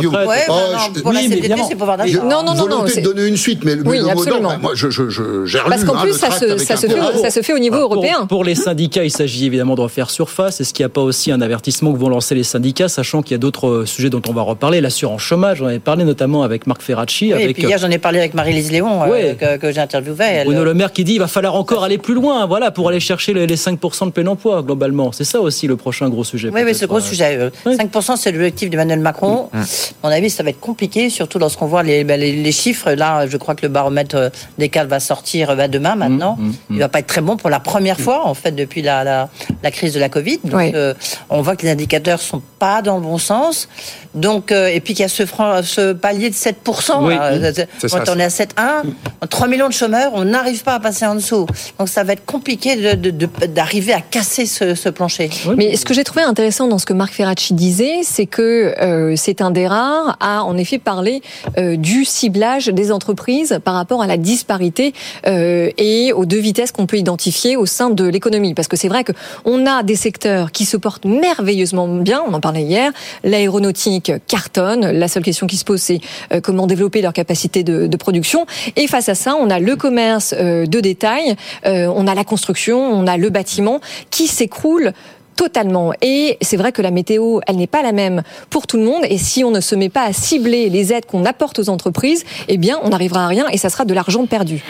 bah 0.08 1.02
pour 1.02 1.14
la 1.14 1.20
c'est 1.68 1.76
pouvoir 1.76 1.98
d'achat. 1.98 2.24
Non, 2.24 2.44
non, 2.44 2.54
non, 2.54 2.64
volonté 2.64 3.02
de 3.02 3.06
donner 3.06 3.28
une 3.28 3.38
suite, 3.38 3.64
mais, 3.64 3.76
le 3.76 3.84
mot 3.84 3.94
d'ordre, 4.26 4.58
moi, 4.62 4.72
je, 4.74 4.90
j'ai 4.90 5.60
Parce 5.68 5.84
qu'en 5.84 5.98
plus, 5.98 6.14
ça 6.14 6.32
se, 6.32 7.42
fait, 7.42 7.54
au 7.54 7.60
niveau 7.60 7.78
Pour- 7.78 7.94
européen. 7.94 8.26
Pour, 8.28 8.44
les 8.44 8.56
syndicats, 8.56 9.04
il 9.04 9.12
s'agit 9.12 9.46
évidemment 9.46 9.76
de 9.76 9.82
refaire 9.82 10.10
surface. 10.10 10.62
Est-ce 10.62 10.74
qu'il 10.74 10.84
n'y 10.84 10.88
a 10.88 10.90
pas 10.90 11.02
aussi 11.02 11.32
un 11.32 11.42
avertissement 11.42 11.92
que 11.94 11.98
vont 11.98 12.10
lancer 12.10 12.36
les 12.36 12.44
syndicats, 12.44 12.90
sachant 12.90 13.22
qu'il 13.22 13.32
y 13.32 13.36
a 13.36 13.40
d'autres 13.40 13.68
euh, 13.68 13.86
sujets 13.86 14.10
dont 14.10 14.22
on 14.28 14.34
va 14.34 14.37
reparler 14.46 14.82
L'assurance 14.82 15.22
chômage, 15.22 15.62
on 15.62 15.66
avait 15.68 15.80
parlé 15.80 16.04
notamment 16.04 16.44
avec 16.44 16.68
Marc 16.68 16.82
Ferracci. 16.82 17.34
Oui, 17.34 17.40
et 17.40 17.44
avec 17.46 17.58
puis 17.58 17.66
hier, 17.68 17.78
j'en 17.78 17.90
ai 17.90 17.98
parlé 17.98 18.20
avec 18.20 18.34
Marie-Lise 18.34 18.72
Léon, 18.72 19.04
euh, 19.12 19.34
que, 19.34 19.58
que 19.58 19.72
j'ai 19.72 19.80
interviewé. 19.82 20.24
Elle, 20.26 20.46
Bruno 20.48 20.64
Le 20.64 20.74
Maire 20.74 20.92
qui 20.92 21.04
dit 21.04 21.14
il 21.14 21.20
va 21.20 21.28
falloir 21.28 21.56
encore 21.56 21.84
aller 21.84 21.98
plus 21.98 22.14
loin, 22.14 22.46
voilà, 22.46 22.72
pour 22.72 22.88
aller 22.90 23.00
chercher 23.00 23.34
les, 23.34 23.48
les 23.48 23.56
5% 23.58 24.06
de 24.06 24.12
plein 24.12 24.28
emploi 24.28 24.62
globalement. 24.62 25.12
C'est 25.12 25.24
ça 25.24 25.42
aussi 25.42 25.68
le 25.68 25.76
prochain 25.76 26.10
gros 26.10 26.24
sujet. 26.24 26.50
Oui, 26.54 26.62
oui, 26.64 26.74
c'est 26.76 26.88
gros 26.88 27.00
sujet. 27.00 27.38
Euh, 27.38 27.50
5%, 27.66 28.16
c'est 28.18 28.32
l'objectif 28.32 28.70
d'Emmanuel 28.70 29.00
Macron. 29.00 29.50
Mmh. 29.52 29.58
À 30.04 30.08
mon 30.08 30.10
avis, 30.14 30.30
ça 30.30 30.44
va 30.44 30.52
être 30.52 30.60
compliqué, 30.60 31.10
surtout 31.10 31.40
lorsqu'on 31.40 31.66
voit 31.68 31.84
les, 31.84 32.04
ben, 32.04 32.20
les, 32.20 32.32
les 32.34 32.52
chiffres. 32.52 32.92
Là, 32.92 33.28
je 33.28 33.38
crois 33.38 33.56
que 33.56 33.64
le 33.64 33.70
baromètre 33.70 34.16
euh, 34.16 34.30
des 34.58 34.70
va 34.88 35.00
sortir 35.00 35.50
euh, 35.50 35.56
ben, 35.56 35.70
demain, 35.70 35.96
Mmh, 35.96 36.00
maintenant. 36.00 36.38
Il 36.70 36.80
va 36.80 36.90
pas 36.90 37.00
être 37.00 37.08
très 37.08 37.22
bon 37.22 37.38
pour 37.38 37.50
la 37.50 37.60
première 37.60 38.00
fois, 38.00 38.28
en 38.28 38.34
fait, 38.34 38.52
depuis 38.52 38.82
la, 38.82 39.04
la, 39.04 39.30
la 39.64 39.72
crise 39.72 39.94
de 39.94 40.00
la 40.00 40.10
Covid. 40.10 40.40
Donc, 40.44 40.60
Oui. 40.60 40.72
euh, 40.76 40.94
on 41.30 41.42
voit 41.42 41.56
que 41.56 41.64
les 41.66 41.72
indicateurs 41.72 42.20
sont 42.20 42.42
pas 42.60 42.82
dans 42.82 42.96
le 42.98 43.02
bon 43.02 43.18
sens. 43.18 43.68
Donc, 44.16 44.27
euh, 44.52 44.68
et 44.68 44.80
puis 44.80 44.94
qu'il 44.94 45.04
y 45.04 45.06
a 45.06 45.10
ce, 45.10 45.26
franc, 45.26 45.62
ce 45.64 45.94
palier 45.94 46.30
de 46.30 46.36
7%. 46.36 46.54
Oui, 47.02 47.16
là. 47.16 47.32
mmh. 47.32 47.44
Euh, 47.44 47.52
Quand 47.84 48.06
ça. 48.06 48.14
on 48.16 48.20
est 48.20 48.24
à 48.24 48.28
7,1, 48.30 48.84
3 49.30 49.48
millions 49.48 49.68
de 49.68 49.74
chômeurs, 49.74 50.12
on 50.14 50.26
n'arrive 50.26 50.64
pas 50.64 50.76
à 50.76 50.80
passer 50.80 51.06
en 51.06 51.16
dessous. 51.16 51.46
Donc, 51.80 51.90
ça 51.90 52.04
va 52.04 52.14
être 52.14 52.26
compliqué 52.26 52.76
de- 52.76 53.10
de- 53.10 53.12
de- 53.26 53.46
d'arriver 53.48 53.94
à 53.94 54.02
casser 54.02 54.46
ce, 54.46 54.76
ce 54.76 54.90
plancher. 54.90 55.30
Mais 55.58 55.76
ce 55.76 55.86
que 55.86 55.94
j'ai 55.94 56.04
trouvé 56.04 56.24
intéressant 56.24 56.68
dans 56.68 56.78
ce 56.78 56.86
que 56.86 56.94
Marc 56.94 57.14
Ferracci 57.14 57.54
disait, 57.54 58.00
c'est 58.04 58.26
que 58.26 58.74
euh, 58.82 59.16
c'est 59.16 59.42
un 59.42 59.52
des 59.52 59.68
rares 59.68 60.18
à 60.20 60.44
en 60.44 60.58
effet 60.58 60.78
parler 60.78 61.22
euh, 61.58 61.76
du 61.78 62.06
ciblage 62.06 62.68
des 62.68 62.92
entreprises 62.92 63.60
par 63.64 63.74
rapport 63.76 64.02
à 64.02 64.08
la 64.08 64.18
disparité 64.18 64.94
euh, 65.28 65.70
et 65.78 66.14
aux 66.14 66.26
deux 66.26 66.40
vitesses 66.40 66.72
qu'on 66.72 66.86
peut 66.86 66.98
identifier 66.98 67.56
au 67.58 67.66
sein 67.66 67.90
de 67.90 68.04
l'économie. 68.06 68.54
Parce 68.54 68.68
que 68.68 68.78
c'est 68.78 68.88
vrai 68.90 69.04
que 69.04 69.12
on 69.46 69.66
a 69.66 69.84
des 69.84 69.96
secteurs 69.96 70.52
qui 70.52 70.66
se 70.66 70.78
portent 70.78 71.06
merveilleusement 71.06 71.88
bien. 71.88 72.24
On 72.28 72.34
en 72.34 72.40
parlait 72.40 72.64
hier. 72.64 72.92
L'aéronautique 73.24 74.07
cartonne. 74.26 74.92
La 74.92 75.08
seule 75.08 75.24
question 75.24 75.48
qui 75.48 75.58
se 75.58 75.66
pose, 75.66 75.82
c'est 75.82 76.00
euh, 76.32 76.42
comment 76.42 76.68
développer 76.68 77.02
leur 77.02 77.14
capacité 77.14 77.64
de, 77.64 77.88
de 77.88 77.98
production. 77.98 78.46
Et 78.76 78.88
face 78.88 79.10
à 79.10 79.16
ça, 79.16 79.36
on 79.36 79.50
a 79.50 79.60
le 79.60 79.76
commerce 79.76 80.34
euh, 80.38 80.66
de 80.66 80.80
détail, 80.80 81.36
euh, 81.66 81.92
on 81.94 82.08
a 82.08 82.16
la 82.16 82.24
construction, 82.24 82.80
on 82.80 83.08
a 83.08 83.18
le 83.18 83.30
bâtiment 83.30 83.80
qui 84.10 84.28
s'écroule 84.28 84.94
Totalement. 85.38 85.94
Et 86.02 86.36
c'est 86.42 86.58
vrai 86.58 86.72
que 86.72 86.82
la 86.82 86.90
météo, 86.90 87.42
elle 87.46 87.58
n'est 87.58 87.68
pas 87.68 87.84
la 87.84 87.92
même 87.92 88.24
pour 88.50 88.66
tout 88.66 88.78
le 88.78 88.84
monde. 88.84 89.04
Et 89.08 89.20
si 89.20 89.44
on 89.44 89.52
ne 89.52 89.62
se 89.62 89.76
met 89.76 89.88
pas 89.88 90.02
à 90.02 90.12
cibler 90.12 90.68
les 90.68 90.92
aides 90.92 91.06
qu'on 91.06 91.26
apporte 91.26 91.60
aux 91.60 91.70
entreprises, 91.70 92.24
eh 92.48 92.58
bien, 92.58 92.80
on 92.82 92.90
n'arrivera 92.90 93.26
à 93.26 93.28
rien 93.28 93.46
et 93.52 93.58
ça 93.60 93.70
sera 93.70 93.86
de 93.86 93.94
l'argent 93.94 94.26
perdu. 94.26 94.64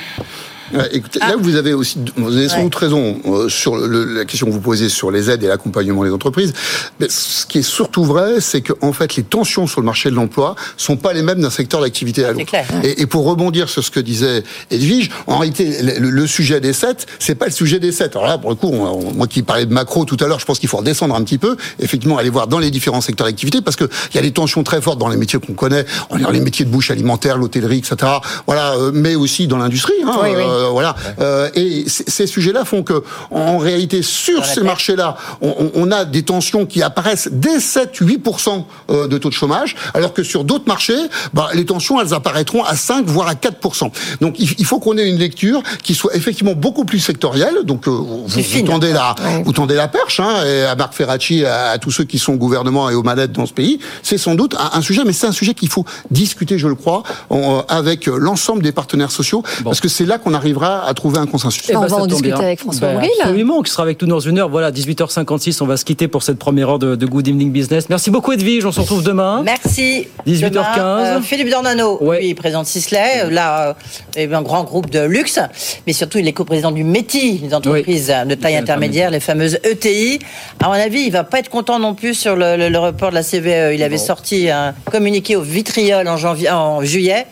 Ouais, 0.73 0.89
écoutez, 0.91 1.19
là, 1.19 1.35
vous 1.39 1.55
avez 1.55 1.73
aussi, 1.73 1.97
vous 2.17 2.35
avez 2.35 2.49
sans 2.49 2.63
doute 2.63 2.75
raison 2.75 3.19
euh, 3.25 3.49
sur 3.49 3.77
le- 3.77 4.03
la 4.03 4.25
question 4.25 4.47
que 4.47 4.51
vous 4.51 4.59
posez 4.59 4.89
sur 4.89 5.11
les 5.11 5.29
aides 5.29 5.43
et 5.43 5.47
l'accompagnement 5.47 6.03
des 6.03 6.11
entreprises. 6.11 6.53
Mais 6.99 7.07
ce 7.09 7.45
qui 7.45 7.59
est 7.59 7.61
surtout 7.63 8.03
vrai, 8.03 8.41
c'est 8.41 8.61
que 8.61 8.73
en 8.81 8.91
fait, 8.93 9.15
les 9.15 9.23
tensions 9.23 9.67
sur 9.67 9.79
le 9.81 9.85
marché 9.85 10.09
de 10.09 10.15
l'emploi 10.15 10.55
sont 10.75 10.97
pas 10.97 11.13
les 11.13 11.21
mêmes 11.21 11.39
d'un 11.41 11.49
secteur 11.49 11.81
d'activité 11.81 12.25
à 12.25 12.31
l'autre. 12.31 12.39
Et, 12.83 13.01
et 13.01 13.05
pour 13.05 13.25
rebondir 13.25 13.69
sur 13.69 13.83
ce 13.83 13.91
que 13.91 13.99
disait 13.99 14.43
Edwige, 14.71 15.09
en 15.27 15.37
réalité, 15.37 15.81
le, 15.81 16.09
le 16.09 16.27
sujet 16.27 16.59
des 16.59 16.73
7, 16.73 17.05
c'est 17.19 17.35
pas 17.35 17.45
le 17.45 17.51
sujet 17.51 17.79
des 17.79 17.91
7. 17.91 18.15
Alors 18.15 18.27
là, 18.27 18.37
pour 18.37 18.49
le 18.49 18.55
coup, 18.55 18.67
on- 18.71 18.83
on- 19.07 19.13
moi 19.13 19.27
qui 19.27 19.43
parlais 19.43 19.65
de 19.65 19.73
macro 19.73 20.05
tout 20.05 20.17
à 20.19 20.27
l'heure, 20.27 20.39
je 20.39 20.45
pense 20.45 20.59
qu'il 20.59 20.69
faut 20.69 20.77
redescendre 20.77 21.15
un 21.15 21.23
petit 21.23 21.37
peu, 21.37 21.55
effectivement, 21.79 22.17
aller 22.17 22.29
voir 22.29 22.47
dans 22.47 22.59
les 22.59 22.71
différents 22.71 23.01
secteurs 23.01 23.27
d'activité, 23.27 23.61
parce 23.61 23.75
que 23.77 23.85
il 24.11 24.15
y 24.15 24.19
a 24.19 24.21
des 24.23 24.31
tensions 24.31 24.63
très 24.63 24.81
fortes 24.81 24.99
dans 24.99 25.07
les 25.09 25.17
métiers 25.17 25.39
qu'on 25.39 25.53
connaît, 25.53 25.85
on 26.09 26.17
les 26.29 26.39
métiers 26.41 26.65
de 26.65 26.69
bouche 26.71 26.91
alimentaire, 26.91 27.37
l'hôtellerie, 27.37 27.77
etc. 27.77 27.95
Voilà, 28.47 28.73
euh, 28.73 28.91
mais 28.93 29.15
aussi 29.15 29.47
dans 29.47 29.57
l'industrie. 29.57 29.93
Hein, 30.05 30.11
Oui, 30.21 30.29
oui. 30.35 30.43
euh, 30.45 30.56
voilà. 30.71 30.95
Euh, 31.19 31.49
et 31.55 31.85
ces 31.87 32.27
sujets-là 32.27 32.65
font 32.65 32.83
que, 32.83 33.03
en 33.31 33.57
réalité, 33.57 34.01
sur 34.01 34.45
ces 34.45 34.61
marchés-là, 34.61 35.17
on, 35.41 35.91
a 35.91 36.05
des 36.05 36.23
tensions 36.23 36.65
qui 36.65 36.81
apparaissent 36.81 37.29
dès 37.31 37.57
7-8% 37.57 38.63
euh, 38.89 39.07
de 39.07 39.17
taux 39.17 39.29
de 39.29 39.33
chômage, 39.33 39.75
alors 39.93 40.13
que 40.13 40.23
sur 40.23 40.43
d'autres 40.43 40.67
marchés, 40.67 40.97
bah, 41.33 41.49
les 41.53 41.65
tensions, 41.65 42.01
elles 42.01 42.13
apparaîtront 42.13 42.63
à 42.63 42.75
5 42.75 43.05
voire 43.05 43.27
à 43.29 43.33
4%. 43.33 43.91
Donc, 44.21 44.35
il, 44.39 44.65
faut 44.65 44.79
qu'on 44.79 44.97
ait 44.97 45.07
une 45.07 45.17
lecture 45.17 45.61
qui 45.83 45.95
soit 45.95 46.15
effectivement 46.15 46.53
beaucoup 46.53 46.85
plus 46.85 46.99
sectorielle. 46.99 47.59
Donc, 47.63 47.87
euh, 47.87 47.91
vous, 47.91 48.25
vous 48.27 48.61
tendez 48.63 48.93
la, 48.93 49.15
vous 49.45 49.53
tendez 49.53 49.75
la 49.75 49.87
perche, 49.87 50.19
hein, 50.19 50.43
et 50.45 50.63
à 50.63 50.75
Marc 50.75 50.93
Ferracci, 50.93 51.45
à, 51.45 51.71
à 51.71 51.77
tous 51.77 51.91
ceux 51.91 52.03
qui 52.03 52.19
sont 52.19 52.33
au 52.33 52.37
gouvernement 52.37 52.89
et 52.89 52.95
aux 52.95 53.03
manettes 53.03 53.31
dans 53.31 53.45
ce 53.45 53.53
pays. 53.53 53.79
C'est 54.03 54.17
sans 54.17 54.35
doute 54.35 54.55
un, 54.55 54.77
un 54.77 54.81
sujet, 54.81 55.03
mais 55.05 55.13
c'est 55.13 55.27
un 55.27 55.31
sujet 55.31 55.53
qu'il 55.53 55.69
faut 55.69 55.85
discuter, 56.11 56.57
je 56.57 56.67
le 56.67 56.75
crois, 56.75 57.03
en- 57.29 57.63
avec 57.67 58.07
l'ensemble 58.07 58.63
des 58.63 58.71
partenaires 58.71 59.11
sociaux, 59.11 59.43
parce 59.63 59.79
que 59.79 59.87
c'est 59.87 60.05
là 60.05 60.17
qu'on 60.17 60.33
arrivera 60.47 60.87
à 60.87 60.93
trouver 60.93 61.19
un 61.19 61.25
consensus. 61.25 61.63
Eh 61.69 61.73
ben, 61.73 61.79
on 61.79 61.87
va 61.87 61.95
en 61.97 62.05
discuter 62.07 62.29
bien. 62.33 62.39
avec 62.39 62.59
François 62.59 62.87
Avril. 62.89 63.09
Absolument, 63.21 63.61
qui 63.61 63.71
sera 63.71 63.83
avec 63.83 64.01
nous 64.01 64.07
dans 64.07 64.19
une 64.19 64.39
heure. 64.39 64.49
Voilà, 64.49 64.71
18h56, 64.71 65.61
on 65.61 65.65
va 65.65 65.75
se 65.77 65.83
quitter 65.85 66.07
pour 66.07 66.23
cette 66.23 66.39
première 66.39 66.69
heure 66.69 66.79
de, 66.79 66.95
de 66.95 67.05
Good 67.05 67.27
Evening 67.27 67.51
Business. 67.51 67.89
Merci 67.89 68.09
beaucoup 68.11 68.31
Edwige, 68.31 68.65
on 68.65 68.71
se 68.71 68.79
retrouve 68.79 69.03
demain. 69.03 69.41
Merci. 69.43 70.07
18h15. 70.25 70.49
Demain, 70.49 70.99
euh, 71.17 71.21
Philippe 71.21 71.49
Dornano, 71.49 71.99
lui, 72.01 72.29
il 72.29 72.35
présente 72.35 72.65
Sisley. 72.65 73.23
euh, 73.25 73.29
Là, 73.29 73.75
euh, 74.17 74.33
un 74.33 74.41
grand 74.41 74.63
groupe 74.63 74.89
de 74.89 75.01
luxe, 75.01 75.39
mais 75.85 75.93
surtout, 75.93 76.17
il 76.19 76.27
est 76.27 76.33
co-président 76.33 76.71
du 76.71 76.83
METI, 76.83 77.39
les 77.43 77.53
entreprises 77.53 78.13
de 78.25 78.35
taille 78.35 78.55
intermédiaire, 78.55 79.09
les 79.11 79.19
fameuses 79.19 79.59
ETI. 79.63 80.19
À 80.63 80.67
mon 80.67 80.73
avis, 80.73 81.01
il 81.01 81.11
va 81.11 81.23
pas 81.23 81.39
être 81.39 81.49
content 81.49 81.79
non 81.79 81.93
plus 81.93 82.13
sur 82.13 82.35
le, 82.35 82.55
le- 82.55 82.69
le 82.69 82.79
report 82.79 83.09
de 83.09 83.15
la 83.15 83.23
CVE. 83.23 83.73
Il 83.73 83.83
avait 83.83 83.97
sorti 83.97 84.49
un 84.49 84.73
communiqué 84.91 85.35
au 85.35 85.41
vitriol 85.41 86.07
en, 86.07 86.17
janvier, 86.17 86.49
en 86.51 86.81
juillet. 86.83 87.25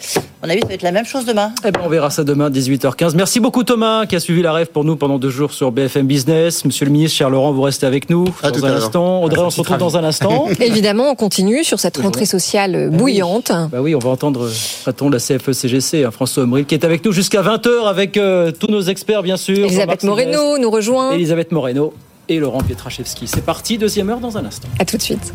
Mon 0.45 0.51
avis, 0.51 0.61
ça 0.61 0.67
va 0.67 0.73
être 0.75 0.81
la 0.83 0.91
même 0.91 1.05
chose 1.05 1.25
demain. 1.25 1.51
Eh 1.65 1.71
ben, 1.71 1.81
on 1.83 1.89
verra 1.89 2.09
ça 2.09 2.23
demain, 2.23 2.49
18h15. 2.49 3.15
Merci 3.15 3.39
beaucoup 3.39 3.63
Thomas, 3.63 4.05
qui 4.05 4.15
a 4.15 4.19
suivi 4.19 4.41
la 4.41 4.53
rêve 4.53 4.67
pour 4.67 4.83
nous 4.83 4.95
pendant 4.95 5.17
deux 5.17 5.29
jours 5.29 5.53
sur 5.53 5.71
BFM 5.71 6.05
Business. 6.05 6.65
Monsieur 6.65 6.85
le 6.85 6.91
ministre, 6.91 7.17
cher 7.17 7.29
Laurent, 7.29 7.51
vous 7.51 7.61
restez 7.63 7.85
avec 7.85 8.09
nous 8.09 8.25
À 8.43 8.51
tout 8.51 8.61
dans 8.61 8.67
à 8.67 8.69
un 8.69 8.73
l'heure. 8.75 8.83
instant. 8.85 9.23
Audrey, 9.23 9.41
on 9.41 9.49
se 9.49 9.59
retrouve 9.59 9.77
dans 9.77 9.97
un 9.97 10.03
instant. 10.03 10.47
Évidemment, 10.59 11.09
on 11.09 11.15
continue 11.15 11.63
sur 11.63 11.79
cette 11.79 11.97
rentrée 11.97 12.25
sociale 12.25 12.89
bouillante. 12.91 13.51
Bah 13.71 13.79
oui, 13.81 13.95
on 13.95 13.99
va 13.99 14.09
entendre 14.09 14.49
patron 14.85 15.09
de 15.09 15.13
la 15.15 15.19
CFE-CGC, 15.19 16.03
hein, 16.05 16.11
François 16.11 16.43
Omril, 16.43 16.65
qui 16.65 16.75
est 16.75 16.85
avec 16.85 17.03
nous 17.05 17.11
jusqu'à 17.11 17.41
20h 17.41 17.87
avec 17.87 18.17
euh, 18.17 18.51
tous 18.51 18.67
nos 18.67 18.81
experts, 18.81 19.23
bien 19.23 19.37
sûr. 19.37 19.65
Elisabeth 19.65 20.03
Moreno 20.03 20.57
nous 20.57 20.69
rejoint. 20.69 21.11
Elisabeth 21.13 21.51
Moreno 21.51 21.93
et 22.27 22.39
Laurent 22.39 22.61
Pietraszewski. 22.61 23.27
C'est 23.27 23.43
parti, 23.45 23.77
deuxième 23.77 24.09
heure 24.09 24.19
dans 24.19 24.37
un 24.37 24.45
instant. 24.45 24.67
À 24.79 24.85
tout 24.85 24.97
de 24.97 25.01
suite. 25.01 25.33